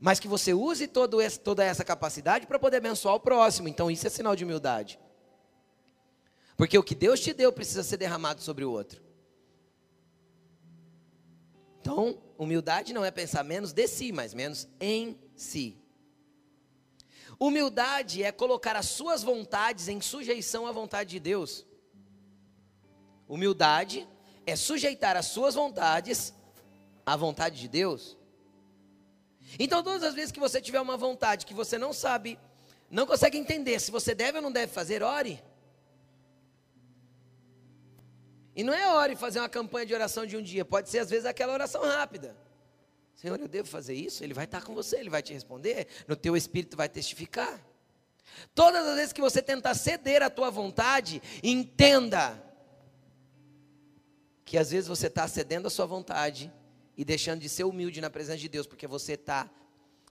Mas 0.00 0.18
que 0.18 0.26
você 0.26 0.52
use 0.54 0.90
esse, 1.20 1.38
toda 1.38 1.62
essa 1.62 1.84
capacidade 1.84 2.46
para 2.46 2.58
poder 2.58 2.78
abençoar 2.78 3.14
o 3.14 3.20
próximo. 3.20 3.68
Então 3.68 3.90
isso 3.90 4.06
é 4.06 4.10
sinal 4.10 4.34
de 4.34 4.42
humildade. 4.42 4.98
Porque 6.56 6.76
o 6.76 6.82
que 6.82 6.94
Deus 6.94 7.20
te 7.20 7.32
deu 7.32 7.52
precisa 7.52 7.82
ser 7.82 7.98
derramado 7.98 8.40
sobre 8.40 8.64
o 8.64 8.70
outro. 8.70 9.02
Então, 11.80 12.22
humildade 12.38 12.92
não 12.92 13.04
é 13.04 13.10
pensar 13.10 13.42
menos 13.42 13.72
de 13.72 13.86
si, 13.88 14.12
mas 14.12 14.32
menos 14.32 14.68
em 14.80 15.18
si. 15.34 15.81
Humildade 17.38 18.22
é 18.22 18.30
colocar 18.30 18.76
as 18.76 18.86
suas 18.86 19.22
vontades 19.22 19.88
em 19.88 20.00
sujeição 20.00 20.66
à 20.66 20.72
vontade 20.72 21.10
de 21.10 21.20
Deus. 21.20 21.66
Humildade 23.28 24.08
é 24.46 24.56
sujeitar 24.56 25.16
as 25.16 25.26
suas 25.26 25.54
vontades 25.54 26.34
à 27.04 27.16
vontade 27.16 27.60
de 27.60 27.68
Deus. 27.68 28.16
Então, 29.58 29.82
todas 29.82 30.02
as 30.02 30.14
vezes 30.14 30.32
que 30.32 30.40
você 30.40 30.60
tiver 30.60 30.80
uma 30.80 30.96
vontade 30.96 31.46
que 31.46 31.54
você 31.54 31.76
não 31.78 31.92
sabe, 31.92 32.38
não 32.90 33.06
consegue 33.06 33.38
entender 33.38 33.80
se 33.80 33.90
você 33.90 34.14
deve 34.14 34.38
ou 34.38 34.42
não 34.42 34.52
deve 34.52 34.72
fazer, 34.72 35.02
ore. 35.02 35.42
E 38.54 38.62
não 38.62 38.72
é 38.72 38.86
ore 38.86 39.16
fazer 39.16 39.38
uma 39.38 39.48
campanha 39.48 39.86
de 39.86 39.94
oração 39.94 40.26
de 40.26 40.36
um 40.36 40.42
dia, 40.42 40.64
pode 40.64 40.90
ser 40.90 40.98
às 40.98 41.10
vezes 41.10 41.24
aquela 41.24 41.54
oração 41.54 41.82
rápida. 41.82 42.36
Senhor, 43.14 43.38
eu 43.38 43.48
devo 43.48 43.68
fazer 43.68 43.94
isso? 43.94 44.24
Ele 44.24 44.34
vai 44.34 44.44
estar 44.44 44.62
com 44.62 44.74
você, 44.74 44.98
ele 44.98 45.10
vai 45.10 45.22
te 45.22 45.32
responder, 45.32 45.86
no 46.08 46.16
teu 46.16 46.36
espírito 46.36 46.76
vai 46.76 46.88
testificar. 46.88 47.60
Todas 48.54 48.86
as 48.86 48.96
vezes 48.96 49.12
que 49.12 49.20
você 49.20 49.42
tentar 49.42 49.74
ceder 49.74 50.22
à 50.22 50.30
tua 50.30 50.50
vontade, 50.50 51.22
entenda 51.42 52.42
que 54.44 54.58
às 54.58 54.70
vezes 54.70 54.88
você 54.88 55.06
está 55.06 55.26
cedendo 55.28 55.66
à 55.66 55.70
sua 55.70 55.86
vontade 55.86 56.52
e 56.96 57.04
deixando 57.04 57.40
de 57.40 57.48
ser 57.48 57.64
humilde 57.64 58.00
na 58.00 58.10
presença 58.10 58.38
de 58.38 58.48
Deus, 58.48 58.66
porque 58.66 58.86
você 58.86 59.12
está 59.12 59.50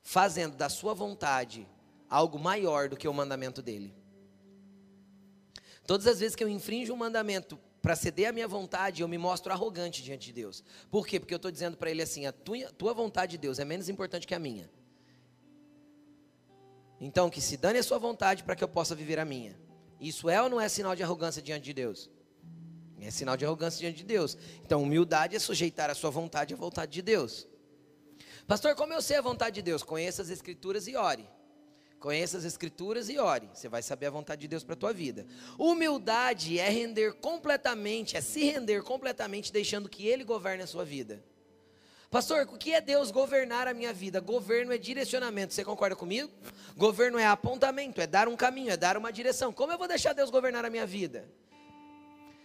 fazendo 0.04 0.56
da 0.56 0.70
sua 0.70 0.93
vontade 0.93 1.68
algo 2.10 2.39
maior 2.39 2.89
do 2.89 2.97
que 2.97 3.08
o 3.08 3.14
mandamento 3.14 3.62
dele. 3.62 3.93
Todas 5.86 6.08
as 6.08 6.20
vezes 6.20 6.36
que 6.36 6.43
eu 6.43 6.49
infringo 6.49 6.93
um 6.93 6.97
mandamento 6.97 7.60
para 7.82 7.96
ceder 7.96 8.30
à 8.30 8.32
minha 8.32 8.48
vontade, 8.48 9.02
eu 9.02 9.08
me 9.08 9.18
mostro 9.18 9.52
arrogante 9.52 10.04
diante 10.04 10.28
de 10.28 10.34
Deus. 10.34 10.64
Por 10.90 11.08
quê? 11.08 11.20
Porque 11.20 11.34
eu 11.34 11.38
estou 11.38 11.52
dizendo 11.52 11.76
para 11.76 11.90
ele 11.90 12.02
assim: 12.02 12.26
a 12.26 12.32
tua, 12.32 12.72
tua 12.74 12.94
vontade 12.94 13.32
de 13.32 13.38
Deus 13.40 13.58
é 13.58 13.66
menos 13.66 13.90
importante 13.90 14.28
que 14.28 14.36
a 14.36 14.40
minha. 14.40 14.70
Então, 17.00 17.30
que 17.32 17.42
se 17.42 17.58
dane 17.58 17.80
a 17.80 17.84
sua 17.84 17.98
vontade 17.98 18.44
para 18.44 18.56
que 18.56 18.64
eu 18.64 18.68
possa 18.68 18.94
viver 18.94 19.18
a 19.20 19.26
minha. 19.26 19.60
Isso 20.00 20.30
é 20.30 20.40
ou 20.42 20.48
não 20.50 20.62
é 20.62 20.70
sinal 20.70 20.96
de 20.96 21.02
arrogância 21.02 21.42
diante 21.42 21.64
de 21.64 21.74
Deus? 21.74 22.10
É 23.00 23.10
sinal 23.10 23.36
de 23.36 23.44
arrogância 23.44 23.80
diante 23.80 23.98
de 23.98 24.04
Deus. 24.04 24.38
Então, 24.64 24.84
humildade 24.84 25.36
é 25.36 25.40
sujeitar 25.40 25.90
a 25.90 25.96
sua 25.96 26.12
vontade 26.12 26.54
à 26.54 26.58
vontade 26.58 26.92
de 26.92 27.02
Deus. 27.02 27.48
Pastor, 28.46 28.76
como 28.76 28.94
eu 28.94 29.02
sei 29.02 29.18
a 29.18 29.22
vontade 29.22 29.56
de 29.56 29.62
Deus? 29.64 29.82
Conheça 29.82 30.22
as 30.22 30.30
Escrituras 30.30 30.88
e 30.88 30.96
ore. 30.96 31.28
Conheça 32.02 32.36
as 32.36 32.43
escrituras 32.43 33.10
e 33.10 33.20
ore. 33.20 33.47
Você 33.54 33.70
vai 33.70 33.84
saber 33.84 34.08
a 34.08 34.10
vontade 34.10 34.41
de 34.41 34.47
Deus 34.47 34.64
para 34.64 34.74
a 34.74 34.78
tua 34.78 34.91
vida. 34.91 35.24
Humildade 35.58 36.58
é 36.58 36.68
render 36.68 37.14
completamente, 37.14 38.18
é 38.18 38.22
se 38.22 38.43
render 38.43 38.82
completamente, 38.82 39.54
deixando 39.54 39.88
que 39.88 40.08
Ele 40.08 40.24
governe 40.24 40.64
a 40.64 40.68
sua 40.68 40.84
vida. 40.84 41.24
Pastor, 42.10 42.47
o 42.52 42.58
que 42.58 42.74
é 42.74 42.82
Deus 42.82 43.12
governar 43.12 43.68
a 43.68 43.74
minha 43.74 43.93
vida? 43.93 44.20
Governo 44.20 44.74
é 44.74 44.80
direcionamento. 44.80 45.54
Você 45.54 45.64
concorda 45.64 45.95
comigo? 45.95 46.32
Governo 46.76 47.20
é 47.20 47.26
apontamento, 47.28 48.02
é 48.02 48.08
dar 48.08 48.28
um 48.28 48.36
caminho, 48.36 48.72
é 48.72 48.78
dar 48.78 48.97
uma 48.97 49.12
direção. 49.12 49.54
Como 49.54 49.72
eu 49.72 49.78
vou 49.78 49.88
deixar 49.88 50.14
Deus 50.14 50.32
governar 50.32 50.66
a 50.66 50.72
minha 50.72 50.88
vida? 50.88 51.30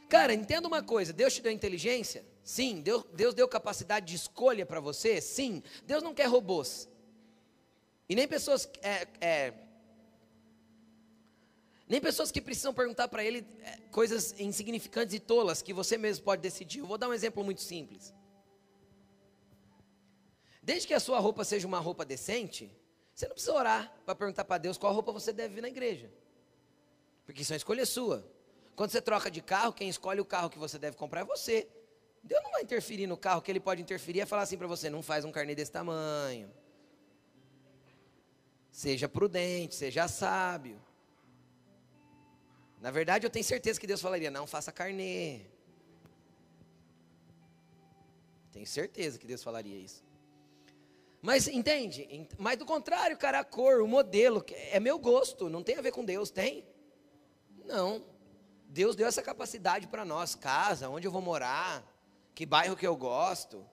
Cara, 0.06 0.34
entenda 0.34 0.68
uma 0.68 0.82
coisa: 0.82 1.14
Deus 1.14 1.32
te 1.34 1.40
deu 1.40 1.50
inteligência? 1.50 2.26
Sim. 2.44 2.82
Deus, 2.82 3.04
Deus 3.14 3.32
deu 3.32 3.48
capacidade 3.48 4.04
de 4.04 4.16
escolha 4.16 4.66
para 4.66 4.80
você? 4.80 5.18
Sim. 5.18 5.62
Deus 5.86 6.02
não 6.02 6.12
quer 6.12 6.26
robôs. 6.26 6.86
E 8.08 8.14
nem 8.14 8.28
pessoas 8.28 8.68
é, 8.82 9.06
é, 9.20 9.54
nem 11.88 12.00
pessoas 12.00 12.32
que 12.32 12.40
precisam 12.40 12.74
perguntar 12.74 13.08
para 13.08 13.24
ele 13.24 13.46
é, 13.60 13.78
coisas 13.90 14.38
insignificantes 14.40 15.14
e 15.14 15.20
tolas 15.20 15.62
que 15.62 15.72
você 15.72 15.96
mesmo 15.96 16.24
pode 16.24 16.42
decidir. 16.42 16.80
Eu 16.80 16.86
vou 16.86 16.98
dar 16.98 17.08
um 17.08 17.14
exemplo 17.14 17.44
muito 17.44 17.62
simples. 17.62 18.14
Desde 20.62 20.86
que 20.86 20.94
a 20.94 21.00
sua 21.00 21.20
roupa 21.20 21.44
seja 21.44 21.66
uma 21.66 21.78
roupa 21.78 22.04
decente, 22.04 22.70
você 23.14 23.26
não 23.26 23.34
precisa 23.34 23.54
orar 23.54 23.94
para 24.04 24.16
perguntar 24.16 24.44
para 24.44 24.58
Deus 24.58 24.76
qual 24.76 24.92
roupa 24.92 25.12
você 25.12 25.32
deve 25.32 25.54
vir 25.54 25.60
na 25.60 25.68
igreja. 25.68 26.10
Porque 27.24 27.42
isso 27.42 27.52
é 27.52 27.54
uma 27.54 27.58
escolha 27.58 27.86
sua. 27.86 28.28
Quando 28.74 28.90
você 28.90 29.00
troca 29.00 29.30
de 29.30 29.40
carro, 29.40 29.72
quem 29.72 29.88
escolhe 29.88 30.20
o 30.20 30.24
carro 30.24 30.50
que 30.50 30.58
você 30.58 30.78
deve 30.78 30.96
comprar 30.96 31.20
é 31.20 31.24
você. 31.24 31.68
Deus 32.22 32.42
não 32.42 32.50
vai 32.50 32.62
interferir 32.62 33.06
no 33.06 33.16
carro, 33.16 33.40
que 33.40 33.50
ele 33.50 33.60
pode 33.60 33.80
interferir 33.80 34.20
é 34.20 34.26
falar 34.26 34.42
assim 34.42 34.58
para 34.58 34.66
você, 34.66 34.90
não 34.90 35.02
faz 35.02 35.24
um 35.24 35.30
carnê 35.30 35.54
desse 35.54 35.70
tamanho. 35.70 36.50
Seja 38.76 39.08
prudente, 39.08 39.74
seja 39.74 40.06
sábio. 40.06 40.78
Na 42.78 42.90
verdade, 42.90 43.24
eu 43.24 43.30
tenho 43.30 43.42
certeza 43.42 43.80
que 43.80 43.86
Deus 43.86 44.02
falaria: 44.02 44.30
não 44.30 44.46
faça 44.46 44.70
carnê. 44.70 45.46
Tenho 48.52 48.66
certeza 48.66 49.18
que 49.18 49.26
Deus 49.26 49.42
falaria 49.42 49.78
isso. 49.78 50.04
Mas 51.22 51.48
entende? 51.48 52.28
Mas 52.36 52.58
do 52.58 52.66
contrário, 52.66 53.16
cara, 53.16 53.40
a 53.40 53.44
cor, 53.44 53.80
o 53.80 53.88
modelo, 53.88 54.44
é 54.70 54.78
meu 54.78 54.98
gosto, 54.98 55.48
não 55.48 55.62
tem 55.62 55.78
a 55.78 55.80
ver 55.80 55.92
com 55.92 56.04
Deus, 56.04 56.30
tem? 56.30 56.62
Não. 57.64 58.04
Deus 58.68 58.94
deu 58.94 59.06
essa 59.06 59.22
capacidade 59.22 59.86
para 59.86 60.04
nós, 60.04 60.34
casa, 60.34 60.90
onde 60.90 61.06
eu 61.06 61.10
vou 61.10 61.22
morar, 61.22 61.82
que 62.34 62.44
bairro 62.44 62.76
que 62.76 62.86
eu 62.86 62.94
gosto. 62.94 63.66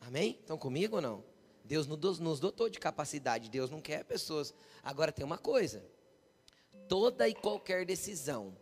Amém? 0.00 0.38
Estão 0.40 0.56
comigo 0.56 0.96
ou 0.96 1.02
não? 1.02 1.33
Deus 1.64 1.86
nos 1.86 2.38
dotou 2.38 2.68
de 2.68 2.78
capacidade, 2.78 3.48
Deus 3.48 3.70
não 3.70 3.80
quer 3.80 4.04
pessoas. 4.04 4.52
Agora 4.82 5.10
tem 5.10 5.24
uma 5.24 5.38
coisa: 5.38 5.82
toda 6.88 7.26
e 7.26 7.34
qualquer 7.34 7.86
decisão 7.86 8.54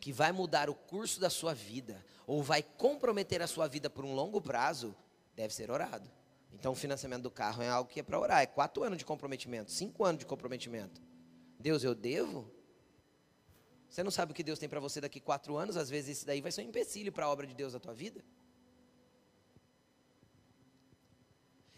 que 0.00 0.12
vai 0.12 0.32
mudar 0.32 0.68
o 0.68 0.74
curso 0.74 1.20
da 1.20 1.30
sua 1.30 1.54
vida 1.54 2.04
ou 2.26 2.42
vai 2.42 2.62
comprometer 2.62 3.40
a 3.40 3.46
sua 3.46 3.68
vida 3.68 3.88
por 3.88 4.04
um 4.04 4.14
longo 4.14 4.40
prazo, 4.40 4.94
deve 5.34 5.54
ser 5.54 5.70
orado. 5.70 6.10
Então, 6.52 6.72
o 6.72 6.74
financiamento 6.74 7.22
do 7.22 7.30
carro 7.30 7.62
é 7.62 7.68
algo 7.68 7.88
que 7.88 8.00
é 8.00 8.02
para 8.02 8.18
orar. 8.18 8.42
É 8.42 8.46
quatro 8.46 8.82
anos 8.82 8.98
de 8.98 9.04
comprometimento, 9.04 9.70
cinco 9.70 10.04
anos 10.04 10.18
de 10.18 10.26
comprometimento. 10.26 11.00
Deus, 11.58 11.84
eu 11.84 11.94
devo? 11.94 12.50
Você 13.88 14.02
não 14.02 14.10
sabe 14.10 14.32
o 14.32 14.34
que 14.34 14.42
Deus 14.42 14.58
tem 14.58 14.68
para 14.68 14.80
você 14.80 15.00
daqui 15.00 15.20
quatro 15.20 15.56
anos, 15.56 15.76
às 15.76 15.88
vezes 15.88 16.18
isso 16.18 16.26
daí 16.26 16.40
vai 16.40 16.52
ser 16.52 16.62
um 16.62 16.64
empecilho 16.64 17.12
para 17.12 17.24
a 17.24 17.30
obra 17.30 17.46
de 17.46 17.54
Deus 17.54 17.72
na 17.72 17.80
tua 17.80 17.94
vida. 17.94 18.22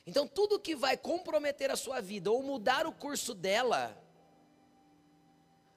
Então, 0.06 0.26
tudo 0.26 0.58
que 0.58 0.74
vai 0.74 0.96
comprometer 0.96 1.70
a 1.70 1.76
sua 1.76 2.00
vida 2.00 2.30
ou 2.30 2.42
mudar 2.42 2.86
o 2.86 2.92
curso 2.92 3.34
dela. 3.34 3.96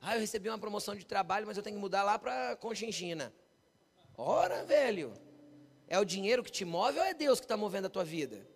Ah, 0.01 0.15
eu 0.15 0.19
recebi 0.19 0.49
uma 0.49 0.57
promoção 0.57 0.95
de 0.95 1.05
trabalho, 1.05 1.47
mas 1.47 1.57
eu 1.57 1.63
tenho 1.63 1.75
que 1.75 1.81
mudar 1.81 2.03
lá 2.03 2.17
para 2.17 2.55
Conchinchina. 2.57 3.33
Ora, 4.17 4.63
velho. 4.63 5.13
É 5.87 5.99
o 5.99 6.05
dinheiro 6.05 6.43
que 6.43 6.51
te 6.51 6.65
move 6.65 6.97
ou 6.97 7.05
é 7.05 7.13
Deus 7.13 7.39
que 7.39 7.45
está 7.45 7.57
movendo 7.57 7.85
a 7.85 7.89
tua 7.89 8.03
vida? 8.03 8.47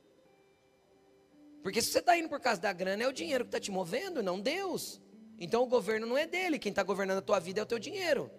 Porque 1.61 1.81
se 1.81 1.91
você 1.91 1.99
está 1.99 2.17
indo 2.17 2.29
por 2.29 2.39
causa 2.39 2.61
da 2.61 2.71
grana, 2.71 3.03
é 3.03 3.07
o 3.07 3.13
dinheiro 3.13 3.43
que 3.43 3.49
está 3.49 3.59
te 3.59 3.71
movendo, 3.71 4.23
não 4.23 4.39
Deus. 4.39 5.01
Então 5.39 5.63
o 5.63 5.67
governo 5.67 6.07
não 6.07 6.17
é 6.17 6.25
dele, 6.25 6.57
quem 6.57 6.69
está 6.69 6.81
governando 6.81 7.19
a 7.19 7.21
tua 7.21 7.39
vida 7.39 7.59
é 7.59 7.63
o 7.63 7.65
teu 7.65 7.77
dinheiro. 7.77 8.31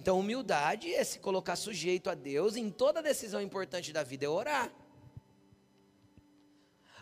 Então, 0.00 0.18
humildade 0.18 0.90
é 0.94 1.04
se 1.04 1.18
colocar 1.18 1.56
sujeito 1.56 2.08
a 2.08 2.14
Deus 2.14 2.56
em 2.56 2.70
toda 2.70 3.02
decisão 3.02 3.38
importante 3.38 3.92
da 3.92 4.02
vida, 4.02 4.24
é 4.24 4.28
orar. 4.30 4.72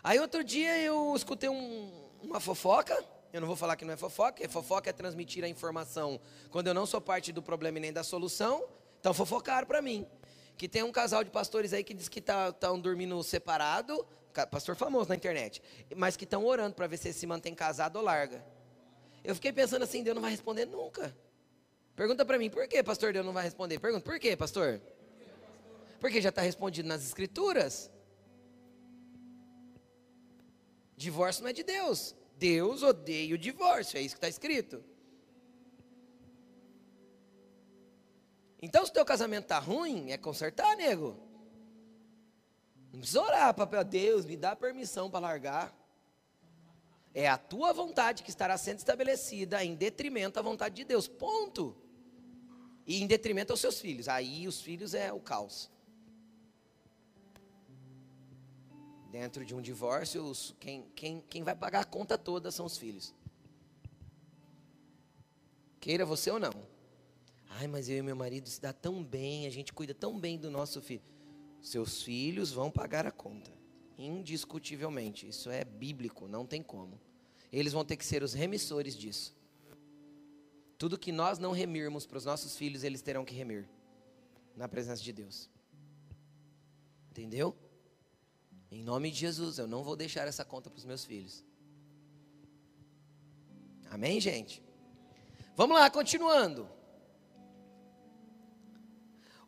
Aí 0.03 0.19
outro 0.19 0.43
dia 0.43 0.77
eu 0.79 1.15
escutei 1.15 1.47
um, 1.47 2.09
uma 2.21 2.41
fofoca, 2.41 3.01
eu 3.31 3.39
não 3.39 3.47
vou 3.47 3.55
falar 3.55 3.77
que 3.77 3.85
não 3.85 3.93
é 3.93 3.95
fofoca, 3.95 4.47
fofoca 4.49 4.89
é 4.89 4.93
transmitir 4.93 5.45
a 5.45 5.47
informação 5.47 6.19
quando 6.51 6.67
eu 6.67 6.73
não 6.73 6.85
sou 6.85 6.99
parte 6.99 7.31
do 7.31 7.41
problema 7.41 7.77
e 7.77 7.81
nem 7.81 7.93
da 7.93 8.03
solução, 8.03 8.65
então 8.99 9.13
fofocaram 9.13 9.65
para 9.65 9.81
mim. 9.81 10.05
Que 10.57 10.67
tem 10.67 10.83
um 10.83 10.91
casal 10.91 11.23
de 11.23 11.31
pastores 11.31 11.71
aí 11.71 11.85
que 11.85 11.93
diz 11.93 12.09
que 12.09 12.19
estão 12.19 12.51
tá, 12.51 12.73
dormindo 12.73 13.23
separado, 13.23 14.05
pastor 14.51 14.75
famoso 14.75 15.07
na 15.07 15.15
internet, 15.15 15.61
mas 15.95 16.17
que 16.17 16.25
estão 16.25 16.45
orando 16.45 16.75
para 16.75 16.85
ver 16.85 16.97
se 16.97 17.13
se 17.13 17.25
mantém 17.25 17.55
casado 17.55 17.95
ou 17.95 18.03
larga. 18.03 18.43
Eu 19.23 19.33
fiquei 19.35 19.53
pensando 19.53 19.83
assim, 19.83 20.03
Deus 20.03 20.15
não 20.15 20.21
vai 20.21 20.31
responder 20.31 20.65
nunca. 20.65 21.15
Pergunta 21.99 22.23
para 22.23 22.37
mim, 22.37 22.49
por 22.49 22.65
que, 22.65 22.81
pastor, 22.81 23.11
Deus 23.11 23.25
não 23.25 23.33
vai 23.33 23.43
responder? 23.43 23.77
Pergunta, 23.77 24.05
por 24.05 24.17
que, 24.17 24.33
pastor? 24.37 24.81
Porque 25.99 26.21
já 26.21 26.29
está 26.29 26.41
respondido 26.41 26.87
nas 26.87 27.03
escrituras. 27.05 27.91
Divórcio 30.95 31.43
não 31.43 31.49
é 31.49 31.53
de 31.53 31.61
Deus. 31.61 32.15
Deus 32.37 32.83
odeia 32.83 33.35
o 33.35 33.37
divórcio, 33.37 33.97
é 33.97 34.01
isso 34.01 34.15
que 34.15 34.17
está 34.17 34.29
escrito. 34.29 34.81
Então, 38.61 38.85
se 38.85 38.91
o 38.91 38.93
teu 38.93 39.03
casamento 39.03 39.43
está 39.43 39.59
ruim, 39.59 40.09
é 40.11 40.17
consertar, 40.17 40.77
nego. 40.77 41.19
Não 42.93 43.01
precisa 43.01 43.21
orar 43.21 43.53
para 43.53 43.83
Deus, 43.83 44.23
me 44.23 44.37
dá 44.37 44.55
permissão 44.55 45.11
para 45.11 45.19
largar. 45.19 45.77
É 47.13 47.27
a 47.27 47.37
tua 47.37 47.73
vontade 47.73 48.23
que 48.23 48.29
estará 48.29 48.57
sendo 48.57 48.77
estabelecida 48.77 49.61
em 49.65 49.75
detrimento 49.75 50.35
da 50.35 50.41
vontade 50.41 50.75
de 50.75 50.85
Deus. 50.85 51.05
Ponto 51.05 51.88
e 52.89 53.03
em 53.03 53.05
detrimento 53.05 53.53
aos 53.53 53.59
seus 53.59 53.79
filhos. 53.79 54.07
Aí 54.07 54.47
os 54.47 54.59
filhos 54.59 54.95
é 54.95 55.13
o 55.13 55.19
caos. 55.19 55.69
Dentro 59.11 59.45
de 59.45 59.53
um 59.53 59.61
divórcio, 59.61 60.23
os, 60.23 60.55
quem, 60.59 60.89
quem, 60.95 61.23
quem 61.29 61.43
vai 61.43 61.55
pagar 61.55 61.81
a 61.81 61.85
conta 61.85 62.17
toda 62.17 62.49
são 62.49 62.65
os 62.65 62.79
filhos. 62.79 63.13
Queira 65.79 66.03
você 66.03 66.31
ou 66.31 66.39
não. 66.39 66.51
Ai, 67.47 67.67
mas 67.67 67.89
eu 67.89 67.97
e 67.97 68.01
meu 68.01 68.15
marido 68.15 68.49
se 68.49 68.59
dá 68.59 68.73
tão 68.73 69.03
bem, 69.03 69.45
a 69.45 69.51
gente 69.51 69.71
cuida 69.71 69.93
tão 69.93 70.19
bem 70.19 70.39
do 70.39 70.49
nosso 70.49 70.81
filho. 70.81 71.03
Seus 71.61 72.01
filhos 72.01 72.51
vão 72.51 72.71
pagar 72.71 73.05
a 73.05 73.11
conta. 73.11 73.51
Indiscutivelmente. 73.99 75.27
Isso 75.27 75.51
é 75.51 75.63
bíblico, 75.63 76.27
não 76.27 76.43
tem 76.43 76.63
como. 76.63 76.99
Eles 77.53 77.71
vão 77.71 77.85
ter 77.85 77.97
que 77.97 78.05
ser 78.05 78.23
os 78.23 78.33
remissores 78.33 78.97
disso. 78.97 79.38
Tudo 80.79 80.97
que 80.97 81.11
nós 81.11 81.37
não 81.37 81.51
remirmos 81.51 82.05
para 82.05 82.17
os 82.17 82.23
nossos 82.23 82.55
filhos, 82.55 82.85
eles 82.85 83.01
terão 83.01 83.25
que 83.25 83.35
remir 83.35 83.69
na 84.55 84.65
presença 84.65 85.03
de 85.03 85.11
Deus. 85.11 85.49
Entendeu? 87.11 87.53
Em 88.71 88.81
nome 88.81 89.11
de 89.11 89.17
Jesus, 89.17 89.57
eu 89.57 89.67
não 89.67 89.83
vou 89.83 89.97
deixar 89.97 90.25
essa 90.25 90.45
conta 90.45 90.69
para 90.69 90.77
os 90.77 90.85
meus 90.85 91.03
filhos. 91.03 91.43
Amém, 93.89 94.21
gente? 94.21 94.63
Vamos 95.53 95.77
lá, 95.77 95.89
continuando. 95.89 96.69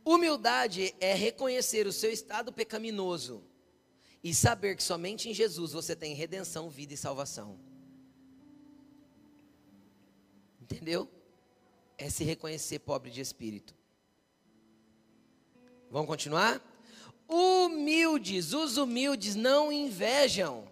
Humildade 0.04 0.94
é 1.00 1.14
reconhecer 1.14 1.88
o 1.88 1.94
seu 1.94 2.12
estado 2.12 2.52
pecaminoso 2.52 3.42
e 4.22 4.34
saber 4.34 4.76
que 4.76 4.84
somente 4.84 5.30
em 5.30 5.34
Jesus 5.34 5.72
você 5.72 5.96
tem 5.96 6.14
redenção, 6.14 6.70
vida 6.70 6.94
e 6.94 6.98
salvação. 6.98 7.58
Entendeu? 10.60 11.21
É 12.04 12.10
se 12.10 12.24
reconhecer 12.24 12.80
pobre 12.80 13.12
de 13.12 13.22
espírito. 13.22 13.76
Vamos 15.90 16.08
continuar? 16.08 16.60
Humildes, 17.28 18.54
os 18.54 18.78
humildes 18.78 19.36
não 19.36 19.72
invejam. 19.72 20.68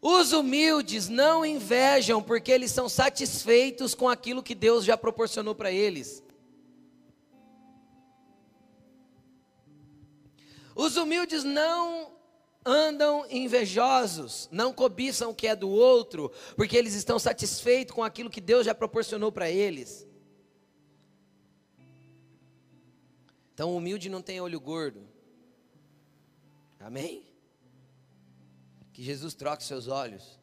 Os 0.00 0.32
humildes 0.32 1.08
não 1.08 1.44
invejam 1.44 2.22
porque 2.22 2.52
eles 2.52 2.70
são 2.70 2.88
satisfeitos 2.88 3.94
com 3.94 4.08
aquilo 4.08 4.42
que 4.42 4.54
Deus 4.54 4.84
já 4.84 4.96
proporcionou 4.96 5.54
para 5.54 5.72
eles. 5.72 6.22
Os 10.74 10.96
humildes 10.96 11.44
não 11.44 12.12
andam 12.64 13.26
invejosos, 13.30 14.48
não 14.52 14.72
cobiçam 14.72 15.30
o 15.30 15.34
que 15.34 15.46
é 15.46 15.56
do 15.56 15.68
outro, 15.68 16.30
porque 16.56 16.76
eles 16.76 16.94
estão 16.94 17.18
satisfeitos 17.18 17.94
com 17.94 18.04
aquilo 18.04 18.30
que 18.30 18.40
Deus 18.40 18.66
já 18.66 18.74
proporcionou 18.74 19.32
para 19.32 19.50
eles. 19.50 20.06
Então, 23.54 23.72
o 23.72 23.76
humilde 23.76 24.08
não 24.08 24.22
tem 24.22 24.40
olho 24.40 24.60
gordo. 24.60 25.06
Amém? 26.78 27.26
Que 28.92 29.02
Jesus 29.02 29.34
troque 29.34 29.62
seus 29.62 29.86
olhos. 29.86 30.38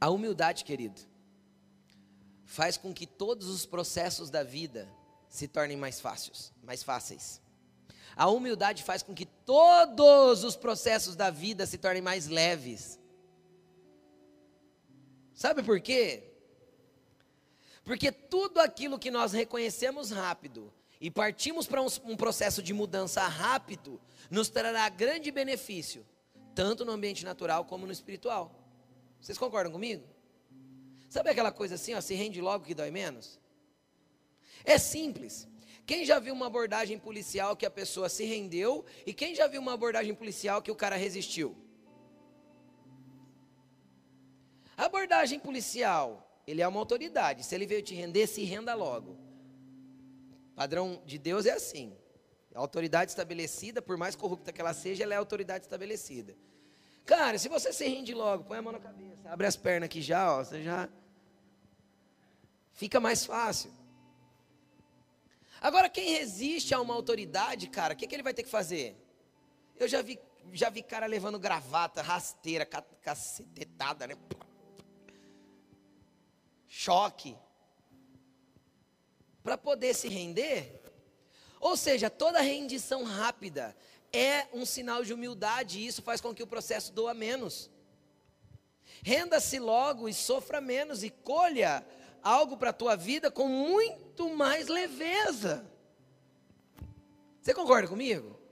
A 0.00 0.10
humildade, 0.10 0.64
querido, 0.64 1.00
faz 2.44 2.76
com 2.76 2.92
que 2.92 3.06
todos 3.06 3.46
os 3.46 3.64
processos 3.64 4.30
da 4.30 4.42
vida 4.42 4.88
se 5.32 5.48
tornem 5.48 5.78
mais 5.78 5.98
fáceis, 5.98 6.52
mais 6.62 6.82
fáceis. 6.82 7.40
A 8.14 8.28
humildade 8.28 8.82
faz 8.82 9.02
com 9.02 9.14
que 9.14 9.24
todos 9.24 10.44
os 10.44 10.54
processos 10.56 11.16
da 11.16 11.30
vida 11.30 11.64
se 11.64 11.78
tornem 11.78 12.02
mais 12.02 12.28
leves. 12.28 13.00
Sabe 15.32 15.62
por 15.62 15.80
quê? 15.80 16.34
Porque 17.82 18.12
tudo 18.12 18.60
aquilo 18.60 18.98
que 18.98 19.10
nós 19.10 19.32
reconhecemos 19.32 20.10
rápido 20.10 20.70
e 21.00 21.10
partimos 21.10 21.66
para 21.66 21.80
um, 21.80 21.88
um, 22.04 22.16
processo 22.16 22.62
de 22.62 22.74
mudança 22.74 23.26
rápido, 23.26 23.98
nos 24.30 24.50
trará 24.50 24.86
grande 24.90 25.30
benefício, 25.30 26.06
tanto 26.54 26.84
no 26.84 26.92
ambiente 26.92 27.24
natural 27.24 27.64
como 27.64 27.86
no 27.86 27.92
espiritual. 27.92 28.54
Vocês 29.18 29.38
concordam 29.38 29.72
comigo? 29.72 30.06
Sabe 31.08 31.30
aquela 31.30 31.50
coisa 31.50 31.76
assim, 31.76 31.94
ó, 31.94 32.02
se 32.02 32.14
rende 32.14 32.38
logo 32.42 32.66
que 32.66 32.74
dói 32.74 32.90
menos? 32.90 33.40
É 34.64 34.78
simples. 34.78 35.48
Quem 35.84 36.04
já 36.04 36.18
viu 36.18 36.32
uma 36.34 36.46
abordagem 36.46 36.98
policial 36.98 37.56
que 37.56 37.66
a 37.66 37.70
pessoa 37.70 38.08
se 38.08 38.24
rendeu 38.24 38.84
e 39.04 39.12
quem 39.12 39.34
já 39.34 39.46
viu 39.46 39.60
uma 39.60 39.74
abordagem 39.74 40.14
policial 40.14 40.62
que 40.62 40.70
o 40.70 40.76
cara 40.76 40.96
resistiu? 40.96 41.56
Abordagem 44.76 45.38
policial, 45.38 46.40
ele 46.46 46.62
é 46.62 46.68
uma 46.68 46.78
autoridade. 46.78 47.44
Se 47.44 47.54
ele 47.54 47.66
veio 47.66 47.82
te 47.82 47.94
render, 47.94 48.26
se 48.26 48.42
renda 48.44 48.74
logo. 48.74 49.18
Padrão 50.54 51.02
de 51.04 51.18
Deus 51.18 51.46
é 51.46 51.52
assim. 51.52 51.96
A 52.54 52.58
autoridade 52.60 53.10
estabelecida, 53.10 53.80
por 53.80 53.96
mais 53.96 54.14
corrupta 54.14 54.52
que 54.52 54.60
ela 54.60 54.74
seja, 54.74 55.02
ela 55.02 55.14
é 55.14 55.16
autoridade 55.16 55.64
estabelecida. 55.64 56.36
Cara, 57.04 57.38
se 57.38 57.48
você 57.48 57.72
se 57.72 57.86
rende 57.86 58.14
logo, 58.14 58.44
põe 58.44 58.58
a 58.58 58.62
mão 58.62 58.72
na 58.72 58.78
cabeça, 58.78 59.28
abre 59.28 59.46
as 59.46 59.56
pernas 59.56 59.86
aqui 59.86 60.00
já, 60.00 60.38
ó, 60.38 60.44
você 60.44 60.62
já 60.62 60.88
fica 62.72 63.00
mais 63.00 63.24
fácil. 63.24 63.72
Agora, 65.62 65.88
quem 65.88 66.10
resiste 66.10 66.74
a 66.74 66.80
uma 66.80 66.92
autoridade, 66.92 67.68
cara, 67.68 67.94
o 67.94 67.96
que, 67.96 68.04
que 68.04 68.12
ele 68.16 68.22
vai 68.24 68.34
ter 68.34 68.42
que 68.42 68.50
fazer? 68.50 68.96
Eu 69.76 69.86
já 69.86 70.02
vi, 70.02 70.18
já 70.52 70.68
vi 70.68 70.82
cara 70.82 71.06
levando 71.06 71.38
gravata, 71.38 72.02
rasteira, 72.02 72.66
cacetetada, 72.66 74.08
né? 74.08 74.16
Choque. 76.66 77.36
Para 79.40 79.56
poder 79.56 79.94
se 79.94 80.08
render. 80.08 80.82
Ou 81.60 81.76
seja, 81.76 82.10
toda 82.10 82.40
rendição 82.40 83.04
rápida 83.04 83.76
é 84.12 84.48
um 84.52 84.66
sinal 84.66 85.04
de 85.04 85.14
humildade 85.14 85.78
e 85.78 85.86
isso 85.86 86.02
faz 86.02 86.20
com 86.20 86.34
que 86.34 86.42
o 86.42 86.46
processo 86.46 86.92
doa 86.92 87.14
menos. 87.14 87.70
Renda-se 89.00 89.60
logo 89.60 90.08
e 90.08 90.12
sofra 90.12 90.60
menos 90.60 91.04
e 91.04 91.10
colha 91.10 91.86
algo 92.22 92.56
para 92.56 92.70
a 92.70 92.74
tua 92.74 92.96
vida 92.96 93.30
com 93.30 93.48
muito 93.48 94.34
mais 94.34 94.68
leveza. 94.68 95.64
Você 97.40 97.52
concorda 97.52 97.88
comigo? 97.88 98.42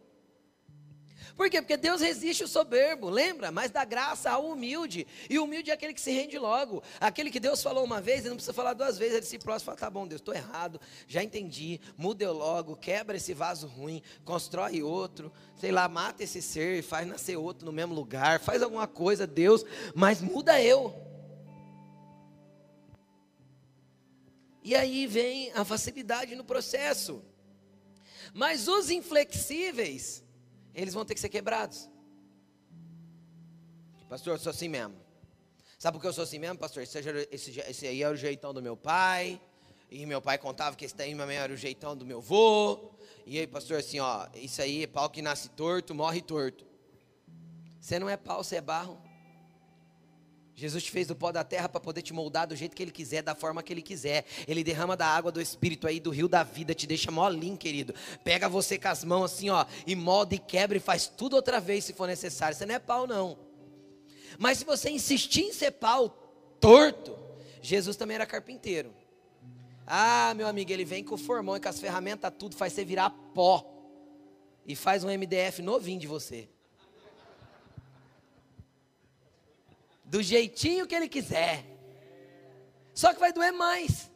Por 1.40 1.48
quê? 1.48 1.62
Porque 1.62 1.78
Deus 1.78 2.02
resiste 2.02 2.44
o 2.44 2.48
soberbo, 2.48 3.08
lembra? 3.08 3.50
Mas 3.50 3.70
dá 3.70 3.82
graça 3.82 4.30
ao 4.30 4.46
humilde. 4.50 5.06
E 5.30 5.38
o 5.38 5.44
humilde 5.44 5.70
é 5.70 5.72
aquele 5.72 5.94
que 5.94 6.00
se 6.00 6.10
rende 6.10 6.38
logo. 6.38 6.82
Aquele 7.00 7.30
que 7.30 7.40
Deus 7.40 7.62
falou 7.62 7.82
uma 7.82 7.98
vez, 7.98 8.20
ele 8.20 8.28
não 8.28 8.36
precisa 8.36 8.52
falar 8.52 8.74
duas 8.74 8.98
vezes, 8.98 9.16
ele 9.16 9.24
se 9.24 9.36
e 9.36 9.40
fala: 9.40 9.74
tá 9.74 9.88
bom, 9.88 10.06
Deus, 10.06 10.20
estou 10.20 10.34
errado, 10.34 10.78
já 11.08 11.22
entendi, 11.22 11.80
muda 11.96 12.22
eu 12.24 12.34
logo, 12.34 12.76
quebra 12.76 13.16
esse 13.16 13.32
vaso 13.32 13.66
ruim, 13.66 14.02
constrói 14.22 14.82
outro, 14.82 15.32
sei 15.56 15.72
lá, 15.72 15.88
mata 15.88 16.22
esse 16.22 16.42
ser, 16.42 16.82
faz 16.82 17.08
nascer 17.08 17.38
outro 17.38 17.64
no 17.64 17.72
mesmo 17.72 17.94
lugar, 17.94 18.38
faz 18.38 18.62
alguma 18.62 18.86
coisa, 18.86 19.26
Deus, 19.26 19.64
mas 19.94 20.20
muda 20.20 20.60
eu. 20.60 21.09
E 24.70 24.74
aí 24.76 25.04
vem 25.04 25.50
a 25.50 25.64
facilidade 25.64 26.36
no 26.36 26.44
processo. 26.44 27.24
Mas 28.32 28.68
os 28.68 28.88
inflexíveis, 28.88 30.22
eles 30.72 30.94
vão 30.94 31.04
ter 31.04 31.14
que 31.14 31.20
ser 31.20 31.28
quebrados. 31.28 31.90
Pastor, 34.08 34.34
eu 34.34 34.38
sou 34.38 34.50
assim 34.50 34.68
mesmo. 34.68 34.94
Sabe 35.76 35.96
por 35.96 36.00
que 36.00 36.06
eu 36.06 36.12
sou 36.12 36.22
assim 36.22 36.38
mesmo, 36.38 36.56
pastor? 36.56 36.84
Esse, 36.84 37.00
esse, 37.32 37.58
esse 37.58 37.84
aí 37.88 38.00
era 38.00 38.14
o 38.14 38.16
jeitão 38.16 38.54
do 38.54 38.62
meu 38.62 38.76
pai. 38.76 39.40
E 39.90 40.06
meu 40.06 40.22
pai 40.22 40.38
contava 40.38 40.76
que 40.76 40.84
esse 40.84 40.94
daí 40.94 41.18
era 41.18 41.52
o 41.52 41.56
jeitão 41.56 41.96
do 41.96 42.06
meu 42.06 42.18
avô. 42.18 42.92
E 43.26 43.40
aí, 43.40 43.48
pastor, 43.48 43.80
assim, 43.80 43.98
ó, 43.98 44.28
isso 44.36 44.62
aí 44.62 44.84
é 44.84 44.86
pau 44.86 45.10
que 45.10 45.20
nasce 45.20 45.48
torto, 45.48 45.96
morre 45.96 46.22
torto. 46.22 46.64
Você 47.80 47.98
não 47.98 48.08
é 48.08 48.16
pau, 48.16 48.44
você 48.44 48.54
é 48.54 48.60
barro. 48.60 49.02
Jesus 50.54 50.84
te 50.84 50.90
fez 50.90 51.06
do 51.06 51.16
pó 51.16 51.32
da 51.32 51.42
terra 51.42 51.68
para 51.68 51.80
poder 51.80 52.02
te 52.02 52.12
moldar 52.12 52.46
do 52.46 52.54
jeito 52.54 52.76
que 52.76 52.82
Ele 52.82 52.90
quiser, 52.90 53.22
da 53.22 53.34
forma 53.34 53.62
que 53.62 53.72
Ele 53.72 53.80
quiser. 53.80 54.26
Ele 54.46 54.62
derrama 54.62 54.96
da 54.96 55.06
água 55.06 55.32
do 55.32 55.40
Espírito 55.40 55.86
aí, 55.86 55.98
do 55.98 56.10
rio 56.10 56.28
da 56.28 56.42
vida, 56.42 56.74
te 56.74 56.86
deixa 56.86 57.10
molinho, 57.10 57.56
querido. 57.56 57.94
Pega 58.22 58.48
você 58.48 58.78
com 58.78 58.88
as 58.88 59.04
mãos 59.04 59.32
assim, 59.32 59.48
ó, 59.48 59.64
e 59.86 59.94
molda 59.94 60.34
e 60.34 60.38
quebra 60.38 60.76
e 60.76 60.80
faz 60.80 61.06
tudo 61.06 61.34
outra 61.34 61.60
vez 61.60 61.84
se 61.84 61.92
for 61.92 62.06
necessário. 62.06 62.56
Você 62.56 62.66
não 62.66 62.74
é 62.74 62.78
pau, 62.78 63.06
não. 63.06 63.38
Mas 64.38 64.58
se 64.58 64.64
você 64.64 64.90
insistir 64.90 65.42
em 65.42 65.52
ser 65.52 65.72
pau 65.72 66.08
torto, 66.60 67.18
Jesus 67.62 67.96
também 67.96 68.16
era 68.16 68.26
carpinteiro. 68.26 68.92
Ah, 69.86 70.34
meu 70.36 70.46
amigo, 70.46 70.70
ele 70.70 70.84
vem 70.84 71.02
com 71.02 71.14
o 71.14 71.18
formão 71.18 71.56
e 71.56 71.60
com 71.60 71.68
as 71.68 71.80
ferramentas, 71.80 72.32
tudo, 72.38 72.54
faz 72.54 72.72
você 72.72 72.84
virar 72.84 73.10
pó. 73.34 73.66
E 74.64 74.76
faz 74.76 75.02
um 75.02 75.08
MDF 75.08 75.62
novinho 75.62 75.98
de 75.98 76.06
você. 76.06 76.48
Do 80.10 80.20
jeitinho 80.20 80.88
que 80.88 80.94
ele 80.94 81.08
quiser. 81.08 81.64
Só 82.92 83.14
que 83.14 83.20
vai 83.20 83.32
doer 83.32 83.52
mais. 83.52 84.10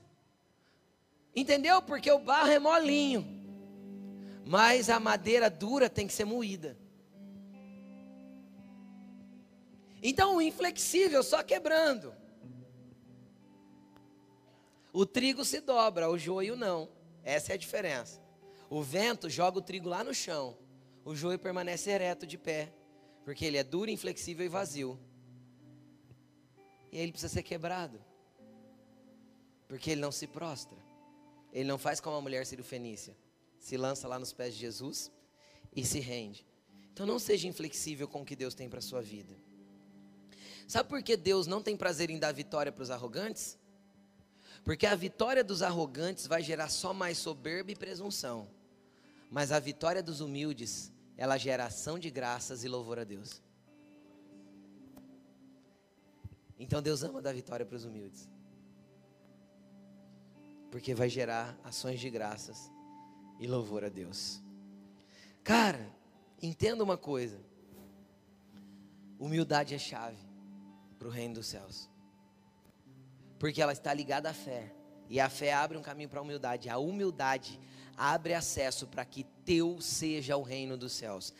Entendeu? 1.35 1.81
Porque 1.81 2.11
o 2.11 2.19
barro 2.19 2.51
é 2.51 2.59
molinho. 2.59 3.25
Mas 4.45 4.91
a 4.91 4.99
madeira 4.99 5.49
dura 5.49 5.89
tem 5.89 6.09
que 6.09 6.13
ser 6.13 6.25
moída. 6.25 6.77
Então 10.03 10.37
o 10.37 10.43
inflexível 10.43 11.23
só 11.23 11.45
quebrando. 11.45 12.13
O 14.93 15.07
trigo 15.07 15.45
se 15.45 15.61
dobra, 15.61 16.11
o 16.11 16.19
joio 16.19 16.57
não. 16.57 16.89
Essa 17.23 17.53
é 17.53 17.55
a 17.55 17.59
diferença. 17.59 18.21
O 18.69 18.83
vento 18.83 19.31
joga 19.31 19.59
o 19.59 19.63
trigo 19.63 19.89
lá 19.89 20.03
no 20.03 20.13
chão. 20.13 20.59
O 21.05 21.15
joio 21.15 21.39
permanece 21.39 21.89
ereto 21.89 22.27
de 22.27 22.37
pé, 22.37 22.73
porque 23.25 23.45
ele 23.45 23.59
é 23.59 23.63
duro, 23.63 23.91
inflexível 23.91 24.45
e 24.45 24.49
vazio. 24.49 24.99
E 26.95 26.99
ele 26.99 27.11
precisa 27.11 27.33
ser 27.33 27.43
quebrado. 27.43 28.01
Porque 29.67 29.91
ele 29.91 30.01
não 30.01 30.13
se 30.13 30.29
prostra. 30.29 30.79
Ele 31.53 31.69
não 31.69 31.77
faz 31.77 31.99
como 32.01 32.17
a 32.17 32.21
mulher 32.21 32.47
sírio-fenícia. 32.47 33.17
Se 33.59 33.77
lança 33.77 34.07
lá 34.07 34.17
nos 34.17 34.33
pés 34.33 34.55
de 34.55 34.61
Jesus 34.61 35.11
e 35.75 35.85
se 35.85 35.99
rende. 35.99 36.47
Então 36.93 37.05
não 37.05 37.19
seja 37.19 37.49
inflexível 37.49 38.07
com 38.07 38.23
o 38.23 38.25
que 38.25 38.37
Deus 38.37 38.55
tem 38.55 38.69
para 38.69 38.79
a 38.79 38.83
sua 38.83 39.03
vida. 39.03 39.35
Sabe 40.69 40.89
por 40.89 41.03
que 41.03 41.17
Deus 41.17 41.49
não 41.49 41.61
tem 41.61 41.77
prazer 41.77 42.11
em 42.11 42.19
dar 42.19 42.31
vitória 42.31 42.71
para 42.71 42.85
os 42.85 42.93
arrogantes? 42.93 43.59
Porque 44.65 44.87
a 44.87 44.95
vitória 44.95 45.43
dos 45.43 45.63
arrogantes 45.63 46.29
vai 46.29 46.45
gerar 46.45 46.69
só 46.69 46.95
mais 46.95 47.19
soberba 47.19 47.73
e 47.73 47.77
presunção. 47.77 48.49
Mas 49.29 49.51
a 49.51 49.59
vitória 49.59 50.01
dos 50.01 50.21
humildes, 50.21 50.93
ela 51.17 51.37
gera 51.37 51.67
ação 51.67 51.99
de 51.99 52.09
graças 52.09 52.63
e 52.63 52.69
louvor 52.69 53.01
a 53.01 53.05
Deus. 53.05 53.43
Então 56.65 56.81
Deus 56.81 57.03
ama 57.03 57.21
dar 57.21 57.35
vitória 57.35 57.67
para 57.67 57.77
os 57.77 57.85
humildes. 57.85 58.27
Porque 60.71 60.95
vai 60.95 61.11
gerar 61.11 61.55
ações 61.63 62.01
de 62.01 62.09
graças 62.09 62.71
e 63.39 63.47
louvor 63.47 63.85
a 63.85 63.91
Deus. 63.91 64.41
Cara, 65.43 65.87
entenda 66.41 66.83
uma 66.83 66.97
coisa. 66.97 67.39
Humildade 69.19 69.75
é 69.75 69.79
chave 69.79 70.17
para 70.99 71.07
o 71.07 71.11
reino 71.11 71.35
dos 71.35 71.49
céus. 71.49 71.91
Porque 73.39 73.61
ela 73.61 73.73
está 73.75 73.93
ligada 73.93 74.31
à 74.31 74.33
fé. 74.33 74.75
E 75.11 75.21
a 75.21 75.29
fé 75.29 75.53
abre 75.53 75.77
um 75.77 75.83
caminho 75.83 76.09
para 76.09 76.21
a 76.21 76.23
humildade. 76.23 76.71
A 76.71 76.79
humildade 76.79 77.61
abre 77.95 78.33
acesso 78.33 78.87
para 78.87 79.05
que 79.05 79.25
teu 79.45 79.83
seja 79.83 80.35
o 80.35 80.43
reino 80.43 80.79
dos 80.79 80.95
céus. 80.95 81.35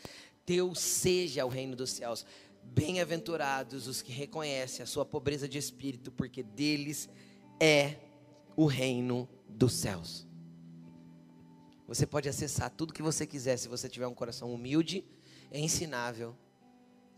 Teu 0.45 0.75
seja 0.75 1.43
o 1.43 1.49
reino 1.49 1.75
dos 1.75 1.89
céus. 1.89 2.23
Bem-aventurados 2.73 3.87
os 3.87 4.01
que 4.01 4.11
reconhecem 4.11 4.83
a 4.83 4.85
sua 4.85 5.05
pobreza 5.05 5.47
de 5.47 5.57
espírito, 5.57 6.11
porque 6.11 6.43
deles 6.43 7.09
é 7.59 7.97
o 8.55 8.65
reino 8.65 9.27
dos 9.47 9.73
céus. 9.73 10.27
Você 11.87 12.05
pode 12.05 12.27
acessar 12.27 12.69
tudo 12.69 12.93
que 12.93 13.01
você 13.01 13.27
quiser 13.27 13.57
se 13.57 13.67
você 13.67 13.87
tiver 13.87 14.07
um 14.07 14.13
coração 14.13 14.53
humilde, 14.53 15.05
ensinável, 15.51 16.35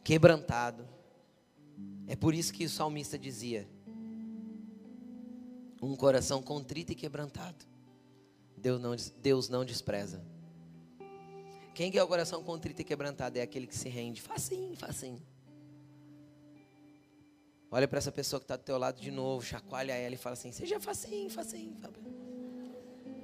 quebrantado. 0.03 0.87
É 2.07 2.15
por 2.15 2.33
isso 2.33 2.53
que 2.53 2.65
o 2.65 2.69
salmista 2.69 3.17
dizia: 3.17 3.67
um 5.81 5.95
coração 5.95 6.41
contrito 6.41 6.91
e 6.91 6.95
quebrantado, 6.95 7.65
Deus 8.57 8.81
não, 8.81 8.95
Deus 9.21 9.49
não 9.49 9.63
despreza. 9.63 10.23
Quem 11.73 11.91
que 11.91 11.99
é 11.99 12.03
o 12.03 12.07
coração 12.07 12.43
contrito 12.43 12.81
e 12.81 12.83
quebrantado? 12.83 13.37
É 13.37 13.41
aquele 13.41 13.67
que 13.67 13.75
se 13.75 13.87
rende. 13.87 14.19
Facinho, 14.19 14.75
facinho. 14.75 15.21
Olha 17.69 17.87
para 17.87 17.97
essa 17.97 18.11
pessoa 18.11 18.39
que 18.39 18.45
está 18.45 18.55
do 18.55 18.63
teu 18.63 18.77
lado 18.77 19.01
de 19.01 19.11
novo, 19.11 19.45
chacoalha 19.45 19.93
ela 19.93 20.15
e 20.15 20.17
fala 20.17 20.33
assim: 20.33 20.51
seja 20.51 20.79
facinho, 20.79 21.29
facinho. 21.29 21.75
Fala 21.79 21.93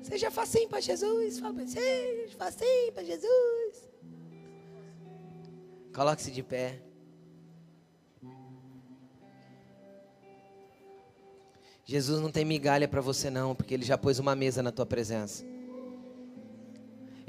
seja 0.01 0.29
facinho 0.29 0.67
para 0.67 0.81
Jesus. 0.81 1.39
Para 1.39 1.67
seja 1.67 2.37
facinho 2.37 2.93
para 2.93 3.03
Jesus. 3.03 3.89
Coloque-se 5.93 6.31
de 6.31 6.43
pé. 6.43 6.81
Jesus 11.85 12.21
não 12.21 12.31
tem 12.31 12.43
migalha 12.43 12.87
para 12.87 13.01
você 13.01 13.29
não, 13.29 13.53
porque 13.53 13.73
ele 13.73 13.83
já 13.83 13.97
pôs 13.97 14.17
uma 14.17 14.35
mesa 14.35 14.63
na 14.63 14.71
tua 14.71 14.85
presença. 14.85 15.43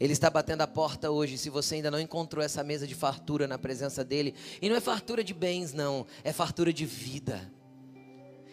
Ele 0.05 0.13
está 0.13 0.29
batendo 0.29 0.61
a 0.61 0.67
porta 0.67 1.11
hoje. 1.11 1.39
Se 1.39 1.49
você 1.49 1.77
ainda 1.77 1.91
não 1.91 1.99
encontrou 1.99 2.45
essa 2.45 2.63
mesa 2.63 2.87
de 2.87 2.95
fartura 2.95 3.49
na 3.49 3.57
presença 3.57 4.05
dele, 4.05 4.35
e 4.61 4.69
não 4.69 4.77
é 4.77 4.81
fartura 4.81 5.25
de 5.25 5.33
bens, 5.33 5.73
não, 5.73 6.07
é 6.23 6.31
fartura 6.31 6.75
de 6.75 6.85
vida. 6.85 7.51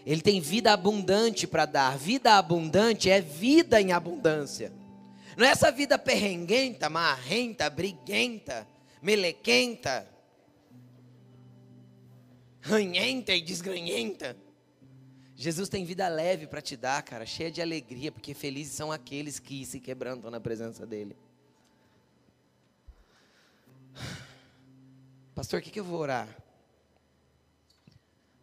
Ele 0.06 0.22
tem 0.22 0.40
vida 0.40 0.72
abundante 0.72 1.45
para 1.45 1.65
dar. 1.65 1.98
Vida 1.98 2.38
abundante 2.38 3.10
é 3.10 3.19
vida 3.19 3.82
em 3.82 3.91
abundância. 3.91 4.72
Não 5.36 5.45
é 5.45 5.49
essa 5.49 5.69
vida 5.73 5.99
perrenguenta, 5.99 6.90
marrenta, 6.90 7.69
briguenta, 7.69 8.65
melequenta, 9.02 10.07
ranhenta 12.61 13.36
e 13.36 13.41
desgranhenta. 13.41 14.38
Jesus 15.36 15.68
tem 15.68 15.84
vida 15.84 16.07
leve 16.07 16.48
para 16.48 16.61
te 16.61 16.78
dar, 16.78 17.03
cara, 17.03 17.26
cheia 17.26 17.52
de 17.52 17.61
alegria, 17.61 18.10
porque 18.10 18.34
felizes 18.34 18.72
são 18.72 18.90
aqueles 18.90 19.38
que 19.38 19.65
se 19.65 19.82
quebrantam 19.82 20.32
na 20.32 20.40
presença 20.40 20.86
dele. 20.86 21.14
Pastor, 25.34 25.59
o 25.59 25.63
que, 25.63 25.72
que 25.72 25.80
eu 25.80 25.84
vou 25.84 25.99
orar? 25.99 26.27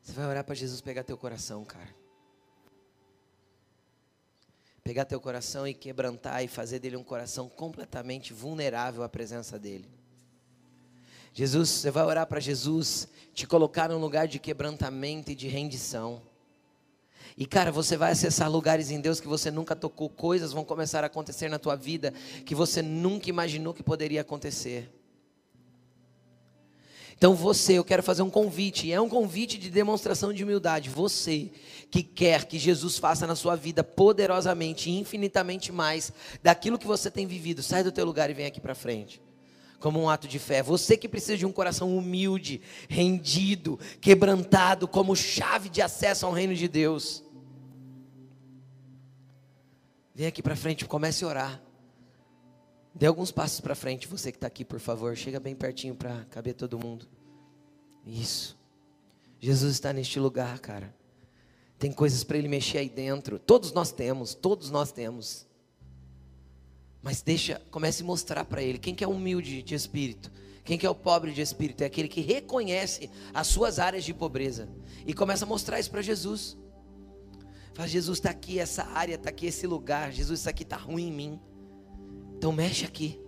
Você 0.03 0.13
vai 0.13 0.27
orar 0.27 0.43
para 0.43 0.55
Jesus 0.55 0.81
pegar 0.81 1.05
teu 1.05 1.19
coração, 1.19 1.65
cara. 1.65 1.95
Pegar 4.83 5.05
teu 5.05 5.21
coração 5.21 5.69
e 5.69 5.75
quebrantar 5.75 6.43
e 6.43 6.49
fazer 6.49 6.79
dele 6.79 6.97
um 6.97 7.05
coração 7.05 7.47
completamente 7.47 8.33
vulnerável 8.33 9.03
à 9.03 9.09
presença 9.09 9.59
dele. 9.59 9.87
Jesus, 11.35 11.69
você 11.69 11.91
vai 11.91 12.05
orar 12.05 12.27
para 12.27 12.41
Jesus 12.41 13.07
te 13.35 13.47
colocar 13.47 13.91
num 13.91 13.99
lugar 13.99 14.27
de 14.27 14.39
quebrantamento 14.39 15.31
e 15.31 15.35
de 15.35 15.47
rendição. 15.47 16.23
E 17.37 17.47
cara, 17.47 17.71
você 17.71 17.97
vai 17.97 18.13
acessar 18.13 18.51
lugares 18.51 18.91
em 18.91 19.01
Deus 19.01 19.21
que 19.21 19.29
você 19.29 19.51
nunca 19.51 19.77
tocou, 19.77 20.09
coisas 20.09 20.53
vão 20.53 20.65
começar 20.65 21.05
a 21.05 21.07
acontecer 21.07 21.49
na 21.49 21.59
tua 21.59 21.77
vida 21.77 22.13
que 22.45 22.55
você 22.55 22.83
nunca 22.83 23.29
imaginou 23.29 23.75
que 23.75 23.83
poderia 23.83 24.23
acontecer. 24.23 24.91
Então 27.19 27.35
você, 27.35 27.73
eu 27.73 27.85
quero 27.85 28.01
fazer 28.01 28.23
um 28.23 28.31
convite, 28.31 28.87
e 28.87 28.93
é 28.93 29.01
um 29.01 29.09
convite 29.09 29.59
de 29.59 29.71
demonstração 29.71 30.33
de 30.33 30.45
humildade. 30.45 30.89
Você 30.89 31.51
que 31.91 32.01
quer 32.01 32.45
que 32.45 32.59
Jesus 32.59 32.97
faça 32.97 33.27
na 33.27 33.35
sua 33.35 33.57
vida 33.57 33.83
poderosamente, 33.83 34.89
infinitamente 34.89 35.73
mais 35.73 36.13
daquilo 36.45 36.79
que 36.79 36.87
você 36.87 37.11
tem 37.11 37.27
vivido, 37.27 37.61
sai 37.61 37.83
do 37.83 37.91
teu 37.91 38.05
lugar 38.05 38.31
e 38.31 38.35
vem 38.35 38.47
aqui 38.47 38.61
para 38.61 38.73
frente. 38.73 39.21
como 39.79 40.01
um 40.01 40.09
ato 40.09 40.27
de 40.27 40.39
fé. 40.39 40.63
Você 40.63 40.97
que 40.97 41.09
precisa 41.09 41.37
de 41.37 41.47
um 41.47 41.53
coração 41.53 41.97
humilde, 41.97 42.61
rendido, 42.89 43.79
quebrantado, 44.01 44.89
como 44.89 45.15
chave 45.15 45.69
de 45.69 45.81
acesso 45.81 46.27
ao 46.27 46.33
reino 46.33 46.55
de 46.55 46.69
Deus. 46.69 47.23
Vem 50.15 50.27
aqui 50.27 50.43
para 50.43 50.57
frente, 50.57 50.85
comece 50.85 51.25
a 51.25 51.29
orar. 51.29 51.63
Dê 52.99 53.07
alguns 53.07 53.31
passos 53.31 53.61
para 53.61 53.77
frente, 53.77 54.09
você 54.09 54.33
que 54.33 54.39
está 54.39 54.49
aqui, 54.49 54.65
por 54.65 54.81
favor. 54.81 55.17
Chega 55.17 55.39
bem 55.39 55.55
pertinho 55.55 55.95
para 55.95 56.25
caber 56.25 56.55
todo 56.55 56.77
mundo. 56.77 57.07
Isso. 58.05 58.59
Jesus 59.39 59.75
está 59.75 59.93
neste 59.93 60.19
lugar, 60.19 60.59
cara. 60.59 60.93
Tem 61.79 61.93
coisas 61.93 62.25
para 62.25 62.37
ele 62.37 62.49
mexer 62.49 62.79
aí 62.79 62.89
dentro. 62.89 63.39
Todos 63.39 63.71
nós 63.71 63.93
temos, 63.93 64.35
todos 64.35 64.69
nós 64.69 64.91
temos. 64.91 65.47
Mas 67.01 67.23
deixa, 67.23 67.63
comece 67.71 68.03
a 68.03 68.07
mostrar 68.07 68.45
para 68.45 68.61
ele 68.61 68.79
quem 68.79 68.97
que 68.97 69.05
é 69.05 69.09
humilde 69.09 69.63
de 69.63 69.77
espírito, 69.77 70.33
quem 70.65 70.77
que 70.77 70.85
é 70.85 70.91
o 70.91 70.95
pobre 70.95 71.33
de 71.33 71.41
espírito, 71.41 71.83
é 71.83 71.87
aquele 71.87 72.09
que 72.09 72.21
reconhece 72.21 73.09
as 73.33 73.47
suas 73.47 73.79
áreas 73.79 74.05
de 74.05 74.13
pobreza 74.13 74.69
e 75.07 75.15
começa 75.15 75.45
a 75.45 75.49
mostrar 75.49 75.79
isso 75.79 75.91
para 75.91 76.03
Jesus. 76.03 76.57
Fala, 77.75 77.87
Jesus 77.87 78.19
está 78.19 78.31
aqui, 78.31 78.59
essa 78.59 78.83
área 78.87 79.15
está 79.15 79.31
aqui, 79.31 79.47
esse 79.47 79.69
lugar. 79.69 80.11
Jesus, 80.11 80.41
isso 80.41 80.51
aqui 80.51 80.65
está 80.65 80.77
ruim 80.77 81.07
em 81.07 81.13
mim. 81.13 81.41
Então 82.39 82.53
mexe 82.53 82.85
aqui, 82.85 83.21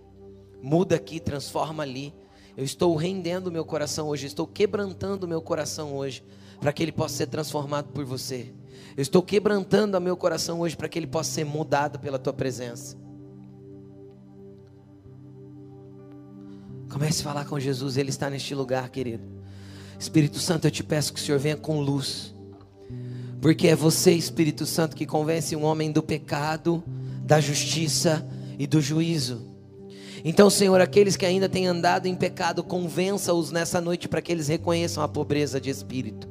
muda 0.63 0.95
aqui, 0.95 1.19
transforma 1.19 1.83
ali. 1.83 2.13
Eu 2.55 2.63
estou 2.63 2.95
rendendo 2.95 3.51
meu 3.51 3.65
coração 3.65 4.07
hoje, 4.07 4.25
estou 4.25 4.47
quebrantando 4.47 5.27
meu 5.27 5.41
coração 5.41 5.93
hoje, 5.97 6.23
para 6.61 6.71
que 6.71 6.81
ele 6.81 6.93
possa 6.93 7.15
ser 7.15 7.27
transformado 7.27 7.89
por 7.89 8.05
você. 8.05 8.53
Eu 8.95 9.01
estou 9.01 9.21
quebrantando 9.21 9.97
o 9.97 10.01
meu 10.01 10.15
coração 10.15 10.61
hoje 10.61 10.77
para 10.77 10.87
que 10.87 10.97
ele 10.97 11.07
possa 11.07 11.29
ser 11.29 11.43
mudado 11.43 11.99
pela 11.99 12.17
tua 12.17 12.31
presença. 12.31 12.95
Comece 16.89 17.19
a 17.19 17.23
falar 17.25 17.45
com 17.45 17.59
Jesus, 17.59 17.97
ele 17.97 18.11
está 18.11 18.29
neste 18.29 18.55
lugar, 18.55 18.89
querido. 18.89 19.23
Espírito 19.99 20.39
Santo, 20.39 20.67
eu 20.67 20.71
te 20.71 20.83
peço 20.83 21.13
que 21.13 21.19
o 21.19 21.23
Senhor 21.23 21.37
venha 21.37 21.57
com 21.57 21.81
luz. 21.81 22.33
Porque 23.41 23.67
é 23.67 23.75
você, 23.75 24.13
Espírito 24.13 24.65
Santo, 24.65 24.95
que 24.95 25.05
convence 25.05 25.53
um 25.53 25.63
homem 25.63 25.91
do 25.91 26.01
pecado, 26.01 26.81
da 27.25 27.41
justiça 27.41 28.25
e 28.61 28.67
do 28.67 28.79
juízo. 28.79 29.41
Então, 30.23 30.47
Senhor, 30.47 30.79
aqueles 30.79 31.17
que 31.17 31.25
ainda 31.25 31.49
têm 31.49 31.65
andado 31.65 32.05
em 32.05 32.13
pecado, 32.13 32.63
convença-os 32.63 33.51
nessa 33.51 33.81
noite 33.81 34.07
para 34.07 34.21
que 34.21 34.31
eles 34.31 34.47
reconheçam 34.47 35.01
a 35.01 35.07
pobreza 35.07 35.59
de 35.59 35.71
espírito. 35.71 36.29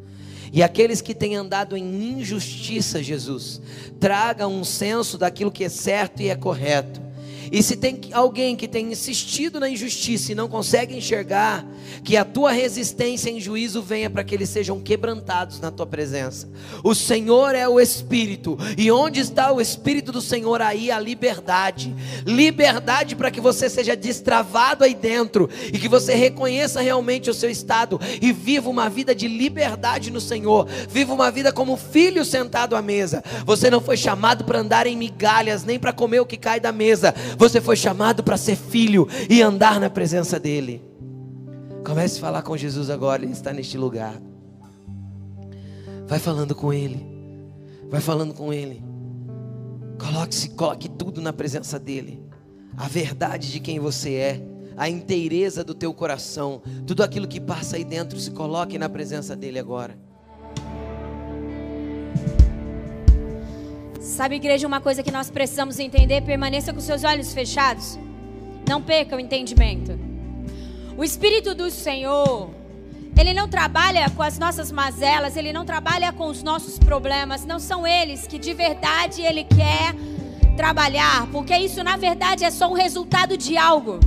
E 0.52 0.62
aqueles 0.62 1.00
que 1.00 1.12
têm 1.12 1.34
andado 1.34 1.76
em 1.76 2.20
injustiça, 2.20 3.02
Jesus, 3.02 3.60
traga 3.98 4.46
um 4.46 4.62
senso 4.62 5.18
daquilo 5.18 5.50
que 5.50 5.64
é 5.64 5.68
certo 5.68 6.22
e 6.22 6.28
é 6.28 6.36
correto 6.36 7.09
e 7.50 7.62
se 7.62 7.76
tem 7.76 8.00
alguém 8.12 8.54
que 8.54 8.68
tem 8.68 8.92
insistido 8.92 9.58
na 9.58 9.68
injustiça 9.68 10.32
e 10.32 10.34
não 10.34 10.48
consegue 10.48 10.96
enxergar, 10.96 11.66
que 12.04 12.16
a 12.16 12.24
tua 12.24 12.52
resistência 12.52 13.30
em 13.30 13.40
juízo 13.40 13.82
venha 13.82 14.08
para 14.08 14.22
que 14.22 14.34
eles 14.34 14.48
sejam 14.48 14.80
quebrantados 14.80 15.60
na 15.60 15.70
tua 15.70 15.86
presença. 15.86 16.48
O 16.84 16.94
Senhor 16.94 17.54
é 17.54 17.68
o 17.68 17.80
Espírito, 17.80 18.56
e 18.78 18.90
onde 18.90 19.20
está 19.20 19.52
o 19.52 19.60
Espírito 19.60 20.12
do 20.12 20.20
Senhor, 20.20 20.62
aí 20.62 20.90
a 20.90 21.00
liberdade. 21.00 21.94
Liberdade 22.24 23.16
para 23.16 23.30
que 23.30 23.40
você 23.40 23.68
seja 23.68 23.96
destravado 23.96 24.84
aí 24.84 24.94
dentro 24.94 25.48
e 25.72 25.78
que 25.78 25.88
você 25.88 26.14
reconheça 26.14 26.80
realmente 26.80 27.30
o 27.30 27.34
seu 27.34 27.50
estado 27.50 28.00
e 28.20 28.32
viva 28.32 28.70
uma 28.70 28.88
vida 28.88 29.14
de 29.14 29.26
liberdade 29.26 30.10
no 30.10 30.20
Senhor. 30.20 30.66
Viva 30.88 31.12
uma 31.12 31.30
vida 31.30 31.52
como 31.52 31.76
filho 31.76 32.24
sentado 32.24 32.76
à 32.76 32.82
mesa. 32.82 33.22
Você 33.44 33.70
não 33.70 33.80
foi 33.80 33.96
chamado 33.96 34.44
para 34.44 34.60
andar 34.60 34.86
em 34.86 34.96
migalhas, 34.96 35.64
nem 35.64 35.78
para 35.78 35.92
comer 35.92 36.20
o 36.20 36.26
que 36.26 36.36
cai 36.36 36.60
da 36.60 36.72
mesa. 36.72 37.14
Você 37.40 37.58
foi 37.58 37.74
chamado 37.74 38.22
para 38.22 38.36
ser 38.36 38.54
filho 38.54 39.08
e 39.30 39.40
andar 39.40 39.80
na 39.80 39.88
presença 39.88 40.38
dEle. 40.38 40.84
Comece 41.82 42.18
a 42.18 42.20
falar 42.20 42.42
com 42.42 42.54
Jesus 42.54 42.90
agora, 42.90 43.22
Ele 43.22 43.32
está 43.32 43.50
neste 43.50 43.78
lugar. 43.78 44.20
Vai 46.06 46.18
falando 46.18 46.54
com 46.54 46.70
Ele. 46.70 47.02
Vai 47.88 48.02
falando 48.02 48.34
com 48.34 48.52
Ele. 48.52 48.82
Coloque-se, 49.98 50.50
coloque 50.50 50.86
tudo 50.90 51.22
na 51.22 51.32
presença 51.32 51.78
dEle. 51.78 52.22
A 52.76 52.86
verdade 52.86 53.50
de 53.50 53.58
quem 53.58 53.80
você 53.80 54.16
é, 54.16 54.42
a 54.76 54.90
inteireza 54.90 55.64
do 55.64 55.74
teu 55.74 55.94
coração, 55.94 56.60
tudo 56.86 57.02
aquilo 57.02 57.26
que 57.26 57.40
passa 57.40 57.76
aí 57.76 57.84
dentro, 57.84 58.20
se 58.20 58.32
coloque 58.32 58.78
na 58.78 58.90
presença 58.90 59.34
dEle 59.34 59.58
agora. 59.58 59.98
Sabe, 64.00 64.36
igreja, 64.36 64.66
uma 64.66 64.80
coisa 64.80 65.02
que 65.02 65.10
nós 65.10 65.30
precisamos 65.30 65.78
entender: 65.78 66.22
permaneça 66.22 66.72
com 66.72 66.80
seus 66.80 67.04
olhos 67.04 67.34
fechados. 67.34 67.98
Não 68.66 68.80
perca 68.80 69.14
o 69.14 69.20
entendimento. 69.20 69.98
O 70.96 71.04
Espírito 71.04 71.54
do 71.54 71.70
Senhor, 71.70 72.48
ele 73.18 73.34
não 73.34 73.46
trabalha 73.46 74.08
com 74.08 74.22
as 74.22 74.38
nossas 74.38 74.72
mazelas, 74.72 75.36
ele 75.36 75.52
não 75.52 75.66
trabalha 75.66 76.12
com 76.14 76.28
os 76.28 76.42
nossos 76.42 76.78
problemas. 76.78 77.44
Não 77.44 77.58
são 77.58 77.86
eles 77.86 78.26
que 78.26 78.38
de 78.38 78.54
verdade 78.54 79.20
ele 79.20 79.44
quer 79.44 79.94
trabalhar, 80.56 81.26
porque 81.30 81.54
isso 81.58 81.84
na 81.84 81.98
verdade 81.98 82.42
é 82.42 82.50
só 82.50 82.70
um 82.70 82.74
resultado 82.74 83.36
de 83.36 83.58
algo. 83.58 84.00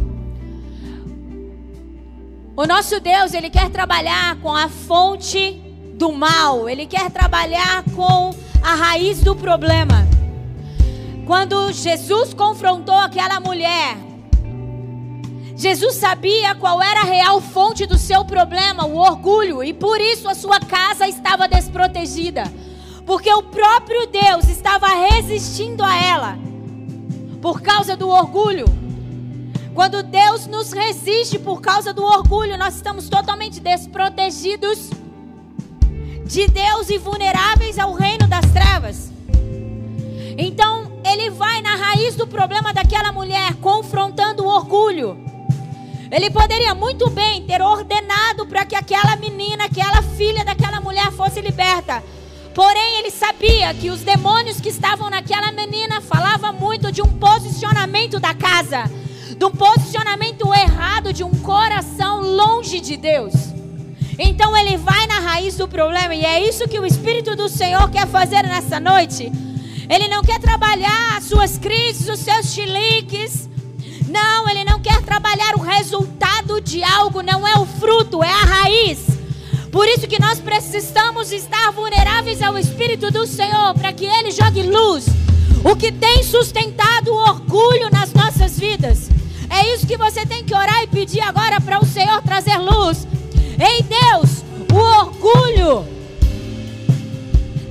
O 2.55 2.65
nosso 2.65 2.99
Deus, 2.99 3.35
ele 3.35 3.51
quer 3.51 3.69
trabalhar 3.69 4.39
com 4.39 4.53
a 4.55 4.67
fonte 4.69 5.51
do 5.93 6.11
mal, 6.11 6.67
ele 6.67 6.87
quer 6.87 7.11
trabalhar 7.11 7.83
com 7.95 8.33
a 8.63 8.75
raiz 8.75 9.19
do 9.19 9.35
problema. 9.35 10.07
Quando 11.27 11.71
Jesus 11.73 12.33
confrontou 12.33 12.95
aquela 12.95 13.39
mulher, 13.39 13.97
Jesus 15.55 15.95
sabia 15.95 16.55
qual 16.55 16.81
era 16.81 17.01
a 17.01 17.05
real 17.05 17.41
fonte 17.41 17.85
do 17.85 17.97
seu 17.97 18.25
problema, 18.25 18.85
o 18.85 18.95
orgulho, 18.95 19.63
e 19.63 19.73
por 19.73 19.99
isso 19.99 20.27
a 20.27 20.33
sua 20.33 20.59
casa 20.59 21.07
estava 21.07 21.47
desprotegida, 21.47 22.43
porque 23.05 23.31
o 23.31 23.43
próprio 23.43 24.07
Deus 24.07 24.47
estava 24.49 24.87
resistindo 24.87 25.83
a 25.83 25.95
ela 25.95 26.37
por 27.41 27.61
causa 27.61 27.95
do 27.95 28.07
orgulho. 28.07 28.65
Quando 29.73 30.03
Deus 30.03 30.47
nos 30.47 30.71
resiste 30.71 31.37
por 31.37 31.59
causa 31.59 31.93
do 31.93 32.03
orgulho, 32.03 32.57
nós 32.57 32.75
estamos 32.75 33.09
totalmente 33.09 33.59
desprotegidos 33.59 34.89
de 36.25 36.47
Deus 36.47 36.89
e 36.89 36.97
vulneráveis 36.97 37.77
ao 37.77 37.93
reino 37.93 38.27
das 38.27 38.45
trevas. 38.51 39.11
Então, 40.37 40.91
ele 41.05 41.29
vai 41.29 41.61
na 41.61 41.75
raiz 41.75 42.15
do 42.15 42.25
problema 42.25 42.73
daquela 42.73 43.11
mulher, 43.11 43.53
confrontando 43.55 44.43
o 44.43 44.47
orgulho. 44.47 45.17
Ele 46.09 46.29
poderia 46.29 46.73
muito 46.73 47.09
bem 47.09 47.43
ter 47.43 47.61
ordenado 47.61 48.45
para 48.47 48.65
que 48.65 48.75
aquela 48.75 49.15
menina, 49.15 49.65
aquela 49.65 50.01
filha 50.01 50.45
daquela 50.45 50.79
mulher 50.79 51.11
fosse 51.11 51.41
liberta. 51.41 52.03
Porém, 52.53 52.99
ele 52.99 53.09
sabia 53.09 53.73
que 53.73 53.89
os 53.89 54.01
demônios 54.01 54.61
que 54.61 54.69
estavam 54.69 55.09
naquela 55.09 55.51
menina 55.51 56.01
falavam 56.01 56.53
muito 56.53 56.91
de 56.91 57.01
um 57.01 57.07
posicionamento 57.07 58.19
da 58.19 58.33
casa, 58.33 58.83
de 59.35 59.43
um 59.43 59.51
posicionamento 59.51 60.53
errado, 60.53 61.11
de 61.11 61.23
um 61.23 61.31
coração 61.31 62.21
longe 62.21 62.79
de 62.79 62.95
Deus. 62.95 63.52
Então 64.17 64.55
ele 64.55 64.77
vai 64.77 65.07
na 65.07 65.19
raiz 65.19 65.55
do 65.55 65.67
problema 65.67 66.13
e 66.13 66.23
é 66.23 66.47
isso 66.47 66.67
que 66.67 66.79
o 66.79 66.85
Espírito 66.85 67.35
do 67.35 67.49
Senhor 67.49 67.89
quer 67.89 68.07
fazer 68.07 68.43
nessa 68.43 68.79
noite. 68.79 69.31
Ele 69.89 70.07
não 70.07 70.21
quer 70.21 70.39
trabalhar 70.39 71.17
as 71.17 71.25
suas 71.25 71.57
crises, 71.57 72.07
os 72.07 72.19
seus 72.19 72.53
chiliques. 72.53 73.49
Não, 74.07 74.47
ele 74.49 74.63
não 74.63 74.79
quer 74.79 75.01
trabalhar 75.01 75.55
o 75.55 75.61
resultado 75.61 76.61
de 76.61 76.83
algo, 76.83 77.21
não 77.21 77.47
é 77.47 77.57
o 77.57 77.65
fruto, 77.65 78.23
é 78.23 78.31
a 78.31 78.45
raiz. 78.45 78.99
Por 79.71 79.87
isso 79.87 80.07
que 80.07 80.21
nós 80.21 80.39
precisamos 80.39 81.31
estar 81.31 81.71
vulneráveis 81.71 82.41
ao 82.41 82.57
Espírito 82.57 83.09
do 83.09 83.25
Senhor, 83.25 83.73
para 83.73 83.91
que 83.91 84.05
ele 84.05 84.29
jogue 84.29 84.61
luz. 84.61 85.07
O 85.63 85.75
que 85.75 85.91
tem 85.91 86.21
sustentado 86.21 87.07
o 87.11 87.29
orgulho 87.29 87.89
nas 87.91 88.13
nossas 88.13 88.59
vidas. 88.59 89.09
É 89.49 89.73
isso 89.73 89.87
que 89.87 89.97
você 89.97 90.25
tem 90.25 90.43
que 90.43 90.53
orar 90.53 90.83
e 90.83 90.87
pedir 90.87 91.21
agora 91.21 91.59
para 91.59 91.79
o 91.79 91.85
Senhor 91.85 92.21
trazer 92.21 92.57
luz. 92.57 93.07
Ei 93.59 93.83
Deus, 93.83 94.43
o 94.73 94.77
orgulho 94.77 95.85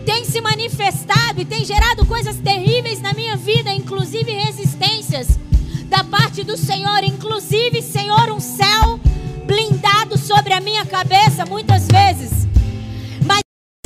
tem 0.05 0.25
se 0.25 0.41
manifestado 0.41 1.41
e 1.41 1.45
tem 1.45 1.65
gerado 1.65 2.07
coisas 2.07 2.37
terríveis 2.37 3.01
na 3.01 3.13
minha 3.13 3.37
vida, 3.37 3.73
inclusive 3.73 4.31
resistências 4.33 5.39
da 5.87 6.05
parte 6.05 6.43
do 6.43 6.57
Senhor, 6.57 7.05
inclusive, 7.05 7.83
Senhor, 7.83 8.31
um 8.31 8.41
céu 8.41 8.99
blindado 9.45 10.17
sobre 10.17 10.53
a 10.53 10.61
minha 10.61 10.87
cabeça 10.87 11.45
muitas 11.45 11.87
vezes. 11.87 12.47
Mas 13.27 13.43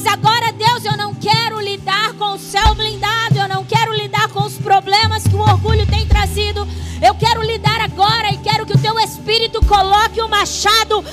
agora, 0.06 0.52
Deus, 0.52 0.84
eu 0.84 0.96
não 0.96 1.14
quero 1.14 1.60
lidar 1.60 2.12
com 2.14 2.34
o 2.34 2.38
céu 2.38 2.74
blindado, 2.74 3.38
eu 3.38 3.48
não 3.48 3.64
quero 3.64 3.92
lidar 3.92 4.28
com 4.28 4.44
os 4.44 4.56
problemas 4.58 5.24
que 5.24 5.34
o 5.34 5.40
orgulho 5.40 5.86
tem 5.86 6.06
trazido. 6.06 6.66
Eu 7.02 7.14
quero 7.14 7.42
lidar 7.42 7.80
agora 7.80 8.30
e 8.32 8.38
quero 8.38 8.64
que 8.64 8.74
o 8.74 8.78
teu 8.78 8.98
espírito 9.00 9.64
coloque 9.66 10.20
o 10.20 10.28
machado 10.28 11.04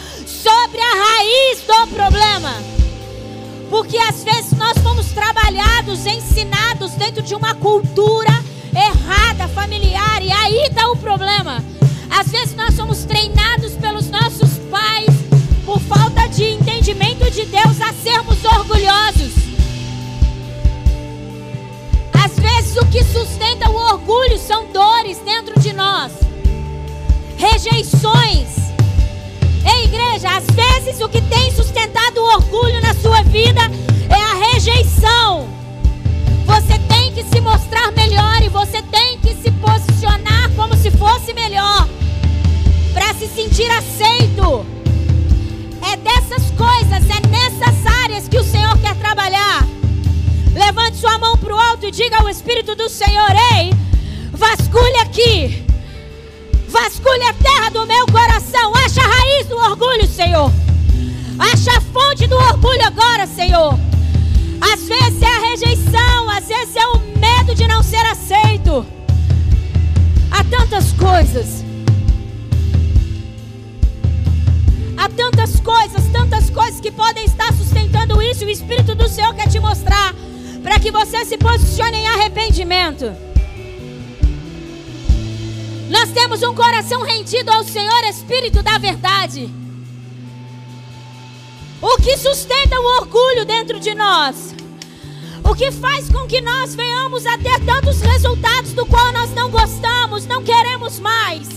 sobre 0.44 0.82
a 0.82 0.96
raiz 1.06 1.62
do 1.62 1.96
problema. 1.96 2.54
Porque 3.70 3.98
às 3.98 4.24
vezes 4.24 4.52
nós 4.52 4.78
fomos 4.80 5.08
trabalhados, 5.08 6.06
ensinados 6.06 6.92
dentro 6.92 7.22
de 7.24 7.34
uma 7.34 7.56
cultura 7.56 8.32
errada, 8.76 9.48
familiar, 9.48 10.22
e 10.22 10.32
aí 10.32 10.68
está 10.68 10.92
o 10.92 10.98
problema. 10.98 11.64
Às 12.10 12.28
vezes 12.28 12.56
nós 12.56 12.76
somos 12.76 13.06
treinados 13.06 13.74
pelos 13.74 14.10
nossos 14.10 14.60
pais, 14.70 15.10
por 15.66 15.80
falta 15.80 16.28
de 16.28 16.44
entendimento 16.44 17.32
de 17.32 17.46
Deus, 17.46 17.82
a 17.82 17.94
sermos 17.94 18.44
orgulhosos. 18.44 19.34
Às 22.14 22.38
vezes, 22.38 22.78
o 22.78 22.86
que 22.88 23.04
sustenta 23.04 23.70
o 23.70 23.76
orgulho 23.76 24.38
são 24.38 24.66
dores 24.72 25.20
dentro 25.20 25.60
de 25.60 25.74
nós, 25.74 26.12
rejeições. 27.38 28.63
Igreja, 29.84 30.30
às 30.30 30.46
vezes 30.48 31.02
o 31.02 31.10
que 31.10 31.22
tem 31.22 31.52
sustentado 31.52 32.18
o 32.18 32.36
orgulho 32.36 32.82
na 32.82 32.94
sua 32.94 33.22
vida 33.24 33.62
é 34.10 34.16
a 34.16 34.52
rejeição. 34.52 35.48
Você 36.46 36.80
tem 36.88 37.12
que 37.12 37.24
se 37.24 37.42
mostrar 37.42 37.92
melhor 37.92 38.42
e 38.42 38.50
você 38.50 38.82
tem 38.84 39.20
que 39.20 39.36
se 39.36 39.52
posicionar 39.52 40.50
como 40.56 40.76
se 40.76 40.90
fosse 40.92 41.34
melhor 41.34 41.88
para 42.94 43.14
se 43.14 43.28
sentir 43.28 43.70
aceito. 43.72 44.66
É 45.92 45.98
dessas 45.98 46.50
coisas, 46.52 47.04
é 47.10 47.28
nessas 47.28 47.86
áreas 48.04 48.28
que 48.28 48.38
o 48.38 48.44
Senhor 48.44 48.78
quer 48.80 48.96
trabalhar. 48.96 49.68
Levante 50.54 50.98
sua 50.98 51.18
mão 51.18 51.38
para 51.38 51.54
o 51.54 51.60
alto 51.60 51.88
e 51.88 51.92
diga 51.92 52.18
ao 52.18 52.30
Espírito 52.30 52.76
do 52.76 52.88
Senhor: 52.88 53.32
Ei, 53.54 53.74
vasculhe 54.32 54.98
aqui. 54.98 55.63
Vasculhe 56.74 57.22
a 57.22 57.34
terra 57.34 57.70
do 57.70 57.86
meu 57.86 58.04
coração. 58.08 58.74
Acha 58.84 59.00
a 59.00 59.06
raiz 59.06 59.46
do 59.46 59.56
orgulho, 59.56 60.08
Senhor. 60.08 60.52
Acha 61.38 61.78
a 61.78 61.82
fonte 61.82 62.26
do 62.26 62.36
orgulho 62.36 62.84
agora, 62.84 63.28
Senhor. 63.28 63.78
Às 64.60 64.88
vezes 64.88 65.22
é 65.22 65.28
a 65.28 65.50
rejeição, 65.52 66.30
às 66.32 66.48
vezes 66.48 66.76
é 66.76 66.88
o 66.88 66.98
medo 67.20 67.54
de 67.54 67.68
não 67.68 67.84
ser 67.84 68.04
aceito. 68.08 68.84
Há 70.32 70.44
tantas 70.46 70.92
coisas. 70.94 71.64
Há 74.98 75.10
tantas 75.10 75.60
coisas, 75.60 76.04
tantas 76.12 76.50
coisas 76.50 76.82
que 76.82 76.92
podem 76.92 77.26
estar 77.26 77.54
sustentando 77.54 78.20
isso. 78.20 78.46
O 78.46 78.50
Espírito 78.50 78.96
do 78.96 79.08
Senhor 79.08 79.36
quer 79.36 79.48
te 79.48 79.60
mostrar 79.60 80.16
para 80.64 80.80
que 80.80 80.90
você 80.90 81.24
se 81.24 81.38
posicione 81.38 81.98
em 81.98 82.08
arrependimento. 82.08 83.33
Nós 85.94 86.10
temos 86.12 86.42
um 86.42 86.56
coração 86.56 87.04
rendido 87.04 87.52
ao 87.52 87.64
Senhor, 87.64 88.04
Espírito 88.06 88.64
da 88.64 88.80
verdade. 88.80 89.48
O 91.80 91.98
que 92.02 92.18
sustenta 92.18 92.80
o 92.80 93.00
orgulho 93.00 93.46
dentro 93.46 93.80
de 93.80 93.94
nós? 93.94 94.56
O 95.44 95.54
que 95.54 95.70
faz 95.70 96.10
com 96.10 96.26
que 96.26 96.42
nós 96.42 96.74
venhamos 96.74 97.28
a 97.28 97.38
ter 97.38 97.64
tantos 97.64 98.02
resultados 98.02 98.74
do 98.74 98.88
qual 98.88 99.12
nós 99.12 99.36
não 99.36 99.52
gostamos, 99.52 100.26
não 100.26 100.44
queremos 100.44 101.00
mais? 101.00 101.48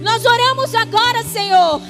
Nós 0.00 0.24
oramos 0.24 0.72
agora, 0.72 1.24
Senhor. 1.24 1.82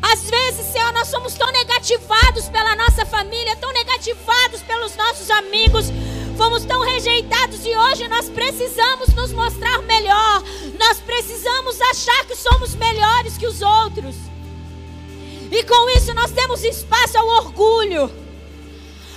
Às 0.00 0.30
vezes, 0.30 0.64
Senhor, 0.72 0.94
nós 0.94 1.08
somos 1.08 1.34
tão 1.34 1.52
negativados 1.52 2.48
pela 2.48 2.74
nossa 2.74 3.04
família, 3.04 3.54
tão 3.56 3.70
negativados 3.70 4.62
pelos 4.62 4.96
nossos 4.96 5.30
amigos, 5.30 5.92
fomos 6.38 6.64
tão 6.64 6.80
rejeitados 6.82 7.66
e 7.66 7.76
hoje 7.76 8.06
nós 8.06 8.28
precisamos 8.28 9.08
nos 9.08 9.32
mostrar 9.32 9.82
melhor. 9.82 10.44
Nós 10.78 11.00
precisamos 11.00 11.80
achar 11.80 12.24
que 12.26 12.36
somos 12.36 12.76
melhores 12.76 13.36
que 13.36 13.46
os 13.46 13.60
outros. 13.60 14.14
E 15.50 15.64
com 15.64 15.90
isso 15.90 16.14
nós 16.14 16.30
temos 16.30 16.62
espaço 16.62 17.18
ao 17.18 17.26
orgulho. 17.26 18.08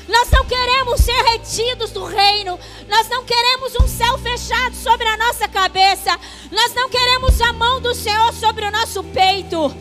Nós 0.08 0.32
não 0.32 0.44
queremos 0.46 1.00
ser 1.02 1.22
retidos 1.26 1.92
do 1.92 2.04
reino. 2.04 2.60
Nós 2.90 3.08
não 3.08 3.24
queremos 3.24 3.76
um 3.80 3.88
céu 3.88 4.18
fechado 4.18 4.76
sobre 4.76 5.08
a 5.08 5.16
nossa 5.16 5.48
cabeça. 5.48 6.20
Nós 6.52 6.74
não 6.74 6.90
queremos 6.90 7.40
a 7.40 7.54
mão 7.54 7.80
do 7.80 7.94
Senhor 7.94 8.34
sobre 8.34 8.66
o 8.66 8.72
nosso 8.72 9.04
peito. 9.04 9.72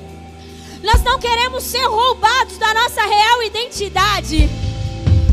Nós 0.83 1.03
não 1.03 1.19
queremos 1.19 1.65
ser 1.65 1.87
roubados 1.87 2.59
da 2.59 2.75
nossa 2.75 3.01
real 3.01 3.43
identidade. 3.43 4.70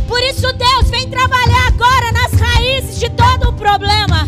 Por 0.07 0.21
isso, 0.23 0.51
Deus 0.53 0.89
vem 0.89 1.09
trabalhar 1.09 1.67
agora 1.67 2.11
nas 2.13 2.31
raízes 2.31 2.99
de 2.99 3.09
todo 3.09 3.49
o 3.49 3.53
problema. 3.53 4.27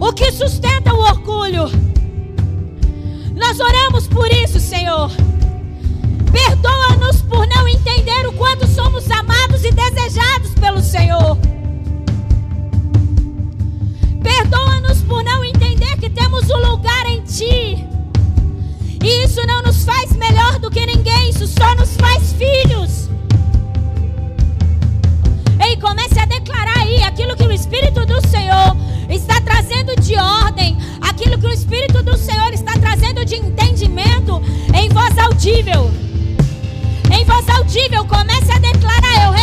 O 0.00 0.12
que 0.12 0.30
sustenta 0.30 0.94
o 0.94 1.00
orgulho. 1.00 1.64
Nós 3.34 3.58
oramos 3.58 4.06
por 4.06 4.30
isso, 4.30 4.60
Senhor. 4.60 5.10
Perdoa-nos 6.30 7.22
por 7.22 7.46
não 7.48 7.66
entender 7.66 8.26
o 8.28 8.32
quanto 8.32 8.66
somos 8.68 9.10
amados 9.10 9.64
e 9.64 9.72
desejados 9.72 10.54
pelo 10.60 10.80
Senhor. 10.80 11.36
Perdoa-nos 14.22 15.02
por 15.02 15.24
não 15.24 15.44
entender 15.44 15.96
que 15.98 16.08
temos 16.08 16.48
um 16.50 16.70
lugar 16.70 17.06
em 17.06 17.22
Ti. 17.22 17.84
E 19.02 19.24
isso 19.24 19.44
não 19.46 19.62
nos 19.62 19.84
faz 19.84 20.12
melhor 20.12 20.58
do 20.60 20.70
que 20.70 20.86
ninguém, 20.86 21.30
isso 21.30 21.46
só 21.48 21.74
nos 21.74 21.96
faz 21.96 22.32
filhos. 22.34 23.08
Ei, 25.60 25.76
comece 25.76 26.18
a 26.18 26.24
declarar 26.24 26.78
aí 26.78 27.02
aquilo 27.02 27.36
que 27.36 27.44
o 27.44 27.52
Espírito 27.52 28.06
do 28.06 28.26
Senhor 28.26 28.76
está 29.10 29.40
trazendo 29.42 29.94
de 30.00 30.16
ordem, 30.16 30.76
aquilo 31.00 31.38
que 31.38 31.46
o 31.46 31.52
Espírito 31.52 32.02
do 32.02 32.16
Senhor 32.16 32.52
está 32.52 32.72
trazendo 32.78 33.24
de 33.24 33.36
entendimento 33.36 34.42
em 34.74 34.88
voz 34.88 35.16
audível. 35.18 35.90
Em 37.12 37.24
voz 37.24 37.48
audível, 37.48 38.06
comece 38.06 38.50
a 38.52 38.58
declarar: 38.58 39.26
Eu 39.26 39.34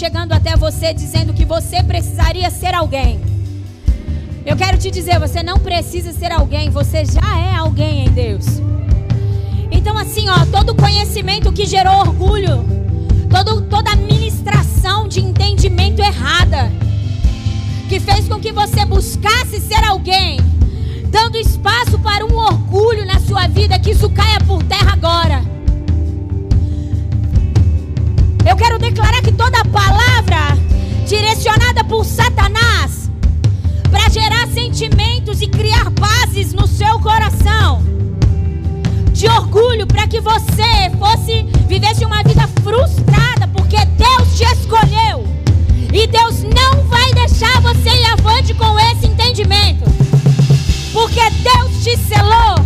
chegando 0.00 0.32
até 0.32 0.56
você 0.56 0.94
dizendo 0.94 1.34
que 1.34 1.44
você 1.44 1.82
precisaria 1.82 2.50
ser 2.50 2.74
alguém. 2.74 3.20
Eu 4.46 4.56
quero 4.56 4.78
te 4.78 4.90
dizer, 4.90 5.20
você 5.20 5.42
não 5.42 5.58
precisa 5.58 6.10
ser 6.10 6.32
alguém, 6.32 6.70
você 6.70 7.04
já 7.04 7.38
é 7.38 7.54
alguém 7.54 8.06
em 8.06 8.10
Deus. 8.10 8.46
Então 9.70 9.98
assim, 9.98 10.26
ó, 10.30 10.46
todo 10.46 10.74
conhecimento 10.74 11.52
que 11.52 11.66
gerou 11.66 11.96
orgulho, 11.96 12.64
todo, 13.28 13.60
toda 13.60 13.94
ministração 13.94 15.06
de 15.06 15.20
entendimento 15.20 16.00
errada, 16.00 16.72
que 17.86 18.00
fez 18.00 18.26
com 18.26 18.40
que 18.40 18.52
você 18.52 18.86
buscasse 18.86 19.60
ser 19.60 19.84
alguém, 19.84 20.40
dando 21.10 21.36
espaço 21.36 21.98
para 21.98 22.24
um 22.24 22.38
orgulho 22.38 23.04
na 23.04 23.20
sua 23.20 23.46
vida, 23.48 23.78
que 23.78 23.90
isso 23.90 24.08
caia 24.08 24.40
por 24.46 24.62
terra 24.62 24.94
agora. 24.94 25.49
Eu 28.50 28.56
quero 28.56 28.80
declarar 28.80 29.22
que 29.22 29.30
toda 29.30 29.64
palavra 29.66 30.58
direcionada 31.06 31.84
por 31.84 32.04
Satanás 32.04 33.08
para 33.88 34.08
gerar 34.08 34.48
sentimentos 34.48 35.40
e 35.40 35.46
criar 35.46 35.88
bases 35.90 36.52
no 36.52 36.66
seu 36.66 36.98
coração 36.98 37.80
de 39.12 39.28
orgulho 39.28 39.86
para 39.86 40.08
que 40.08 40.20
você 40.20 40.90
fosse 40.98 41.44
vivesse 41.68 42.04
uma 42.04 42.24
vida 42.24 42.48
frustrada 42.64 43.46
porque 43.54 43.76
Deus 43.86 44.36
te 44.36 44.42
escolheu 44.42 45.24
e 45.92 46.08
Deus 46.08 46.42
não 46.42 46.82
vai 46.88 47.08
deixar 47.14 47.60
você 47.60 47.88
ir 47.88 48.06
avante 48.06 48.52
com 48.54 48.76
esse 48.80 49.06
entendimento. 49.06 49.84
Porque 50.92 51.20
Deus 51.20 51.84
te 51.84 51.96
selou 51.96 52.56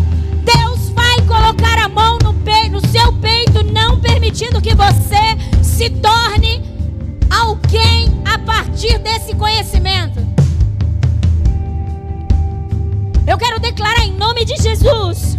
Deus 0.45 0.91
vai 0.95 1.21
colocar 1.27 1.79
a 1.79 1.89
mão 1.89 2.19
no, 2.23 2.33
no 2.33 2.89
seu 2.89 3.13
peito 3.15 3.63
não 3.65 4.01
permitindo 4.01 4.63
que 4.63 4.75
você 4.75 5.37
se 5.75 5.91
torne 5.91 6.63
alguém 7.29 8.23
a 8.25 8.39
partir 8.39 8.97
desse 9.01 9.35
conhecimento. 9.35 10.25
Eu 13.27 13.37
quero 13.37 13.59
declarar 13.59 14.05
em 14.05 14.13
nome 14.13 14.45
de 14.45 14.57
Jesus 14.57 15.37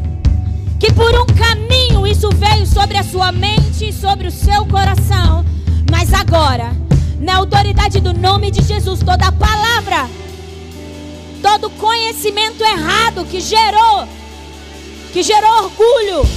que 0.77 0.91
por 0.91 1.15
um 1.15 1.25
caminho 1.25 2.05
isso 2.05 2.29
veio 2.31 2.67
sobre 2.67 2.97
a 2.97 3.03
sua 3.03 3.31
mente 3.31 3.87
e 3.87 3.93
sobre 3.93 4.27
o 4.27 4.31
seu 4.31 4.65
coração, 4.65 5.45
mas 5.89 6.13
agora, 6.13 6.75
na 7.17 7.37
autoridade 7.37 8.01
do 8.01 8.13
nome 8.13 8.51
de 8.51 8.61
Jesus, 8.61 8.99
toda 8.99 9.31
palavra, 9.31 10.09
todo 11.41 11.69
conhecimento 11.69 12.61
errado 12.61 13.23
que 13.23 13.39
gerou, 13.39 14.05
que 15.13 15.23
gerou 15.23 15.63
orgulho, 15.63 16.27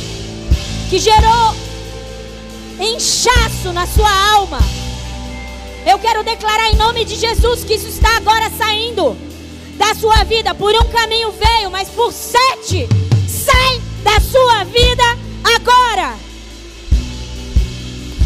que 0.89 1.01
gerou 1.01 1.58
inchaço 2.81 3.73
na 3.73 3.87
sua 3.87 4.11
alma. 4.35 4.59
Eu 5.87 5.99
quero 5.99 6.23
declarar 6.23 6.71
em 6.71 6.77
nome 6.77 7.05
de 7.05 7.17
Jesus 7.17 7.65
que 7.65 7.75
isso 7.75 7.89
está 7.89 8.17
agora 8.17 8.51
saindo 8.51 9.17
da 9.77 9.95
sua 9.95 10.25
vida. 10.25 10.55
Por 10.55 10.75
um 10.75 10.85
caminho 10.91 11.33
veio, 11.33 11.71
mas 11.71 11.89
por 11.89 12.13
sete 12.13 12.89
sai 13.27 13.81
da 14.03 14.21
sua 14.21 14.65
vida 14.65 15.05
agora. 15.57 16.17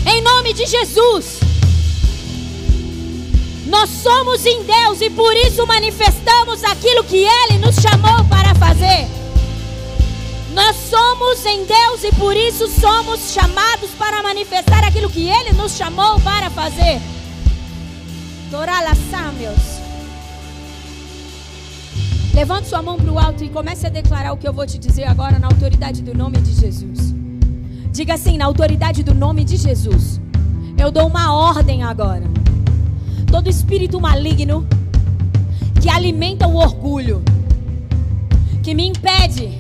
Em 0.07 0.21
nome 0.23 0.53
de 0.53 0.67
Jesus. 0.67 1.41
Nós 3.67 3.89
somos 3.89 4.45
em 4.45 4.65
Deus 4.65 5.01
e 5.01 5.09
por 5.09 5.35
isso 5.37 5.67
manifestamos 5.67 6.63
aquilo 6.65 7.05
que 7.05 7.25
Ele 7.25 7.59
nos 7.59 7.77
chamou 7.77 8.25
para 8.29 8.55
fazer. 8.57 9.07
Nós 10.53 10.77
somos 10.91 11.47
em 11.47 11.65
Deus 11.65 12.05
e 12.05 12.13
por 12.17 12.37
isso 12.37 12.69
somos 12.69 13.21
chamados 13.33 13.91
para 13.99 14.23
manifestar 14.23 14.85
aquilo 14.85 15.09
que 15.09 15.27
Ele 15.27 15.53
nos 15.53 15.73
chamou 15.73 16.21
para 16.21 16.51
fazer. 16.51 17.01
Meus. 19.39 19.81
Levante 22.35 22.69
sua 22.69 22.83
mão 22.83 22.99
para 22.99 23.11
o 23.11 23.19
alto 23.19 23.43
e 23.43 23.49
comece 23.49 23.87
a 23.87 23.91
declarar 23.91 24.33
o 24.33 24.37
que 24.37 24.47
eu 24.47 24.53
vou 24.53 24.67
te 24.67 24.79
dizer 24.79 25.05
agora 25.05 25.39
na 25.39 25.47
autoridade 25.47 26.03
do 26.03 26.15
nome 26.15 26.39
de 26.39 26.53
Jesus. 26.53 27.15
Diga 27.91 28.15
assim, 28.15 28.37
na 28.37 28.45
autoridade 28.45 29.03
do 29.03 29.15
nome 29.15 29.45
de 29.45 29.57
Jesus. 29.57 30.21
Eu 30.77 30.91
dou 30.91 31.07
uma 31.07 31.35
ordem 31.35 31.83
agora. 31.83 32.25
Todo 33.31 33.49
espírito 33.49 33.99
maligno 33.99 34.67
que 35.81 35.89
alimenta 35.89 36.47
o 36.47 36.57
orgulho, 36.57 37.23
que 38.63 38.75
me 38.75 38.87
impede 38.89 39.59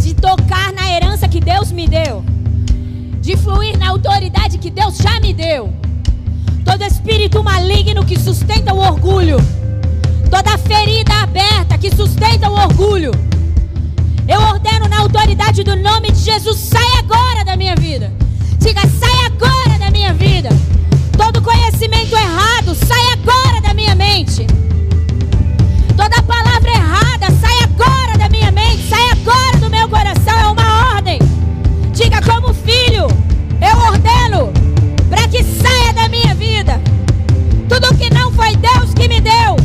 de 0.00 0.14
tocar 0.14 0.72
na 0.72 0.88
herança 0.92 1.28
que 1.28 1.40
Deus 1.40 1.72
me 1.72 1.88
deu, 1.88 2.24
de 3.22 3.36
fluir 3.36 3.78
na 3.78 3.90
autoridade 3.90 4.58
que 4.58 4.68
Deus 4.68 4.98
já 4.98 5.20
me 5.20 5.32
deu. 5.32 5.72
Todo 6.64 6.82
espírito 6.84 7.42
maligno 7.42 8.04
que 8.04 8.18
sustenta 8.18 8.74
o 8.74 8.78
orgulho, 8.78 9.36
toda 10.28 10.58
ferida 10.58 11.14
aberta 11.22 11.78
que 11.78 11.94
sustenta 11.94 12.50
o 12.50 12.54
orgulho. 12.54 13.12
Eu 14.26 14.40
ordeno 14.40 14.88
na 14.88 14.98
autoridade 14.98 15.62
do 15.62 15.76
nome 15.76 16.10
de 16.10 16.18
Jesus, 16.18 16.58
sai 16.58 16.98
agora 16.98 17.44
da 17.44 17.56
minha 17.56 17.76
vida. 17.76 18.12
Diga, 18.58 18.80
sai 18.80 19.26
agora 19.26 19.78
da 19.78 19.90
minha 19.90 20.12
vida. 20.12 20.48
Todo 21.16 21.40
conhecimento 21.40 22.16
errado, 22.16 22.74
sai 22.74 23.12
agora 23.12 23.60
da 23.60 23.72
minha 23.72 23.94
mente. 23.94 24.46
Toda 25.96 26.22
palavra 26.22 26.70
errada, 26.70 27.26
sai 27.40 27.58
agora 27.62 28.18
da 28.18 28.28
minha 28.28 28.50
mente, 28.50 28.88
sai 28.88 29.10
agora 29.10 29.51
ordeno 34.02 34.52
para 35.08 35.28
que 35.28 35.42
saia 35.44 35.92
da 35.92 36.08
minha 36.08 36.34
vida. 36.34 36.80
Tudo 37.68 37.96
que 37.96 38.12
não 38.12 38.32
foi 38.32 38.56
Deus 38.56 38.92
que 38.94 39.08
me 39.08 39.20
deu 39.20 39.56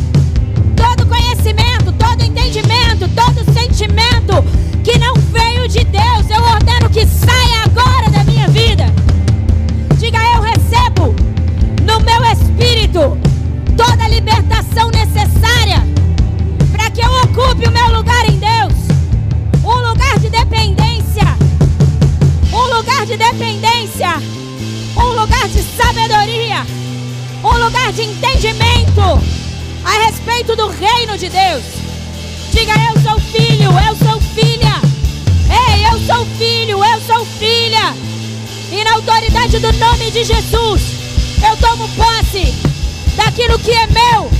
todo 0.75 1.07
conhecimento, 1.07 1.91
todo 1.93 2.23
entendimento, 2.23 3.09
todo 3.09 3.53
sentimento 3.53 4.43
que 4.83 4.97
não 4.99 5.15
veio 5.15 5.67
de 5.67 5.83
Deus, 5.85 6.29
eu 6.29 6.41
ordeno 6.43 6.89
que 6.89 7.05
saia 7.05 7.63
agora 7.65 8.09
da 8.11 8.23
minha 8.23 8.47
vida. 8.49 8.85
Diga, 9.97 10.19
eu 10.35 10.41
recebo 10.41 11.15
no 11.81 11.99
meu 12.01 12.23
espírito 12.31 13.17
toda 13.75 14.05
a 14.05 14.09
libertação 14.09 14.89
necessária 14.91 15.83
para 16.71 16.89
que 16.91 17.01
eu 17.01 17.11
ocupe 17.23 17.67
o 17.67 17.71
meu 17.71 17.97
lugar 17.97 18.29
em 18.29 18.37
Deus. 18.37 18.73
Um 19.63 19.89
lugar 19.89 20.19
de 20.19 20.29
dependência. 20.29 20.86
Lugar 22.87 23.05
de 23.05 23.17
dependência. 23.17 24.23
Um 24.95 25.19
lugar 25.19 25.49
de 25.49 25.61
sabedoria. 25.61 26.65
Um 27.43 27.65
lugar 27.65 27.91
de 27.91 28.03
entendimento 28.03 29.01
a 29.83 30.05
respeito 30.05 30.55
do 30.55 30.69
reino 30.69 31.17
de 31.17 31.27
Deus. 31.27 31.63
Diga: 32.49 32.71
Eu 32.87 33.01
sou 33.01 33.19
filho, 33.19 33.71
eu 33.71 33.95
sou 33.97 34.21
filha. 34.21 34.81
Ei, 35.49 35.85
eu 35.85 35.99
sou 36.07 36.25
filho, 36.37 36.81
eu 36.81 37.01
sou 37.01 37.25
filha. 37.25 37.93
E 38.71 38.81
na 38.85 38.93
autoridade 38.93 39.59
do 39.59 39.73
nome 39.73 40.09
de 40.09 40.23
Jesus, 40.23 40.81
eu 41.45 41.57
tomo 41.57 41.89
posse 41.89 42.53
daquilo 43.17 43.59
que 43.59 43.71
é 43.71 43.87
meu. 43.87 44.31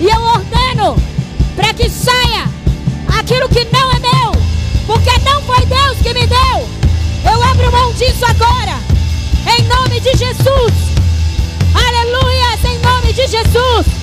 E 0.00 0.04
eu 0.04 0.22
ordeno 0.22 0.96
para 1.56 1.74
que 1.74 1.90
saia 1.90 2.48
aquilo 3.18 3.48
que 3.48 3.66
não 3.72 3.90
é 3.90 3.98
meu. 3.98 4.32
Porque 4.86 5.10
não 5.24 5.42
foi 5.42 5.66
Deus 5.66 5.98
que 6.00 6.14
me 6.14 6.28
deu. 6.28 6.81
Eu 7.24 7.42
abro 7.42 7.70
mão 7.72 7.92
disso 7.94 8.24
agora. 8.24 8.78
Em 9.58 9.62
nome 9.64 10.00
de 10.00 10.16
Jesus. 10.16 10.72
Aleluia, 11.74 12.58
em 12.64 12.78
nome 12.78 13.12
de 13.12 13.26
Jesus. 13.26 14.01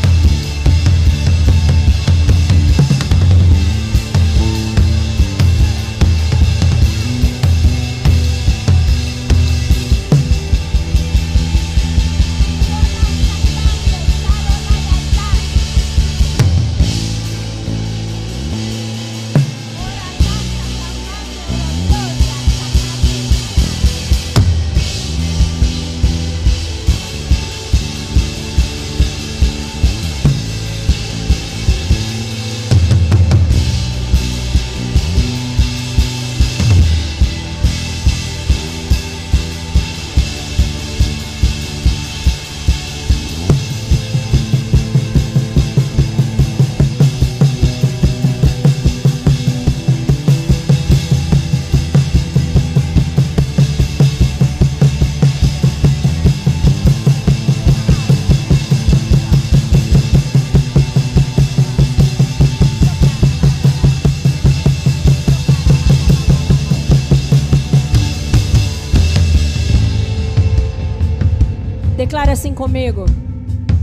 Assim 72.29 72.53
comigo. 72.53 73.05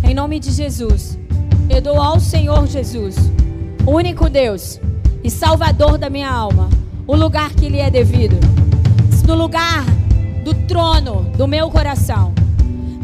Em 0.05 0.15
nome 0.15 0.39
de 0.39 0.53
Jesus. 0.53 1.19
Eu 1.69 1.81
dou 1.83 2.01
ao 2.01 2.21
Senhor 2.21 2.65
Jesus, 2.69 3.17
único 3.85 4.31
Deus 4.31 4.81
e 5.25 5.29
Salvador 5.29 5.99
da 5.99 6.09
minha 6.09 6.31
alma, 6.31 6.71
o 7.09 7.17
lugar 7.17 7.53
que 7.55 7.69
lhe 7.69 7.81
é 7.81 7.91
devido. 7.91 8.37
No 9.27 9.35
lugar 9.35 9.85
do 10.45 10.55
trono 10.69 11.25
do 11.37 11.49
meu 11.49 11.69
coração. 11.73 12.33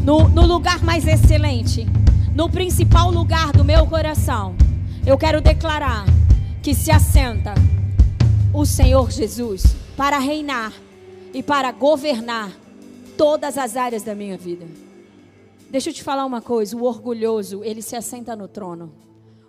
No, 0.01 0.29
no 0.29 0.45
lugar 0.45 0.81
mais 0.81 1.05
excelente. 1.05 1.85
No 2.33 2.49
principal 2.49 3.11
lugar 3.11 3.51
do 3.51 3.65
meu 3.65 3.85
coração. 3.85 4.55
Eu 5.05 5.17
quero 5.17 5.41
declarar 5.41 6.05
que 6.61 6.73
se 6.73 6.89
assenta 6.89 7.53
o 8.53 8.65
Senhor 8.65 9.11
Jesus 9.11 9.75
para 9.97 10.19
reinar 10.19 10.71
e 11.33 11.43
para 11.43 11.69
governar 11.73 12.49
todas 13.17 13.57
as 13.57 13.75
áreas 13.75 14.03
da 14.03 14.15
minha 14.15 14.37
vida. 14.37 14.65
Deixa 15.73 15.89
eu 15.89 15.93
te 15.95 16.03
falar 16.03 16.23
uma 16.23 16.39
coisa, 16.39 16.77
o 16.77 16.83
orgulhoso, 16.83 17.63
ele 17.63 17.81
se 17.81 17.95
assenta 17.95 18.35
no 18.35 18.47
trono. 18.47 18.93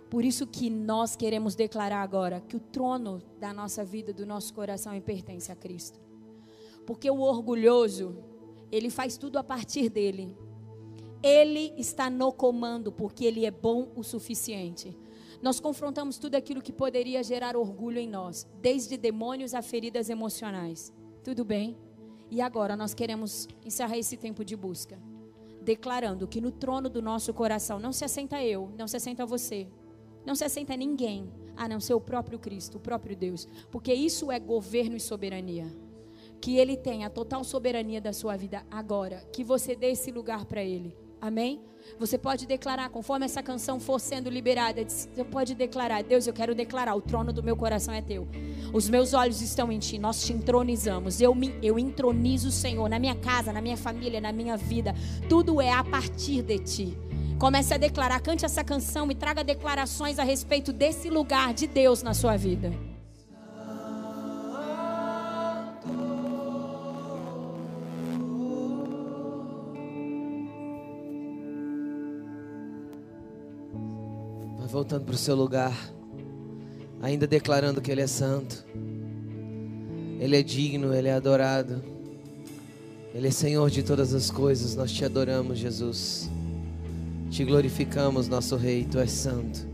Por 0.09 0.25
isso 0.25 0.47
que 0.47 0.71
nós 0.71 1.15
queremos 1.15 1.53
declarar 1.53 2.01
agora 2.01 2.41
que 2.41 2.55
o 2.55 2.59
trono 2.59 3.21
da 3.39 3.53
nossa 3.53 3.85
vida, 3.85 4.11
do 4.11 4.25
nosso 4.25 4.51
coração, 4.51 4.99
pertence 4.99 5.51
a 5.51 5.55
Cristo. 5.55 5.99
Porque 6.83 7.07
o 7.11 7.19
orgulhoso, 7.19 8.15
ele 8.71 8.89
faz 8.89 9.17
tudo 9.17 9.37
a 9.37 9.43
partir 9.43 9.87
dele. 9.87 10.35
Ele 11.21 11.71
está 11.77 12.09
no 12.09 12.33
comando 12.33 12.91
porque 12.91 13.23
ele 13.23 13.45
é 13.45 13.51
bom 13.51 13.91
o 13.95 14.01
suficiente. 14.01 14.97
Nós 15.43 15.59
confrontamos 15.59 16.17
tudo 16.17 16.33
aquilo 16.33 16.59
que 16.59 16.73
poderia 16.73 17.21
gerar 17.21 17.55
orgulho 17.55 17.99
em 17.99 18.09
nós, 18.09 18.47
desde 18.59 18.97
demônios 18.97 19.53
a 19.53 19.61
feridas 19.61 20.09
emocionais. 20.09 20.91
Tudo 21.23 21.45
bem? 21.45 21.77
E 22.31 22.41
agora 22.41 22.75
nós 22.75 22.95
queremos 22.95 23.47
encerrar 23.63 23.99
esse 23.99 24.17
tempo 24.17 24.43
de 24.43 24.55
busca 24.55 24.97
declarando 25.65 26.27
que 26.27 26.39
no 26.39 26.51
trono 26.51 26.87
do 26.87 27.01
nosso 27.01 27.33
coração 27.33 27.79
não 27.79 27.91
se 27.91 28.05
assenta 28.05 28.41
eu, 28.43 28.71
não 28.77 28.87
se 28.87 28.95
assenta 28.95 29.25
você, 29.25 29.67
não 30.25 30.35
se 30.35 30.45
assenta 30.45 30.77
ninguém, 30.77 31.29
a 31.57 31.67
não 31.67 31.79
ser 31.79 31.95
o 31.95 32.01
próprio 32.01 32.37
Cristo, 32.37 32.77
o 32.77 32.79
próprio 32.79 33.15
Deus, 33.15 33.47
porque 33.71 33.93
isso 33.93 34.31
é 34.31 34.39
governo 34.39 34.95
e 34.95 34.99
soberania. 34.99 35.65
que 36.39 36.57
Ele 36.57 36.77
tenha 36.77 37.09
total 37.09 37.43
soberania 37.43 37.99
da 37.99 38.13
sua 38.13 38.37
vida 38.37 38.63
agora. 38.69 39.27
Que 39.33 39.43
você 39.43 39.75
dê 39.75 39.87
esse 39.91 40.11
lugar 40.11 40.45
para 40.45 40.63
Ele. 40.63 40.95
Amém? 41.19 41.63
Você 41.97 42.17
pode 42.17 42.45
declarar, 42.45 42.89
conforme 42.89 43.25
essa 43.25 43.41
canção 43.41 43.79
for 43.79 43.99
sendo 43.99 44.29
liberada, 44.29 44.83
você 44.87 45.23
pode 45.23 45.55
declarar: 45.55 46.03
Deus, 46.03 46.27
eu 46.27 46.33
quero 46.33 46.53
declarar, 46.53 46.95
o 46.95 47.01
trono 47.01 47.31
do 47.31 47.41
meu 47.41 47.55
coração 47.55 47.93
é 47.93 48.01
teu. 48.01 48.27
Os 48.73 48.89
meus 48.89 49.13
olhos 49.13 49.41
estão 49.41 49.71
em 49.71 49.79
ti, 49.79 49.97
nós 49.97 50.23
te 50.23 50.33
entronizamos. 50.33 51.21
Eu, 51.21 51.33
me, 51.33 51.57
eu 51.61 51.79
entronizo 51.79 52.49
o 52.49 52.51
Senhor 52.51 52.89
na 52.89 52.99
minha 52.99 53.15
casa, 53.15 53.53
na 53.53 53.61
minha 53.61 53.77
família, 53.77 54.19
na 54.19 54.31
minha 54.31 54.57
vida. 54.57 54.93
Tudo 55.29 55.61
é 55.61 55.71
a 55.71 55.83
partir 55.83 56.41
de 56.41 56.59
ti. 56.59 56.97
Comece 57.39 57.73
a 57.73 57.77
declarar, 57.77 58.19
cante 58.21 58.45
essa 58.45 58.63
canção 58.63 59.11
e 59.11 59.15
traga 59.15 59.43
declarações 59.43 60.19
a 60.19 60.23
respeito 60.23 60.71
desse 60.71 61.09
lugar 61.09 61.53
de 61.53 61.67
Deus 61.67 62.01
na 62.01 62.13
sua 62.13 62.37
vida. 62.37 62.94
Voltando 74.75 75.05
para 75.05 75.15
o 75.15 75.17
seu 75.17 75.37
lugar, 75.37 75.73
ainda 77.01 77.25
declarando 77.25 77.79
que 77.79 77.89
Ele 77.89 78.01
é 78.01 78.07
santo, 78.07 78.65
Ele 80.19 80.35
é 80.35 80.43
digno, 80.43 80.93
Ele 80.93 81.07
é 81.07 81.13
adorado, 81.13 81.81
Ele 83.13 83.29
é 83.29 83.31
Senhor 83.31 83.69
de 83.69 83.83
todas 83.83 84.13
as 84.13 84.29
coisas. 84.29 84.75
Nós 84.75 84.91
te 84.91 85.05
adoramos, 85.05 85.59
Jesus. 85.59 86.29
Te 87.29 87.45
glorificamos, 87.45 88.27
nosso 88.27 88.57
Rei, 88.57 88.83
tu 88.83 88.99
és 88.99 89.11
santo. 89.11 89.65